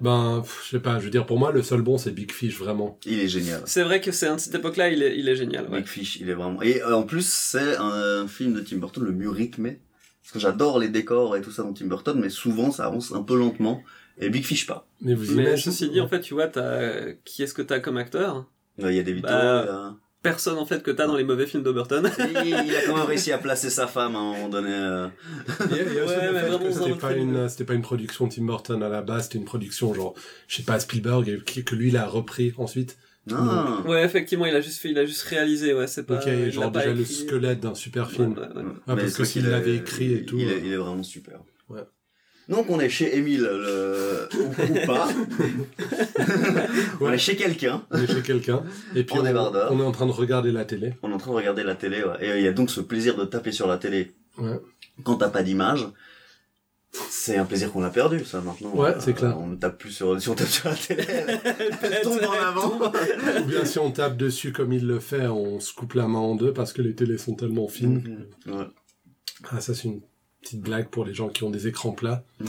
Ben, 0.01 0.41
pff, 0.41 0.61
je 0.65 0.69
sais 0.71 0.79
pas, 0.79 0.99
je 0.99 1.05
veux 1.05 1.09
dire, 1.09 1.25
pour 1.25 1.39
moi, 1.39 1.51
le 1.51 1.61
seul 1.61 1.81
bon, 1.81 1.97
c'est 1.97 2.11
Big 2.11 2.31
Fish, 2.31 2.57
vraiment. 2.57 2.99
Il 3.05 3.19
est 3.19 3.27
génial. 3.27 3.61
C'est 3.65 3.83
vrai 3.83 4.01
que 4.01 4.11
c'est 4.11 4.27
à 4.27 4.37
cette 4.37 4.55
époque-là, 4.55 4.89
il 4.89 5.01
est, 5.03 5.17
il 5.17 5.27
est 5.27 5.35
génial. 5.35 5.67
Ouais. 5.69 5.79
Big 5.79 5.87
Fish, 5.87 6.17
il 6.19 6.29
est 6.29 6.33
vraiment. 6.33 6.61
Et 6.61 6.81
euh, 6.81 6.95
en 6.95 7.03
plus, 7.03 7.25
c'est 7.25 7.77
un, 7.77 8.27
film 8.27 8.53
de 8.53 8.61
Tim 8.61 8.77
Burton 8.77 9.03
le 9.03 9.11
mieux 9.11 9.29
rythmé. 9.29 9.79
Parce 10.21 10.33
que 10.33 10.39
j'adore 10.39 10.77
les 10.77 10.89
décors 10.89 11.35
et 11.35 11.41
tout 11.41 11.51
ça 11.51 11.63
dans 11.63 11.73
Tim 11.73 11.87
Burton, 11.87 12.19
mais 12.19 12.29
souvent 12.29 12.71
ça 12.71 12.85
avance 12.85 13.13
un 13.13 13.23
peu 13.23 13.35
lentement. 13.35 13.81
Et 14.19 14.29
Big 14.29 14.43
Fish 14.43 14.67
pas. 14.67 14.87
Mais 15.01 15.15
vous 15.15 15.33
Mais 15.35 15.57
ceci 15.57 15.89
dit, 15.89 16.01
en 16.01 16.07
fait, 16.07 16.19
tu 16.19 16.33
vois, 16.33 16.47
t'as 16.47 17.13
qui 17.25 17.41
est-ce 17.41 17.53
que 17.53 17.61
t'as 17.61 17.79
comme 17.79 17.97
acteur? 17.97 18.45
Il 18.77 18.91
y 18.91 18.99
a 18.99 19.03
des 19.03 19.13
Vito. 19.13 19.27
Bah, 19.27 19.97
Personne 20.21 20.57
en 20.57 20.65
fait 20.65 20.83
que 20.83 20.91
t'as 20.91 21.07
dans 21.07 21.15
les 21.15 21.23
mauvais 21.23 21.47
films 21.47 21.63
de 21.63 21.71
Burton. 21.71 22.09
il, 22.19 22.47
il 22.67 22.75
a 22.75 22.81
quand 22.85 22.95
même 22.97 23.05
réussi 23.05 23.31
à 23.31 23.37
placer 23.37 23.69
sa 23.69 23.87
femme 23.87 24.15
à 24.15 24.19
un 24.19 24.33
moment 24.33 24.49
donné. 24.49 24.69
euh. 24.71 25.07
Ouais, 25.61 26.71
c'était 26.73 26.95
pas 26.95 27.13
film. 27.13 27.35
une, 27.35 27.49
c'était 27.49 27.63
pas 27.63 27.73
une 27.73 27.81
production 27.81 28.27
Tim 28.27 28.43
Burton 28.45 28.83
à 28.83 28.89
la 28.89 29.01
base, 29.01 29.23
c'était 29.23 29.37
une 29.37 29.45
production 29.45 29.93
genre, 29.93 30.13
je 30.47 30.57
sais 30.57 30.63
pas, 30.63 30.79
Spielberg, 30.79 31.43
que 31.43 31.75
lui, 31.75 31.89
il 31.89 31.97
a 31.97 32.05
repris 32.05 32.53
ensuite. 32.57 32.97
Ah. 33.31 33.81
ouais, 33.85 34.03
effectivement, 34.03 34.45
il 34.45 34.55
a 34.55 34.61
juste 34.61 34.79
fait, 34.81 34.89
il 34.89 34.97
a 34.97 35.05
juste 35.05 35.21
réalisé, 35.23 35.73
ouais, 35.73 35.87
c'est 35.87 36.03
pas. 36.03 36.19
Il 36.25 36.45
l'a 36.45 36.49
genre 36.49 36.71
déjà 36.71 36.93
le 36.93 37.05
squelette 37.05 37.59
d'un 37.59 37.75
super 37.75 38.09
film. 38.09 38.33
ouais, 38.33 38.39
ouais. 38.39 38.69
Ah, 38.87 38.95
parce 38.95 39.13
que 39.13 39.23
s'il 39.23 39.47
l'avait 39.47 39.75
écrit 39.75 40.13
et 40.13 40.25
tout, 40.25 40.37
Il 40.39 40.49
est, 40.49 40.53
euh. 40.53 40.61
il 40.65 40.73
est 40.73 40.77
vraiment 40.77 41.03
super. 41.03 41.39
Ouais. 41.69 41.81
Donc 42.49 42.69
on 42.69 42.79
est 42.79 42.89
chez 42.89 43.15
Émile, 43.15 43.43
le... 43.43 44.27
ou, 44.39 44.85
pas. 44.87 45.07
on 46.99 47.05
Ouais. 47.05 47.15
est 47.15 47.17
chez 47.19 47.35
quelqu'un. 47.35 47.83
On 47.91 47.97
est 48.01 48.07
chez 48.07 48.21
quelqu'un. 48.21 48.63
Et 48.95 49.03
puis 49.03 49.17
on, 49.19 49.25
est 49.25 49.33
en 49.37 49.91
train 49.91 50.07
de 50.07 50.11
regarder 50.11 50.51
la 50.51 50.65
télé. 50.65 50.93
On 51.03 51.11
est 51.11 51.13
en 51.13 51.17
train 51.19 51.31
de 51.31 51.35
regarder 51.37 51.63
la 51.63 51.75
télé, 51.75 52.03
ouais. 52.03 52.15
Et 52.21 52.37
il 52.39 52.43
y 52.43 52.47
a 52.47 52.51
donc 52.51 52.71
ce 52.71 52.81
plaisir 52.81 53.15
de 53.15 53.25
taper 53.25 53.51
sur 53.51 53.67
la 53.67 53.77
télé 53.77 54.13
Ouais. 54.37 54.59
quand 55.03 55.15
t'as 55.17 55.29
pas 55.29 55.43
d'image. 55.43 55.87
C'est 57.11 57.37
un 57.37 57.45
plaisir 57.45 57.71
qu'on 57.71 57.83
a 57.83 57.91
perdu, 57.91 58.25
ça, 58.25 58.41
maintenant. 58.41 58.73
Ouais, 58.73 58.89
Euh, 58.95 58.99
c'est 58.99 59.13
clair. 59.13 59.37
On 59.39 59.45
ne 59.47 59.55
tape 59.57 59.77
plus 59.77 59.91
sur, 59.91 60.19
si 60.19 60.27
on 60.27 60.33
tape 60.33 60.47
sur 60.47 60.69
la 60.69 60.75
télé, 60.75 61.03
elle, 61.07 61.39
elle 61.83 62.01
tombe 62.01 62.19
en 62.23 62.31
avant. 62.31 62.79
Ou 63.41 63.43
bien 63.45 63.63
si 63.63 63.77
on 63.77 63.91
tape 63.91 64.17
dessus 64.17 64.51
comme 64.51 64.73
il 64.73 64.87
le 64.87 64.99
fait, 64.99 65.27
on 65.27 65.59
se 65.59 65.71
coupe 65.71 65.93
la 65.93 66.07
main 66.07 66.17
en 66.17 66.33
deux 66.35 66.51
parce 66.51 66.73
que 66.73 66.81
les 66.81 66.95
télés 66.95 67.19
sont 67.19 67.35
tellement 67.35 67.67
fines. 67.67 68.25
Mhm. 68.47 68.55
Ouais. 68.55 68.65
Ah, 69.51 69.61
ça 69.61 69.75
c'est 69.75 69.87
une 69.87 70.01
petite 70.41 70.61
blague 70.61 70.87
pour 70.89 71.05
les 71.05 71.13
gens 71.13 71.29
qui 71.29 71.43
ont 71.43 71.49
des 71.49 71.67
écrans 71.67 71.91
plats. 71.91 72.23
Mhm. 72.39 72.47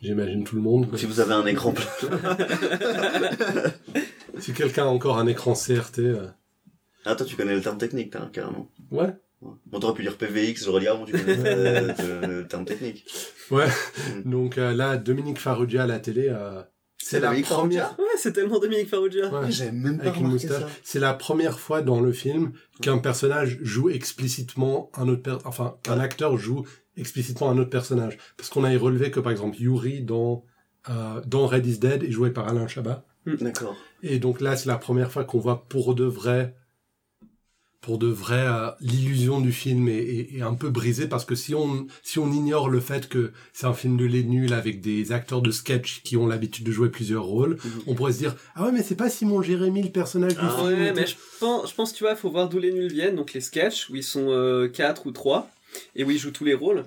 J'imagine 0.00 0.44
tout 0.44 0.56
le 0.56 0.62
monde. 0.62 0.88
Si 0.96 1.04
vous 1.06 1.20
avez 1.20 1.34
un 1.34 1.44
écran 1.46 1.72
plat. 1.72 1.86
Si 4.38 4.52
quelqu'un 4.52 4.84
a 4.84 4.88
encore 4.88 5.18
un 5.18 5.26
écran 5.26 5.54
CRT, 5.54 5.98
euh, 6.00 6.26
Ah, 7.06 7.14
toi, 7.14 7.24
tu 7.26 7.36
connais 7.36 7.54
le 7.54 7.62
terme 7.62 7.78
technique, 7.78 8.14
hein, 8.16 8.28
carrément. 8.32 8.70
ouais. 8.90 9.14
Bon, 9.66 9.78
t'aurais 9.80 9.94
pu 9.94 10.02
dire 10.02 10.16
PVX, 10.16 10.64
j'aurais 10.64 10.80
dit, 10.80 10.88
ah 10.88 10.94
bon, 10.94 11.04
tu 11.04 11.12
connais 11.12 11.38
euh, 11.46 12.20
le, 12.22 12.26
le 12.42 12.46
terme 12.48 12.64
technique. 12.64 13.06
ouais. 13.50 13.66
Mhm. 14.24 14.30
Donc 14.30 14.58
euh, 14.58 14.72
là, 14.74 14.96
Dominique 14.96 15.38
Farrugia 15.38 15.84
à 15.84 15.86
la 15.86 15.98
télé, 16.00 16.28
euh, 16.30 16.62
c'est 17.10 17.20
la 17.20 17.28
Dominique 17.28 17.46
première. 17.46 17.88
Farrugia 17.88 17.96
Ouais, 17.98 18.18
c'est 18.18 18.32
tellement 18.32 18.58
Dominique 18.58 18.88
Farrugia. 18.88 19.28
Ouais. 19.32 19.50
J'avais 19.50 19.72
même 19.72 19.98
pas 19.98 20.08
Avec. 20.10 20.42
C'est 20.82 20.98
la 21.00 21.14
première 21.14 21.58
fois 21.60 21.82
dans 21.82 22.00
le 22.00 22.12
film 22.12 22.52
qu'un 22.82 22.98
personnage 22.98 23.58
joue 23.62 23.90
explicitement 23.90 24.90
un 24.94 25.08
autre 25.08 25.22
per- 25.22 25.38
enfin 25.44 25.76
qu'un 25.82 25.98
acteur 26.00 26.36
joue 26.36 26.64
explicitement 26.96 27.50
un 27.50 27.58
autre 27.58 27.70
personnage. 27.70 28.16
Parce 28.36 28.48
qu'on 28.50 28.64
avait 28.64 28.76
relevé 28.76 29.10
que 29.10 29.20
par 29.20 29.32
exemple 29.32 29.56
Yuri 29.60 30.02
dans 30.02 30.44
euh, 30.88 31.20
dans 31.26 31.46
Red 31.46 31.66
is 31.66 31.78
Dead 31.78 32.02
est 32.02 32.10
joué 32.10 32.30
par 32.30 32.48
Alain 32.48 32.66
Chabat. 32.68 33.04
D'accord. 33.26 33.76
Et 34.02 34.18
donc 34.18 34.40
là 34.40 34.56
c'est 34.56 34.68
la 34.68 34.78
première 34.78 35.10
fois 35.10 35.24
qu'on 35.24 35.38
voit 35.40 35.66
pour 35.68 35.94
de 35.94 36.04
vrai 36.04 36.54
pour 37.86 37.96
de 37.98 38.08
vrai 38.08 38.44
euh, 38.46 38.70
l'illusion 38.80 39.40
du 39.40 39.52
film 39.52 39.88
est, 39.88 39.94
est- 39.94 40.36
est 40.38 40.42
un 40.42 40.54
peu 40.54 40.68
brisée 40.68 41.06
parce 41.08 41.24
que 41.24 41.34
si 41.34 41.54
on 41.54 41.86
si 42.02 42.18
on 42.18 42.30
ignore 42.32 42.68
le 42.68 42.80
fait 42.80 43.08
que 43.08 43.32
c'est 43.54 43.66
un 43.66 43.72
film 43.72 43.96
de 43.96 44.04
les 44.04 44.24
nuls 44.24 44.52
avec 44.52 44.80
des 44.80 45.12
acteurs 45.12 45.40
de 45.40 45.50
sketch 45.50 46.02
qui 46.02 46.16
ont 46.18 46.26
l'habitude 46.26 46.66
de 46.66 46.72
jouer 46.72 46.90
plusieurs 46.90 47.24
rôles, 47.24 47.56
Mhm. 47.64 47.82
on 47.86 47.94
pourrait 47.94 48.12
se 48.12 48.18
dire 48.18 48.34
ah 48.56 48.64
ouais 48.64 48.72
mais 48.72 48.82
c'est 48.82 48.96
pas 48.96 49.08
Simon 49.08 49.40
Jérémy 49.40 49.82
le 49.84 49.90
personnage 49.90 50.34
du 50.34 50.40
Ah 50.42 50.50
film. 50.58 50.66
Ouais, 50.66 50.92
mais 50.92 51.06
je 51.06 51.14
pense, 51.40 51.70
je 51.70 51.74
pense, 51.74 51.94
tu 51.94 52.02
vois, 52.04 52.16
faut 52.16 52.28
voir 52.30 52.48
d'où 52.48 52.58
les 52.58 52.72
nuls 52.72 52.92
viennent, 52.92 53.16
donc 53.16 53.32
les 53.32 53.40
sketchs, 53.40 53.88
où 53.88 53.96
ils 53.96 54.02
sont 54.02 54.26
euh, 54.30 54.68
4 54.68 55.06
ou 55.06 55.12
3, 55.12 55.48
et 55.94 56.02
où 56.04 56.10
ils 56.10 56.18
jouent 56.18 56.32
tous 56.32 56.44
les 56.44 56.54
rôles. 56.54 56.84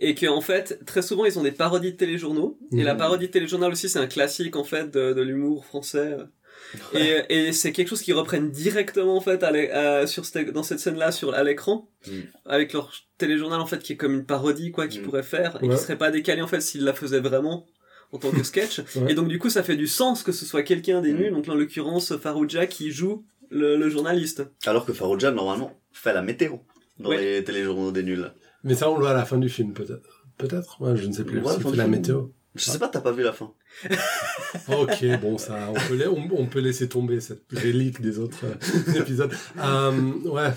Et 0.00 0.14
que 0.16 0.26
en 0.26 0.40
fait, 0.40 0.84
très 0.84 1.02
souvent, 1.02 1.24
ils 1.26 1.38
ont 1.38 1.44
des 1.44 1.52
parodies 1.52 1.92
de 1.92 1.96
téléjournaux. 1.96 2.58
Et 2.72 2.76
Mhm. 2.78 2.82
la 2.84 2.94
parodie 2.96 3.26
de 3.28 3.32
téléjournal 3.32 3.70
aussi, 3.70 3.88
c'est 3.88 4.00
un 4.00 4.08
classique, 4.08 4.56
en 4.56 4.64
fait, 4.64 4.90
de, 4.90 5.12
de 5.12 5.22
l'humour 5.22 5.64
français. 5.64 6.16
Et, 6.94 7.22
et 7.28 7.52
c'est 7.52 7.72
quelque 7.72 7.88
chose 7.88 8.02
qu'ils 8.02 8.14
reprennent 8.14 8.50
directement 8.50 9.16
en 9.16 9.20
fait 9.20 9.42
à 9.42 9.50
l'é- 9.50 9.70
à- 9.70 10.06
sur 10.06 10.24
cette, 10.24 10.50
dans 10.52 10.62
cette 10.62 10.78
scène-là 10.80 11.12
sur 11.12 11.34
à 11.34 11.42
l'écran, 11.44 11.88
Mm. 12.06 12.10
avec 12.46 12.72
leur 12.72 12.92
téléjournal 13.18 13.60
en 13.60 13.66
fait 13.66 13.78
qui 13.82 13.92
est 13.92 13.96
comme 13.96 14.14
une 14.14 14.24
parodie 14.26 14.70
quoi 14.72 14.88
qu'ils 14.88 15.02
Mm. 15.02 15.04
pourraient 15.04 15.22
faire 15.22 15.58
et 15.62 15.66
Ouais. 15.68 15.74
qui 15.76 15.80
serait 15.82 15.98
pas 15.98 16.10
décalé 16.10 16.40
en 16.42 16.46
fait 16.46 16.60
s'ils 16.60 16.84
la 16.84 16.92
faisaient 16.94 17.20
vraiment 17.20 17.66
en 18.12 18.18
tant 18.18 18.30
que 18.30 18.42
sketch. 18.42 18.80
Ouais. 18.96 19.12
Et 19.12 19.14
donc 19.14 19.28
du 19.28 19.38
coup 19.38 19.50
ça 19.50 19.62
fait 19.62 19.76
du 19.76 19.86
sens 19.86 20.22
que 20.22 20.32
ce 20.32 20.44
soit 20.46 20.62
quelqu'un 20.62 21.00
des 21.00 21.12
Mm. 21.12 21.16
nuls, 21.18 21.32
donc 21.32 21.48
en 21.48 21.54
l'occurrence 21.54 22.16
Farouja 22.16 22.66
qui 22.66 22.90
joue 22.90 23.24
le, 23.50 23.76
le 23.76 23.88
journaliste. 23.90 24.42
Alors 24.66 24.86
que 24.86 24.92
Farouja, 24.94 25.30
normalement, 25.30 25.78
fait 25.92 26.14
la 26.14 26.22
météo 26.22 26.56
dans 26.98 27.10
Ouais. 27.10 27.20
les 27.38 27.44
téléjournaux 27.44 27.92
des 27.92 28.02
nuls. 28.02 28.32
Mais 28.64 28.74
ça, 28.74 28.88
on 28.90 28.94
le 28.94 29.00
voit 29.02 29.10
à 29.10 29.14
la 29.14 29.24
fin 29.26 29.36
du 29.36 29.48
film, 29.50 29.74
peut-être. 29.74 30.24
Peut-être 30.38 30.80
Ouais, 30.80 30.96
je 30.96 31.06
ne 31.06 31.12
sais 31.12 31.24
plus. 31.24 31.40
Ouais, 31.40 31.56
du 31.58 31.64
la 31.76 31.84
film. 31.84 31.88
météo. 31.90 32.22
Je 32.54 32.64
sais 32.64 32.78
pas, 32.78 32.88
t'as 32.88 33.00
pas 33.00 33.12
vu 33.12 33.22
la 33.22 33.32
fin. 33.32 33.52
Ok, 34.68 35.04
bon, 35.20 35.38
ça, 35.38 35.70
on 35.70 35.88
peut, 35.88 35.96
la- 35.96 36.10
on, 36.10 36.28
on 36.32 36.46
peut 36.46 36.60
laisser 36.60 36.88
tomber 36.88 37.20
cette 37.20 37.44
relique 37.52 38.00
des 38.00 38.18
autres 38.18 38.44
euh, 38.44 38.98
épisodes. 39.00 39.32
Euh, 39.58 39.92
ouais. 40.24 40.52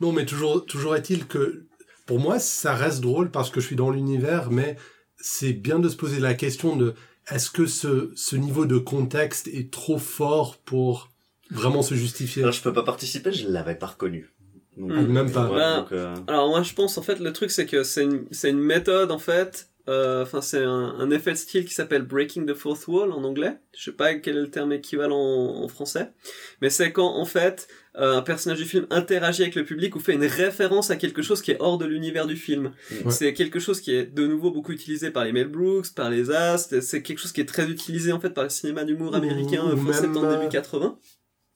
Non, 0.00 0.12
mais 0.12 0.24
toujours, 0.26 0.64
toujours 0.66 0.96
est-il 0.96 1.26
que, 1.26 1.66
pour 2.06 2.18
moi, 2.18 2.38
ça 2.38 2.74
reste 2.74 3.00
drôle 3.00 3.30
parce 3.30 3.50
que 3.50 3.60
je 3.60 3.66
suis 3.66 3.76
dans 3.76 3.90
l'univers, 3.90 4.50
mais 4.50 4.76
c'est 5.18 5.52
bien 5.52 5.78
de 5.78 5.88
se 5.88 5.96
poser 5.96 6.20
la 6.20 6.34
question 6.34 6.76
de 6.76 6.94
est-ce 7.30 7.50
que 7.50 7.66
ce, 7.66 8.10
ce 8.14 8.36
niveau 8.36 8.66
de 8.66 8.78
contexte 8.78 9.48
est 9.48 9.70
trop 9.72 9.98
fort 9.98 10.56
pour 10.64 11.10
vraiment 11.50 11.82
se 11.82 11.94
justifier? 11.94 12.42
Alors, 12.42 12.52
je 12.54 12.62
peux 12.62 12.72
pas 12.72 12.82
participer, 12.84 13.32
je 13.32 13.48
l'avais 13.48 13.74
pas 13.74 13.86
reconnu. 13.86 14.30
Donc. 14.76 14.90
Même 14.92 15.30
pas. 15.32 15.48
ouais, 15.48 15.56
Bah, 15.56 15.76
donc, 15.80 15.92
euh, 15.92 16.14
Alors 16.26 16.48
moi 16.48 16.62
je 16.62 16.74
pense 16.74 16.98
en 16.98 17.02
fait 17.02 17.18
le 17.18 17.32
truc 17.32 17.50
c'est 17.50 17.64
que 17.64 17.82
c'est 17.82 18.04
une, 18.04 18.26
c'est 18.30 18.50
une 18.50 18.58
méthode 18.58 19.10
en 19.10 19.18
fait, 19.18 19.70
euh, 19.88 20.22
enfin 20.22 20.40
c'est 20.40 20.62
un, 20.64 20.94
un 20.98 21.10
effet 21.10 21.32
de 21.32 21.36
style 21.36 21.64
qui 21.64 21.72
s'appelle 21.74 22.02
breaking 22.02 22.44
the 22.46 22.54
fourth 22.54 22.86
wall 22.88 23.12
en 23.12 23.22
anglais. 23.24 23.56
Je 23.76 23.84
sais 23.84 23.92
pas 23.92 24.14
quel 24.14 24.36
est 24.36 24.40
le 24.40 24.50
terme 24.50 24.72
équivalent 24.72 25.16
en, 25.18 25.62
en 25.64 25.68
français, 25.68 26.10
mais 26.60 26.70
c'est 26.70 26.92
quand 26.92 27.06
en 27.16 27.24
fait 27.24 27.68
euh, 27.98 28.16
un 28.18 28.22
personnage 28.22 28.58
du 28.58 28.64
film 28.66 28.86
interagit 28.90 29.42
avec 29.42 29.54
le 29.54 29.64
public 29.64 29.96
ou 29.96 30.00
fait 30.00 30.14
une 30.14 30.24
référence 30.26 30.90
à 30.90 30.96
quelque 30.96 31.22
chose 31.22 31.40
qui 31.40 31.50
est 31.52 31.56
hors 31.60 31.78
de 31.78 31.86
l'univers 31.86 32.26
du 32.26 32.36
film. 32.36 32.72
Ouais. 33.04 33.10
C'est 33.10 33.32
quelque 33.32 33.58
chose 33.58 33.80
qui 33.80 33.94
est 33.94 34.04
de 34.04 34.26
nouveau 34.26 34.50
beaucoup 34.50 34.72
utilisé 34.72 35.10
par 35.10 35.24
les 35.24 35.32
Mel 35.32 35.48
Brooks, 35.48 35.94
par 35.94 36.10
les 36.10 36.30
As. 36.30 36.68
C'est 36.82 37.02
quelque 37.02 37.18
chose 37.18 37.32
qui 37.32 37.40
est 37.40 37.46
très 37.46 37.68
utilisé 37.70 38.12
en 38.12 38.20
fait 38.20 38.30
par 38.30 38.44
le 38.44 38.50
cinéma 38.50 38.84
d'humour 38.84 39.12
Ou- 39.12 39.16
américain 39.16 39.64
euh, 39.66 39.76
fin 39.76 39.82
même, 39.84 40.12
70 40.12 40.18
euh, 40.24 40.36
début 40.36 40.48
80. 40.50 40.98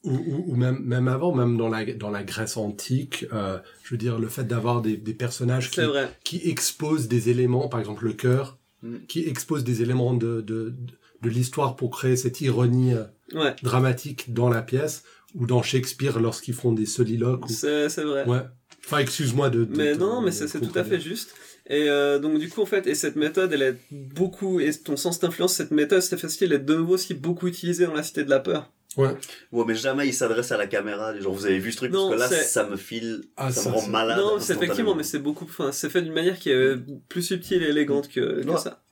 Ou, 0.04 0.12
ou, 0.14 0.44
ou 0.48 0.56
même, 0.56 0.78
même 0.82 1.08
avant, 1.08 1.34
même 1.34 1.56
dans 1.56 1.68
la, 1.68 1.84
dans 1.94 2.10
la 2.10 2.22
Grèce 2.22 2.56
antique, 2.56 3.26
euh, 3.32 3.58
je 3.84 3.90
veux 3.94 3.98
dire, 3.98 4.18
le 4.18 4.28
fait 4.28 4.44
d'avoir 4.44 4.80
des, 4.82 4.96
des 4.96 5.14
personnages 5.14 5.70
qui, 5.70 5.80
qui 6.24 6.48
exposent 6.48 7.08
des 7.08 7.28
éléments, 7.28 7.68
par 7.68 7.80
exemple 7.80 8.04
le 8.04 8.12
cœur, 8.12 8.56
Mm. 8.82 8.96
qui 9.08 9.28
expose 9.28 9.62
des 9.62 9.82
éléments 9.82 10.14
de, 10.14 10.40
de, 10.40 10.72
de 11.20 11.28
l'histoire 11.28 11.76
pour 11.76 11.90
créer 11.90 12.16
cette 12.16 12.40
ironie 12.40 12.94
euh, 12.94 13.04
Ouais, 13.34 13.54
dramatique 13.62 14.32
dans 14.32 14.48
la 14.48 14.62
pièce, 14.62 15.02
ou 15.34 15.44
dans 15.44 15.60
Shakespeare 15.62 16.18
lorsqu'ils 16.18 16.54
font 16.54 16.72
des 16.72 16.86
soliloques. 16.86 17.44
Ou... 17.44 17.52
c'est 17.52 17.88
vrai. 18.02 18.24
Ouais. 18.24 18.40
Enfin, 18.86 18.98
excuse-moi 19.00 19.50
de, 19.50 19.64
de- 19.66 19.76
Mais 19.76 19.92
de- 19.92 19.98
non, 20.00 20.22
mais 20.22 20.30
c'est 20.32 20.48
c'est 20.48 20.60
tout 20.62 20.78
à 20.78 20.82
fait 20.82 20.98
juste. 20.98 21.34
Et 21.68 21.90
euh, 21.90 22.18
donc 22.18 22.38
du 22.38 22.48
coup 22.48 22.62
en 22.62 22.66
fait, 22.66 22.86
et 22.86 22.94
cette 22.94 23.16
méthode, 23.16 23.52
elle 23.52 23.60
est 23.62 23.76
beaucoup, 23.90 24.60
et 24.60 24.72
ton 24.72 24.96
sens 24.96 25.20
d'influence, 25.20 25.52
cette 25.52 25.72
méthode, 25.72 26.00
cette 26.00 26.18
facile, 26.18 26.46
elle 26.54 26.60
est 26.60 26.64
de 26.64 26.74
nouveau 26.74 26.94
aussi 26.94 27.12
beaucoup 27.12 27.48
utilisée 27.48 27.84
dans 27.84 27.92
la 27.94 28.02
Cité 28.02 28.24
de 28.24 28.30
la 28.30 28.40
peur. 28.40 28.72
Ouais. 28.96 29.10
Ouais, 29.52 29.64
mais 29.66 29.74
jamais 29.76 30.08
il 30.08 30.12
s'adresse 30.12 30.50
à 30.50 30.56
la 30.56 30.66
caméra, 30.66 31.16
genre 31.20 31.32
vous 31.32 31.46
avez 31.46 31.58
vu 31.60 31.70
ce 31.70 31.76
truc, 31.76 31.92
Non, 31.92 32.10
parce 32.10 32.28
que 32.28 32.34
là 32.34 32.42
ça 32.42 32.64
me 32.68 32.76
file, 32.76 33.22
Ah, 33.36 33.52
ça, 33.52 33.62
ça, 33.62 33.70
me 33.70 33.74
rend 33.76 33.86
malade. 33.86 34.18
non, 34.18 34.38
c'est 34.40 34.54
effectivement, 34.54 34.94
mais 34.96 35.04
c'est 35.04 35.20
beaucoup, 35.20 35.44
enfin, 35.44 35.70
c'est 35.70 35.88
fait 35.90 36.02
d'une 36.02 36.12
manière 36.12 36.38
qui 36.38 36.50
est 36.50 36.76
plus 37.08 37.22
subtile 37.22 37.62
et 37.62 37.68
élégante 37.68 38.08
que, 38.08 38.42
que 38.42 38.48
Ouais. 38.48 38.56
ça. 38.58 38.82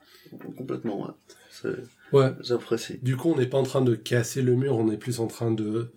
Complètement, 0.57 1.01
ouais. 1.05 1.71
Ouais. 2.13 2.31
J'apprécie. 2.41 2.97
Du 3.01 3.17
coup, 3.17 3.31
on 3.31 3.35
n'est 3.37 3.45
pas 3.47 3.57
en 3.57 3.63
train 3.63 3.81
de 3.81 3.93
casser 3.95 4.41
le 4.41 4.55
mur, 4.55 4.77
on 4.77 4.89
est 4.89 4.97
plus 4.97 5.19
en 5.19 5.27
train 5.27 5.51
de, 5.51 5.91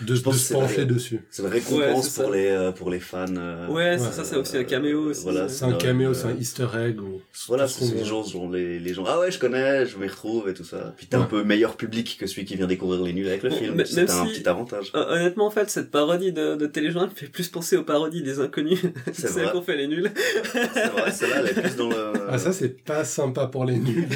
de, 0.00 0.06
de 0.06 0.14
se 0.16 0.52
pencher 0.52 0.84
dessus. 0.86 1.20
C'est 1.30 1.42
une 1.42 1.48
récompense 1.48 2.16
Ouais, 2.18 2.24
pour, 2.24 2.32
les, 2.32 2.46
euh, 2.48 2.72
pour 2.72 2.90
les 2.90 2.98
fans. 2.98 3.26
euh, 3.36 3.68
Ouais, 3.68 3.96
c'est 3.96 4.06
ouais, 4.06 4.12
ça, 4.12 4.24
c'est 4.24 4.36
aussi 4.36 4.56
un 4.56 4.64
caméo 4.64 5.10
aussi. 5.10 5.22
voilà, 5.22 5.48
C'est 5.48 5.64
un 5.66 5.72
Euh, 5.72 5.76
caméo, 5.76 6.10
euh, 6.10 6.14
c'est 6.14 6.26
un 6.26 6.36
easter 6.36 6.66
egg. 6.76 7.00
Ou 7.00 7.20
Voilà, 7.46 7.68
c'est 7.68 7.86
qu'on 7.88 7.94
les 7.94 8.04
gens, 8.04 8.24
genre, 8.24 8.50
les, 8.50 8.80
les 8.80 8.92
gens, 8.94 9.04
ah 9.06 9.20
ouais, 9.20 9.30
je 9.30 9.38
connais, 9.38 9.86
je 9.86 9.96
m'y 9.96 10.08
retrouve 10.08 10.48
et 10.48 10.54
tout 10.54 10.64
ça. 10.64 10.94
Puis 10.96 11.06
t'es 11.06 11.16
un 11.16 11.24
peu 11.26 11.44
meilleur 11.44 11.76
public 11.76 12.16
que 12.18 12.26
celui 12.26 12.44
qui 12.44 12.56
vient 12.56 12.66
découvrir 12.66 13.02
les 13.04 13.12
nuls 13.12 13.28
avec 13.28 13.42
le 13.44 13.50
Bon, 13.50 13.56
film. 13.56 13.82
C'est 13.84 14.10
un 14.10 14.26
si- 14.26 14.32
petit 14.32 14.48
avantage. 14.48 14.90
Euh, 14.96 15.14
honnêtement, 15.16 15.46
en 15.46 15.50
fait, 15.50 15.70
cette 15.70 15.90
parodie 15.92 16.32
de, 16.32 16.56
de 16.56 16.66
téléjournal 16.66 17.10
me 17.10 17.14
fait 17.14 17.26
plus 17.28 17.48
penser 17.48 17.76
aux 17.76 17.84
parodies 17.84 18.22
des 18.22 18.40
inconnus. 18.40 18.80
C'est 19.12 19.28
Celles 19.28 19.44
vrai. 19.44 19.52
qu'on 19.52 19.62
fait 19.62 19.76
les 19.76 19.86
nuls. 19.86 20.10
C'est 20.52 20.86
vrai, 20.88 21.10
celle-là, 21.12 21.36
elle 21.40 21.46
est 21.58 21.62
plus 21.62 21.76
dans 21.76 21.88
le... 21.88 22.12
Ah, 22.34 22.38
ça, 22.38 22.52
c'est 22.52 22.82
pas 22.82 23.04
sympa 23.04 23.46
pour 23.46 23.64
les 23.64 23.76
nuls. 23.78 24.08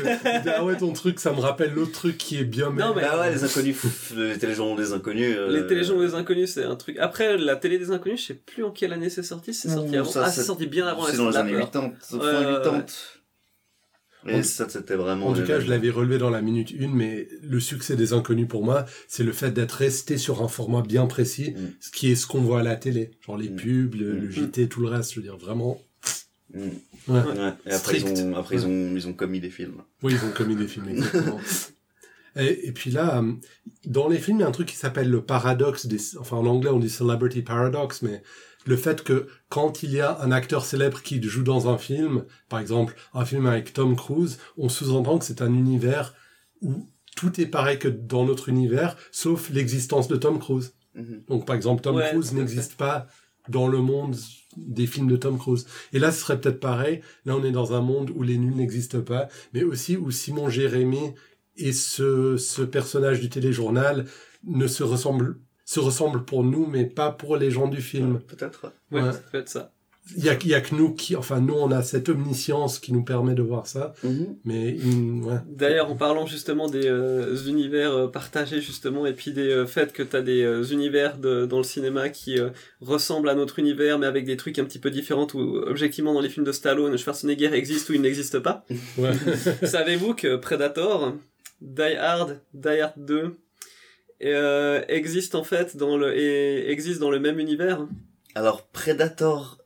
ah 0.56 0.64
ouais, 0.64 0.76
ton 0.76 0.92
truc, 0.92 1.20
ça 1.20 1.30
me 1.32 1.38
rappelle 1.40 1.72
l'autre 1.74 1.92
truc 1.92 2.16
qui 2.18 2.38
est 2.38 2.44
bien 2.44 2.70
Non, 2.70 2.92
mais- 2.96 3.02
Bah 3.02 3.20
ouais, 3.20 3.30
les 3.32 3.44
inconnus, 3.44 3.76
les 4.16 4.36
téléjournaux 4.38 4.76
des 4.76 4.92
inconnus. 4.92 5.36
Euh, 5.58 5.62
Les 5.62 5.66
téléjournaux 5.68 6.06
des 6.06 6.14
inconnus, 6.14 6.50
c'est 6.52 6.64
un 6.64 6.76
truc. 6.76 6.96
Après, 6.98 7.36
la 7.36 7.56
télé 7.56 7.78
des 7.78 7.90
inconnus, 7.90 8.20
je 8.22 8.26
sais 8.28 8.34
plus 8.34 8.64
en 8.64 8.70
quelle 8.70 8.92
année 8.92 9.10
c'est 9.10 9.22
sorti. 9.22 9.52
C'est 9.54 9.68
sorti 9.68 9.96
avant. 9.96 10.08
ça, 10.10 10.24
ah, 10.26 10.30
c'est- 10.30 10.42
sorti 10.42 10.66
bien 10.66 10.86
avant 10.86 11.04
la 11.06 11.10
C'est 11.12 11.16
dans 11.18 11.26
les 11.28 11.32
Cité 11.32 11.44
de 11.44 11.48
années 11.48 11.58
la 11.58 11.66
Peur. 11.66 11.70
80, 11.72 12.18
Ouais, 12.18 12.32
fin 12.32 12.38
ouais, 12.38 12.54
80. 12.62 12.84
Et 14.26 14.34
En- 14.34 14.42
ça, 14.42 14.68
c'était 14.68 14.96
vraiment... 14.96 15.28
En 15.28 15.32
tout 15.32 15.44
cas, 15.44 15.60
je 15.60 15.68
l'avais 15.70 15.90
relevé 15.90 16.18
dans 16.18 16.28
la 16.28 16.42
minute 16.42 16.72
1, 16.78 16.88
mais 16.88 17.28
le 17.40 17.60
succès 17.60 17.94
des 17.94 18.12
inconnus 18.12 18.48
pour 18.48 18.64
moi, 18.64 18.84
c'est 19.06 19.22
le 19.22 19.32
fait 19.32 19.52
d'être 19.52 19.72
resté 19.72 20.18
sur 20.18 20.42
un 20.42 20.48
format 20.48 20.82
bien 20.82 21.06
précis, 21.06 21.52
Mm. 21.56 21.66
ce 21.80 21.90
qui 21.92 22.10
est 22.10 22.16
ce 22.16 22.26
qu'on 22.26 22.40
voit 22.40 22.60
à 22.60 22.62
la 22.64 22.74
télé. 22.76 23.12
Genre 23.24 23.38
les 23.38 23.48
Mm. 23.48 23.56
pubs, 23.56 23.94
le, 23.94 24.14
Mm. 24.14 24.18
le 24.20 24.30
JT, 24.30 24.68
tout 24.68 24.80
le 24.80 24.88
reste, 24.88 25.12
je 25.12 25.20
veux 25.20 25.22
dire, 25.22 25.36
vraiment. 25.36 25.80
Ouais. 26.52 26.62
Ouais. 27.08 27.20
Et 27.66 27.72
après, 27.72 27.96
ils 27.98 28.00
Strict. 28.00 28.18
ont, 28.18 28.34
après 28.36 28.56
ils, 28.56 28.66
ont, 28.66 28.92
ils 28.96 29.06
ont 29.06 29.12
commis 29.12 29.38
des 29.38 29.50
films. 29.50 29.82
Oui, 30.02 30.14
ils 30.20 30.26
ont 30.28 30.32
commis 30.32 30.56
des 30.56 30.66
films, 30.66 30.88
exactement. 30.88 31.38
Et, 32.38 32.68
et 32.68 32.72
puis 32.72 32.90
là, 32.90 33.18
euh, 33.18 33.32
dans 33.84 34.08
les 34.08 34.18
films, 34.18 34.38
il 34.38 34.40
y 34.40 34.44
a 34.44 34.48
un 34.48 34.52
truc 34.52 34.68
qui 34.68 34.76
s'appelle 34.76 35.10
le 35.10 35.22
paradoxe 35.22 35.86
des, 35.86 36.16
enfin 36.18 36.36
en 36.36 36.46
anglais 36.46 36.70
on 36.70 36.78
dit 36.78 36.90
celebrity 36.90 37.42
paradox, 37.42 38.02
mais 38.02 38.22
le 38.66 38.76
fait 38.76 39.02
que 39.02 39.26
quand 39.48 39.82
il 39.82 39.92
y 39.92 40.00
a 40.00 40.20
un 40.20 40.30
acteur 40.30 40.64
célèbre 40.64 41.02
qui 41.02 41.22
joue 41.22 41.42
dans 41.42 41.68
un 41.68 41.78
film, 41.78 42.24
par 42.48 42.60
exemple 42.60 42.94
un 43.14 43.24
film 43.24 43.46
avec 43.46 43.72
Tom 43.72 43.96
Cruise, 43.96 44.38
on 44.56 44.68
sous-entend 44.68 45.18
que 45.18 45.24
c'est 45.24 45.42
un 45.42 45.52
univers 45.52 46.14
où 46.60 46.88
tout 47.16 47.40
est 47.40 47.46
pareil 47.46 47.78
que 47.78 47.88
dans 47.88 48.24
notre 48.24 48.48
univers, 48.48 48.96
sauf 49.10 49.50
l'existence 49.50 50.06
de 50.06 50.16
Tom 50.16 50.38
Cruise. 50.38 50.74
Mhm. 50.94 51.24
Donc 51.28 51.46
par 51.46 51.56
exemple, 51.56 51.82
Tom 51.82 51.96
Ouais, 51.96 52.08
Cruise 52.10 52.32
n'existe 52.32 52.74
pas 52.76 53.08
dans 53.48 53.66
le 53.66 53.78
monde 53.78 54.16
des 54.56 54.86
films 54.86 55.08
de 55.08 55.16
Tom 55.16 55.38
Cruise. 55.38 55.66
Et 55.92 55.98
là, 55.98 56.12
ce 56.12 56.20
serait 56.20 56.40
peut-être 56.40 56.60
pareil. 56.60 57.00
Là, 57.24 57.36
on 57.36 57.44
est 57.44 57.52
dans 57.52 57.72
un 57.72 57.80
monde 57.80 58.10
où 58.14 58.22
les 58.22 58.36
nuls 58.36 58.54
n'existent 58.54 59.00
pas, 59.00 59.28
mais 59.54 59.62
aussi 59.62 59.96
où 59.96 60.10
Simon 60.10 60.48
Jérémy 60.48 61.14
et 61.58 61.72
ce, 61.72 62.36
ce 62.36 62.62
personnage 62.62 63.20
du 63.20 63.28
téléjournal 63.28 64.04
ne 64.44 64.66
se 64.66 64.82
ressemblent, 64.82 65.36
se 65.64 65.80
ressemblent 65.80 66.24
pour 66.24 66.44
nous, 66.44 66.66
mais 66.66 66.84
pas 66.86 67.10
pour 67.10 67.36
les 67.36 67.50
gens 67.50 67.68
du 67.68 67.82
film. 67.82 68.20
Peut-être. 68.26 68.72
Ouais, 68.90 69.02
Ouais. 69.02 69.12
ça 69.12 69.20
peut 69.30 69.38
être 69.38 69.48
ça. 69.48 69.72
Il 70.16 70.24
y 70.24 70.30
a, 70.30 70.38
y 70.42 70.54
a 70.54 70.62
que 70.62 70.74
nous 70.74 70.94
qui, 70.94 71.16
enfin, 71.16 71.38
nous, 71.42 71.52
on 71.52 71.70
a 71.70 71.82
cette 71.82 72.08
omniscience 72.08 72.78
qui 72.78 72.94
nous 72.94 73.02
permet 73.04 73.34
de 73.34 73.42
voir 73.42 73.66
ça, 73.66 73.92
mais, 74.42 74.78
hum, 74.82 75.22
ouais. 75.26 75.34
D'ailleurs, 75.50 75.90
en 75.90 75.96
parlant 75.96 76.24
justement 76.24 76.66
des 76.66 76.86
euh, 76.86 77.36
univers 77.46 77.92
euh, 77.92 78.06
partagés 78.08 78.62
justement, 78.62 79.04
et 79.04 79.12
puis 79.12 79.32
des 79.32 79.50
euh, 79.50 79.66
faits 79.66 79.92
que 79.92 80.02
t'as 80.02 80.22
des 80.22 80.40
euh, 80.40 80.62
univers 80.64 81.18
de, 81.18 81.44
dans 81.44 81.58
le 81.58 81.62
cinéma 81.62 82.08
qui 82.08 82.38
euh, 82.40 82.48
ressemblent 82.80 83.28
à 83.28 83.34
notre 83.34 83.58
univers, 83.58 83.98
mais 83.98 84.06
avec 84.06 84.24
des 84.24 84.38
trucs 84.38 84.58
un 84.58 84.64
petit 84.64 84.78
peu 84.78 84.90
différents, 84.90 85.26
où 85.34 85.40
objectivement 85.58 86.14
dans 86.14 86.22
les 86.22 86.30
films 86.30 86.46
de 86.46 86.52
Stallone, 86.52 86.96
Schwarzenegger 86.96 87.52
existe 87.52 87.90
ou 87.90 87.92
il 87.92 88.00
n'existe 88.00 88.38
pas. 88.38 88.64
ouais. 88.96 89.12
Savez-vous 89.66 90.14
que 90.14 90.36
Predator, 90.36 91.12
Die 91.60 91.96
Hard, 91.96 92.40
Die 92.54 92.80
Hard 92.80 92.94
2 92.96 93.36
euh, 94.24 94.82
existe 94.88 95.34
en 95.34 95.44
fait 95.44 95.76
dans 95.76 95.96
le 95.96 96.16
et 96.16 96.70
existe 96.70 97.00
dans 97.00 97.10
le 97.10 97.20
même 97.20 97.38
univers. 97.38 97.86
Alors, 98.34 98.66
Predator 98.68 99.58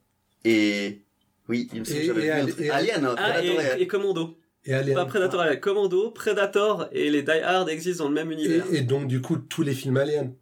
et... 0.44 1.00
Oui, 1.48 1.68
il 1.74 1.80
me 1.80 1.84
semble 1.84 1.98
Et- 1.98 2.00
que 2.02 2.06
j'avais 2.06 2.20
et 2.20 2.24
vu 2.24 2.30
un 2.30 2.34
Ali- 2.36 2.52
truc. 2.52 2.66
et- 2.66 2.70
Alien, 2.70 3.08
Ah 3.16 3.32
Predator 3.32 3.60
et, 3.78 3.82
et 3.82 3.86
Commando. 3.86 4.36
Et, 4.64 4.74
Alien. 4.74 4.94
Pas 4.94 5.04
Predator, 5.06 5.40
Alien, 5.40 5.60
Commando, 5.60 6.10
Predator 6.10 6.88
et 6.92 7.10
les 7.10 7.22
Die 7.22 7.30
Hard 7.30 7.68
existent 7.68 8.04
dans 8.04 8.08
le 8.10 8.14
même 8.14 8.30
univers. 8.30 8.64
et, 8.72 8.76
et 8.78 8.80
donc, 8.82 9.08
du 9.08 9.20
coup, 9.20 9.36
tous 9.36 9.62
les 9.62 9.72
films 9.74 9.96
aliens. 9.96 10.32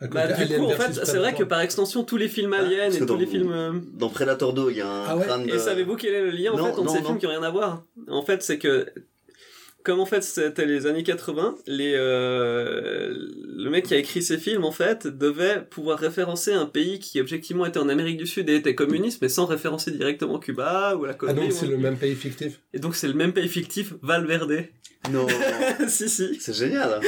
À 0.00 0.08
Bah, 0.08 0.26
du 0.26 0.32
Alien 0.34 0.60
coup, 0.60 0.66
en 0.66 0.70
fait, 0.70 0.92
c'est 1.06 1.16
vrai 1.18 1.32
que 1.34 1.44
par 1.44 1.60
extension, 1.60 2.04
tous 2.04 2.16
les 2.18 2.28
films 2.28 2.52
Ah, 2.54 2.60
aliens 2.60 2.84
parce 2.84 2.96
et 2.96 2.98
tous 2.98 3.04
dans- 3.06 3.16
les 3.16 3.26
films. 3.26 3.52
euh, 3.52 3.72
Dans 3.94 4.08
Predator 4.10 4.52
2, 4.52 4.70
il 4.72 4.76
y 4.78 4.80
a 4.82 4.88
un 4.88 5.04
Ah 5.08 5.16
ouais 5.16 5.24
crâne 5.24 5.46
de... 5.46 5.54
Et 5.54 5.58
savez-vous 5.58 5.96
quel 5.96 6.12
est 6.14 6.22
le 6.22 6.30
lien 6.30 6.52
en 6.52 6.56
Non, 6.58 6.64
fait 6.64 6.70
entre 6.72 6.84
non, 6.84 6.92
ces 6.92 6.98
non. 7.00 7.06
films 7.06 7.18
qui 7.18 7.24
n'ont 7.26 7.32
rien 7.32 7.42
à 7.44 7.50
voir? 7.50 7.84
En 8.08 8.22
fait, 8.22 8.42
c'est 8.42 8.58
que 8.58 8.86
comme 9.86 10.00
en 10.00 10.04
fait 10.06 10.22
c'était 10.24 10.66
les 10.66 10.86
années 10.86 11.04
80, 11.04 11.54
les 11.68 11.92
euh, 11.94 13.14
le 13.56 13.70
mec 13.70 13.84
qui 13.86 13.94
a 13.94 13.98
écrit 13.98 14.20
ces 14.20 14.36
films 14.36 14.64
en 14.64 14.72
fait 14.72 15.06
devait 15.06 15.62
pouvoir 15.70 15.98
référencer 16.00 16.52
un 16.52 16.66
pays 16.66 16.98
qui 16.98 17.20
objectivement 17.20 17.64
était 17.66 17.78
en 17.78 17.88
Amérique 17.88 18.16
du 18.16 18.26
Sud 18.26 18.50
et 18.50 18.56
était 18.56 18.74
communiste, 18.74 19.22
mais 19.22 19.28
sans 19.28 19.46
référencer 19.46 19.92
directement 19.92 20.40
Cuba 20.40 20.96
ou 20.96 21.04
la 21.04 21.12
Ah, 21.12 21.14
Colombie. 21.14 21.40
donc 21.42 21.50
ou- 21.52 21.54
c'est 21.54 21.66
le 21.68 21.78
même 21.78 21.96
pays 21.96 22.16
fictif. 22.16 22.60
Et 22.74 22.80
donc 22.80 22.96
c'est 22.96 23.06
le 23.08 23.14
même 23.14 23.32
pays 23.32 23.48
fictif, 23.48 23.94
Valverde. 24.02 24.64
Non, 25.12 25.26
si 25.88 26.08
si. 26.08 26.34
c'est 26.40 26.52
génial. 26.56 27.00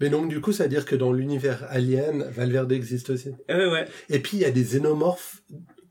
Mais 0.00 0.08
donc, 0.08 0.28
du 0.28 0.40
coup, 0.40 0.52
ça 0.52 0.64
veut 0.64 0.68
dire 0.68 0.84
que 0.84 0.94
dans 0.96 1.12
l'univers 1.12 1.64
alien, 1.68 2.24
Valverde 2.30 2.70
existe 2.72 3.10
aussi. 3.10 3.30
Ouais 3.48 3.66
ouais. 3.66 3.86
Et 4.10 4.18
puis, 4.20 4.36
il 4.36 4.40
y 4.40 4.44
a 4.44 4.50
des 4.50 4.62
xénomorphes 4.62 5.42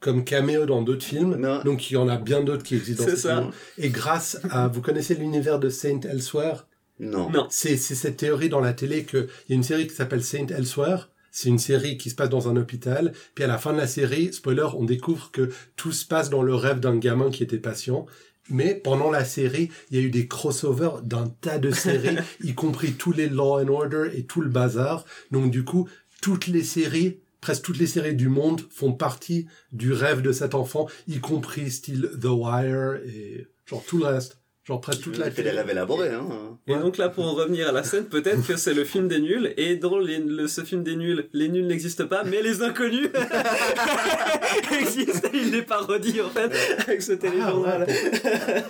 comme 0.04 0.26
caméo 0.26 0.66
dans 0.66 0.82
d'autres 0.82 1.06
films. 1.06 1.42
Donc, 1.64 1.90
il 1.90 1.94
y 1.94 1.98
en 1.98 2.10
a 2.10 2.18
bien 2.18 2.44
d'autres 2.44 2.64
qui 2.64 2.76
existent 2.76 3.06
dans 3.06 3.10
ces 3.10 3.16
ça. 3.16 3.38
films. 3.38 3.52
Et 3.78 3.90
grâce 3.90 4.38
à, 4.50 4.68
vous 4.68 4.82
connaissez 4.82 5.16
l'univers 5.16 5.60
de 5.60 5.70
Saint 5.70 6.02
Elsewhere, 6.02 6.68
Non. 7.00 7.30
Non. 7.30 7.48
C'est 7.50 7.78
c'est 7.78 7.96
cette 7.96 8.18
théorie 8.18 8.50
dans 8.50 8.60
la 8.60 8.74
télé 8.74 9.06
que 9.06 9.28
il 9.48 9.52
y 9.52 9.54
a 9.54 9.56
une 9.56 9.64
série 9.64 9.88
qui 9.88 9.96
s'appelle 9.96 10.24
Saint 10.24 10.48
Elsewhere. 10.48 11.10
C'est 11.32 11.50
une 11.50 11.58
série 11.58 11.98
qui 11.98 12.12
se 12.12 12.16
passe 12.16 12.30
dans 12.30 12.48
un 12.50 12.58
hôpital. 12.58 13.14
Puis 13.34 13.44
à 13.44 13.48
la 13.48 13.58
fin 13.58 13.74
de 13.74 13.78
la 13.78 13.88
série, 13.88 14.32
spoiler, 14.34 14.68
on 14.78 14.84
découvre 14.84 15.32
que 15.32 15.50
tout 15.76 15.92
se 15.92 16.06
passe 16.06 16.30
dans 16.30 16.44
le 16.44 16.54
rêve 16.54 16.80
d'un 16.80 16.98
gamin 16.98 17.32
qui 17.32 17.42
était 17.42 17.58
patient. 17.58 18.06
Mais 18.50 18.76
pendant 18.76 19.10
la 19.10 19.24
série, 19.24 19.70
il 19.90 19.98
y 19.98 20.02
a 20.02 20.04
eu 20.04 20.10
des 20.10 20.28
crossovers 20.28 21.02
d'un 21.02 21.28
tas 21.42 21.60
de 21.60 21.72
séries, 21.72 22.18
y 22.44 22.54
compris 22.54 22.92
tous 22.92 23.14
les 23.14 23.30
Law 23.30 23.62
and 23.62 23.70
Order 23.70 24.12
et 24.14 24.26
tout 24.26 24.42
le 24.42 24.50
bazar. 24.50 25.06
Donc 25.32 25.50
du 25.50 25.64
coup, 25.64 25.88
toutes 26.22 26.48
les 26.48 26.64
séries, 26.64 27.20
presque 27.44 27.64
toutes 27.64 27.78
les 27.78 27.88
séries 27.88 28.16
du 28.16 28.30
monde 28.30 28.62
font 28.72 28.94
partie 28.94 29.48
du 29.74 29.92
rêve 29.92 30.22
de 30.22 30.32
cet 30.32 30.56
enfant, 30.56 30.88
y 31.10 31.20
compris 31.20 31.70
style 31.70 32.10
The 32.22 32.26
Wire 32.30 33.02
et 33.06 33.48
genre 33.66 33.84
tout 33.86 33.98
le 33.98 34.06
reste. 34.06 34.38
Genre 34.66 34.80
presque 34.80 35.02
toute 35.02 35.18
la 35.18 35.30
télé. 35.30 35.50
rêves 35.52 35.70
élaborés, 35.72 36.08
hein. 36.14 36.26
Et 36.68 36.72
Ouais. 36.74 36.80
donc 36.80 36.98
là, 36.98 37.10
pour 37.10 37.26
en 37.26 37.34
revenir 37.34 37.68
à 37.68 37.74
la 37.74 37.84
scène, 37.84 38.06
peut-être 38.06 38.48
que 38.48 38.56
c'est 38.56 38.74
le 38.74 38.86
film 38.86 39.10
des 39.10 39.20
nuls, 39.20 39.54
et 39.58 39.76
dans 39.76 40.00
les- 40.00 40.20
le, 40.20 40.48
ce 40.48 40.62
film 40.62 40.84
des 40.86 40.96
nuls, 40.96 41.28
les 41.34 41.50
nuls 41.50 41.68
n'existent 41.68 42.08
pas, 42.08 42.24
mais 42.24 42.42
les 42.42 42.62
inconnus 42.64 43.10
existent, 44.80 45.28
et 45.34 45.38
il 45.38 45.52
les 45.52 45.64
parodie 45.64 46.22
en 46.22 46.30
fait, 46.30 46.50
avec 46.88 47.02
ce 47.02 47.12
Ah, 47.12 47.18
téléjournal. 47.18 47.82
Ouais, 47.82 48.64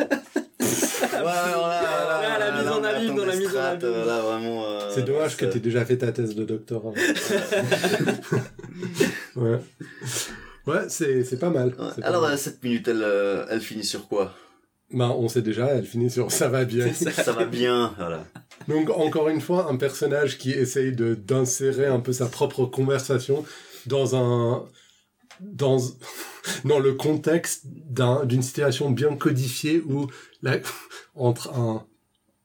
voilà, 1.11 1.92
Dans 3.07 3.25
la 3.25 3.35
mise 3.35 3.55
en 3.55 3.83
euh, 3.83 4.05
Là, 4.05 4.21
vraiment. 4.21 4.65
euh, 4.65 4.91
C'est 4.93 5.03
dommage 5.03 5.37
que 5.37 5.45
tu 5.45 5.59
déjà 5.59 5.85
fait 5.85 5.97
ta 5.97 6.11
thèse 6.11 6.35
de 6.35 6.43
doctorat. 6.43 6.91
ouais. 9.35 9.59
Ouais, 10.65 10.85
c'est, 10.87 11.23
c'est 11.23 11.39
pas 11.39 11.49
mal. 11.49 11.69
Ouais. 11.69 11.73
C'est 11.95 12.01
pas 12.01 12.07
Alors, 12.07 12.21
mal. 12.23 12.33
euh, 12.33 12.37
cette 12.37 12.63
minute, 12.63 12.87
elle, 12.87 13.03
euh, 13.03 13.45
elle 13.49 13.61
finit 13.61 13.83
sur 13.83 14.07
quoi? 14.07 14.33
Ben, 14.91 15.09
on 15.09 15.27
sait 15.27 15.41
déjà, 15.41 15.67
elle 15.67 15.85
finit 15.85 16.09
sur 16.09 16.31
ça 16.31 16.47
va 16.47 16.65
bien. 16.65 16.91
Ça 16.93 17.31
va 17.31 17.45
bien, 17.45 17.93
voilà. 17.97 18.25
Donc, 18.67 18.89
encore 18.91 19.27
une 19.29 19.41
fois, 19.41 19.67
un 19.69 19.75
personnage 19.75 20.37
qui 20.37 20.51
essaye 20.51 20.93
de, 20.93 21.15
d'insérer 21.15 21.87
un 21.87 21.99
peu 21.99 22.13
sa 22.13 22.27
propre 22.27 22.65
conversation 22.65 23.43
dans 23.87 24.15
un, 24.15 24.65
dans, 25.41 25.77
dans 26.65 26.79
le 26.79 26.93
contexte 26.93 27.63
d'un, 27.65 28.23
d'une 28.25 28.43
situation 28.43 28.91
bien 28.91 29.15
codifiée 29.15 29.81
où, 29.85 30.07
la, 30.43 30.57
entre 31.15 31.51
un, 31.57 31.85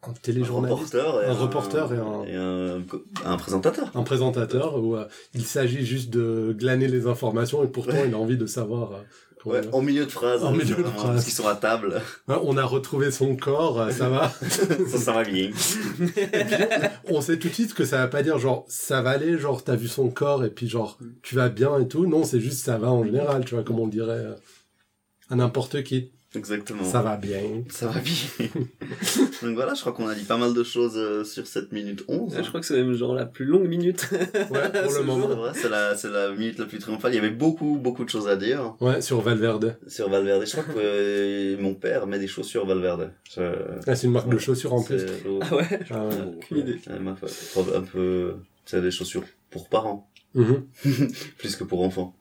un 0.06 0.10
Un 0.10 0.12
téléjournaliste, 0.14 0.94
reporter 0.94 1.22
et 1.22 1.26
un 1.26 1.30
un, 1.30 1.34
reporter 1.34 1.92
et 1.92 1.96
un- 1.98 2.24
et 2.24 2.36
un, 2.36 2.82
un 3.32 3.36
présentateur. 3.36 3.90
un 3.94 4.02
présentateur, 4.04 4.82
où 4.82 4.96
euh, 4.96 5.06
il 5.34 5.44
s'agit 5.44 5.84
juste 5.84 6.10
de 6.10 6.54
glaner 6.56 6.88
les 6.88 7.06
informations 7.06 7.64
et 7.64 7.68
pourtant 7.68 7.92
Ouais. 7.92 8.08
il 8.08 8.14
a 8.14 8.18
envie 8.18 8.36
de 8.38 8.46
savoir. 8.46 8.92
euh, 8.92 8.98
Ouais, 9.44 9.60
en 9.72 9.80
milieu 9.82 10.04
de 10.04 10.10
phrase. 10.10 10.42
En 10.44 10.48
hein, 10.48 10.52
milieu 10.52 10.64
de 10.66 10.72
vraiment, 10.82 10.90
phrase. 10.98 11.12
Parce 11.12 11.24
qu'ils 11.24 11.32
sont 11.32 11.46
à 11.46 11.54
table. 11.54 12.02
Hein, 12.28 12.40
on 12.44 12.56
a 12.58 12.64
retrouvé 12.64 13.10
son 13.12 13.34
corps, 13.36 13.80
euh, 13.80 13.90
ça 13.90 14.08
va? 14.08 14.28
ça, 14.50 14.98
ça 14.98 15.12
va 15.12 15.22
bien. 15.24 15.50
on 17.08 17.20
sait 17.20 17.38
tout 17.38 17.48
de 17.48 17.52
suite 17.54 17.72
que 17.74 17.84
ça 17.84 17.98
va 17.98 18.08
pas 18.08 18.22
dire 18.22 18.38
genre 18.38 18.64
ça 18.68 19.00
va 19.00 19.10
aller, 19.10 19.38
genre 19.38 19.62
t'as 19.62 19.76
vu 19.76 19.88
son 19.88 20.10
corps 20.10 20.44
et 20.44 20.50
puis 20.50 20.68
genre 20.68 20.98
tu 21.22 21.34
vas 21.36 21.48
bien 21.48 21.78
et 21.78 21.88
tout. 21.88 22.06
Non, 22.06 22.24
c'est 22.24 22.40
juste 22.40 22.64
ça 22.64 22.78
va 22.78 22.90
en 22.90 23.04
général, 23.04 23.44
tu 23.44 23.54
vois, 23.54 23.64
comme 23.64 23.78
on 23.80 23.86
dirait 23.86 24.10
euh, 24.12 24.34
à 25.30 25.36
n'importe 25.36 25.82
qui. 25.82 26.10
Exactement. 26.34 26.84
Ça 26.84 27.00
va 27.00 27.16
bien. 27.16 27.40
Ça 27.70 27.86
va 27.88 28.00
bien. 28.00 28.14
Donc 29.42 29.54
voilà, 29.54 29.72
je 29.74 29.80
crois 29.80 29.92
qu'on 29.92 30.08
a 30.08 30.14
dit 30.14 30.24
pas 30.24 30.36
mal 30.36 30.52
de 30.52 30.62
choses 30.62 30.96
euh, 30.96 31.24
sur 31.24 31.46
cette 31.46 31.72
minute 31.72 32.04
11. 32.06 32.34
Je 32.42 32.48
crois 32.48 32.60
que 32.60 32.66
c'est 32.66 32.76
même 32.76 32.92
genre 32.92 33.14
la 33.14 33.24
plus 33.24 33.46
longue 33.46 33.66
minute. 33.66 34.08
Ouais, 34.10 34.26
pour 34.46 34.56
le 34.82 34.88
C'est 34.90 35.02
moment. 35.04 35.28
c'est 35.54 35.70
la, 35.70 35.96
c'est 35.96 36.10
la 36.10 36.30
minute 36.32 36.58
la 36.58 36.66
plus 36.66 36.78
triomphale. 36.78 37.12
Il 37.12 37.16
y 37.16 37.18
avait 37.18 37.30
beaucoup, 37.30 37.78
beaucoup 37.78 38.04
de 38.04 38.10
choses 38.10 38.28
à 38.28 38.36
dire 38.36 38.74
Ouais, 38.80 39.00
sur 39.00 39.20
Valverde. 39.22 39.78
sur 39.86 40.10
Valverde. 40.10 40.44
Je 40.46 40.52
crois 40.52 40.64
que 40.64 40.72
euh, 40.78 41.56
mon 41.60 41.74
père 41.74 42.06
met 42.06 42.18
des 42.18 42.28
chaussures 42.28 42.66
Valverde. 42.66 43.10
Je- 43.34 43.42
Ah, 43.86 43.94
c'est 43.96 44.06
une 44.06 44.12
marque 44.12 44.28
de 44.28 44.38
chaussures 44.38 44.74
en 44.74 44.82
plus. 44.82 45.00
Ah 45.40 45.56
ouais, 45.56 45.64
Ah, 45.90 46.06
ouais. 46.06 46.14
aucune 46.36 46.58
idée. 46.58 46.78
Ouais, 46.88 46.98
ma 47.00 47.14
foi. 47.16 47.28
un 47.74 47.80
peu, 47.82 48.34
c'est 48.66 48.82
des 48.82 48.90
chaussures 48.90 49.24
pour 49.50 49.68
parents, 49.70 50.10
Mhm. 50.34 50.66
plus 51.38 51.56
que 51.56 51.64
pour 51.64 51.82
enfants. 51.82 52.14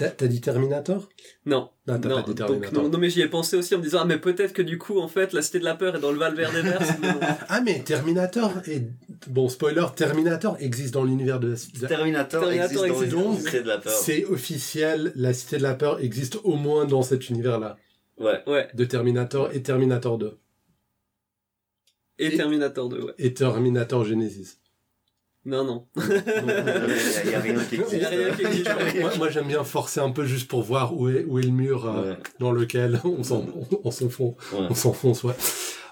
T'as 0.00 0.08
t'as 0.08 0.26
dit 0.28 0.40
Terminator? 0.40 1.10
Non. 1.44 1.68
Ah, 1.86 1.98
t'as 1.98 2.08
non, 2.08 2.14
pas 2.16 2.22
dit 2.22 2.34
donc, 2.34 2.36
Terminator. 2.48 2.82
non, 2.84 2.88
non, 2.88 2.98
mais 2.98 3.10
j'y 3.10 3.20
ai 3.20 3.28
pensé 3.28 3.54
aussi 3.54 3.74
en 3.74 3.78
me 3.78 3.82
disant, 3.82 3.98
ah, 4.00 4.04
mais 4.06 4.16
peut-être 4.16 4.54
que 4.54 4.62
du 4.62 4.78
coup, 4.78 4.98
en 4.98 5.08
fait, 5.08 5.34
la 5.34 5.42
Cité 5.42 5.58
de 5.58 5.64
la 5.64 5.74
Peur 5.74 5.96
est 5.96 6.00
dans 6.00 6.10
le 6.10 6.16
Valverde 6.18 6.54
Verse. 6.54 6.88
Ah, 7.50 7.60
mais 7.60 7.80
Terminator 7.84 8.50
et 8.66 8.80
bon 9.26 9.50
spoiler, 9.50 9.84
Terminator 9.94 10.56
existe 10.58 10.94
dans 10.94 11.04
l'univers 11.04 11.38
de. 11.38 11.54
Terminator, 11.86 12.40
Terminator 12.44 12.84
existe 12.86 12.88
dans 12.88 13.02
existe. 13.02 13.10
Donc, 13.12 13.38
Cité 13.40 13.60
de 13.62 13.68
la 13.68 13.76
peur. 13.78 13.92
C'est 13.92 14.24
officiel, 14.24 15.12
la 15.16 15.34
Cité 15.34 15.58
de 15.58 15.62
la 15.62 15.74
Peur 15.74 16.00
existe 16.00 16.38
au 16.44 16.54
moins 16.56 16.86
dans 16.86 17.02
cet 17.02 17.28
univers-là 17.28 17.76
Ouais. 18.18 18.42
ouais. 18.46 18.68
de 18.72 18.84
Terminator 18.86 19.50
et 19.52 19.62
Terminator 19.62 20.16
2 20.16 20.38
Et, 22.18 22.26
Et- 22.26 22.36
Terminator 22.36 22.88
2, 22.88 23.02
ouais. 23.02 23.12
et 23.18 23.34
Terminator 23.34 24.04
Genesis. 24.04 24.56
Non, 25.46 25.64
non. 25.64 25.86
Il 25.96 27.30
y 27.30 27.34
a 27.34 27.40
rien 27.40 27.54
qui 27.54 27.76
existe. 27.76 27.92
Il 27.92 27.98
y 28.00 28.04
a 28.04 28.08
rien 28.10 28.30
qui 28.34 28.42
existe. 28.42 28.70
moi, 29.00 29.10
moi, 29.16 29.30
j'aime 29.30 29.46
bien 29.48 29.64
forcer 29.64 30.00
un 30.00 30.10
peu 30.10 30.24
juste 30.24 30.48
pour 30.48 30.62
voir 30.62 30.94
où 30.96 31.08
est, 31.08 31.24
où 31.26 31.38
est 31.38 31.42
le 31.42 31.50
mur 31.50 31.86
euh, 31.88 32.10
Ouais. 32.10 32.16
dans 32.40 32.52
lequel 32.52 33.00
on 33.04 33.22
s'en- 33.22 33.46
on- 33.54 33.80
on 33.84 33.90
s'enfonce. 33.90 34.34
Ouais. 34.52 34.66
On 34.68 34.74
s'enfonce, 34.74 35.24
ouais. 35.24 35.34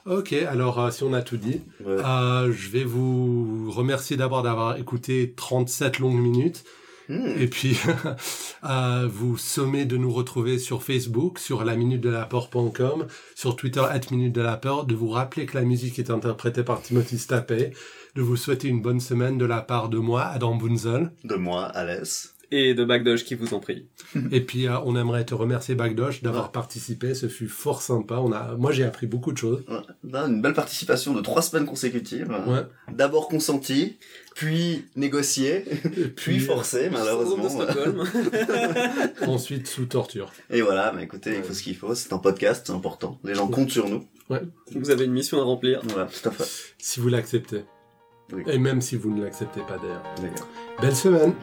Ok, 0.07 0.33
alors 0.33 0.79
euh, 0.81 0.91
si 0.91 1.03
on 1.03 1.13
a 1.13 1.23
tout 1.23 1.37
dit, 1.39 1.63
Ouais. 1.85 1.97
euh, 2.05 2.53
je 2.53 2.69
vais 2.71 2.85
vous 2.85 3.71
remercier 3.71 4.17
d'abord 4.17 4.43
d'avoir 4.43 4.77
écouté 4.77 5.33
37 5.37 5.99
longues 5.99 6.21
minutes. 6.21 6.65
Hmm. 7.09 7.39
Et 7.39 7.49
puis, 7.49 7.79
euh, 8.65 9.09
vous 9.11 9.37
sommez 9.39 9.85
de 9.85 9.97
nous 9.97 10.13
retrouver 10.13 10.59
sur 10.59 10.83
Facebook, 10.83 11.39
sur 11.39 11.65
la 11.65 11.77
minute 11.77 12.01
de 12.01 12.11
la 12.11 12.27
peur.com, 12.27 13.07
sur 13.35 13.57
Twitter, 13.57 13.83
at 13.89 14.01
minute 14.11 14.35
de 14.35 14.43
la 14.43 14.57
peur, 14.57 14.85
de 14.85 14.95
vous 14.95 15.09
rappeler 15.09 15.47
que 15.47 15.57
la 15.57 15.65
musique 15.65 15.99
est 15.99 16.11
interprétée 16.11 16.63
par 16.63 16.83
Timothy 16.83 17.19
Stapé, 17.19 17.73
de 18.15 18.23
vous 18.23 18.37
souhaiter 18.37 18.69
une 18.69 18.83
bonne 18.83 19.01
semaine 19.01 19.39
de 19.39 19.47
la 19.47 19.61
part 19.61 19.89
de 19.89 19.99
moi, 19.99 20.25
Adam 20.25 20.57
Bunzel. 20.57 21.13
De 21.25 21.37
moi, 21.37 21.65
Alès. 21.65 22.35
Et 22.51 22.73
de 22.73 22.83
Backdosh 22.83 23.25
qui 23.25 23.35
vous 23.35 23.53
en 23.53 23.61
prie. 23.61 23.87
Et 24.33 24.41
puis, 24.41 24.67
euh, 24.69 24.79
on 24.87 24.97
aimerait 24.97 25.25
te 25.27 25.35
remercier, 25.35 25.75
Bagdosh, 25.75 26.23
d'avoir 26.23 26.47
Ouais. 26.47 26.51
participé. 26.53 27.13
Ce 27.15 27.29
fut 27.29 27.47
fort 27.49 27.83
sympa. 27.83 28.15
On 28.17 28.33
a, 28.33 28.55
moi, 28.57 28.73
j'ai 28.73 28.85
appris 28.85 29.07
beaucoup 29.07 29.33
de 29.33 29.37
choses. 29.39 29.65
Ouais. 29.69 29.81
Une 30.27 30.41
belle 30.41 30.55
participation 30.55 31.13
de 31.13 31.21
trois 31.21 31.43
semaines 31.43 31.67
consécutives. 31.67 32.29
Ouais. 32.47 32.63
D'abord 32.91 33.29
consenti, 33.29 33.99
puis 34.35 34.87
négocié, 34.97 35.65
Et 35.97 36.09
puis 36.17 36.39
forcé, 36.41 36.85
Syndrome 36.85 36.99
malheureusement. 37.01 37.45
de 37.45 37.49
Stockholm. 37.51 38.05
ensuite 39.27 39.67
sous 39.67 39.85
torture. 39.85 40.33
Et 40.51 40.63
voilà, 40.63 40.93
mais 40.97 41.03
écoutez, 41.05 41.37
il 41.37 41.43
faut 41.43 41.53
ce 41.53 41.63
qu'il 41.63 41.77
faut. 41.77 41.95
C'est 41.95 42.13
un 42.15 42.19
podcast, 42.19 42.65
c'est 42.67 42.73
important. 42.73 43.19
Les 43.25 43.35
gens 43.35 43.49
comptent 43.49 43.71
sur 43.71 43.89
nous. 43.89 44.07
vous 44.75 44.91
avez 44.91 45.05
une 45.05 45.13
mission 45.13 45.39
à 45.41 45.45
remplir. 45.45 45.81
Voilà, 45.85 46.07
tout 46.07 46.29
à 46.29 46.33
fait. 46.33 46.45
Si 46.79 46.99
vous 47.01 47.09
l'acceptez. 47.09 47.65
Oui. 48.33 48.43
Et 48.47 48.59
même 48.59 48.81
si 48.81 48.97
vous 48.97 49.15
ne 49.15 49.23
l'acceptez 49.23 49.61
pas 49.61 49.77
d'ailleurs. 49.79 50.03
D'ailleurs. 50.17 50.49
Belle 50.81 50.97
semaine 50.97 51.35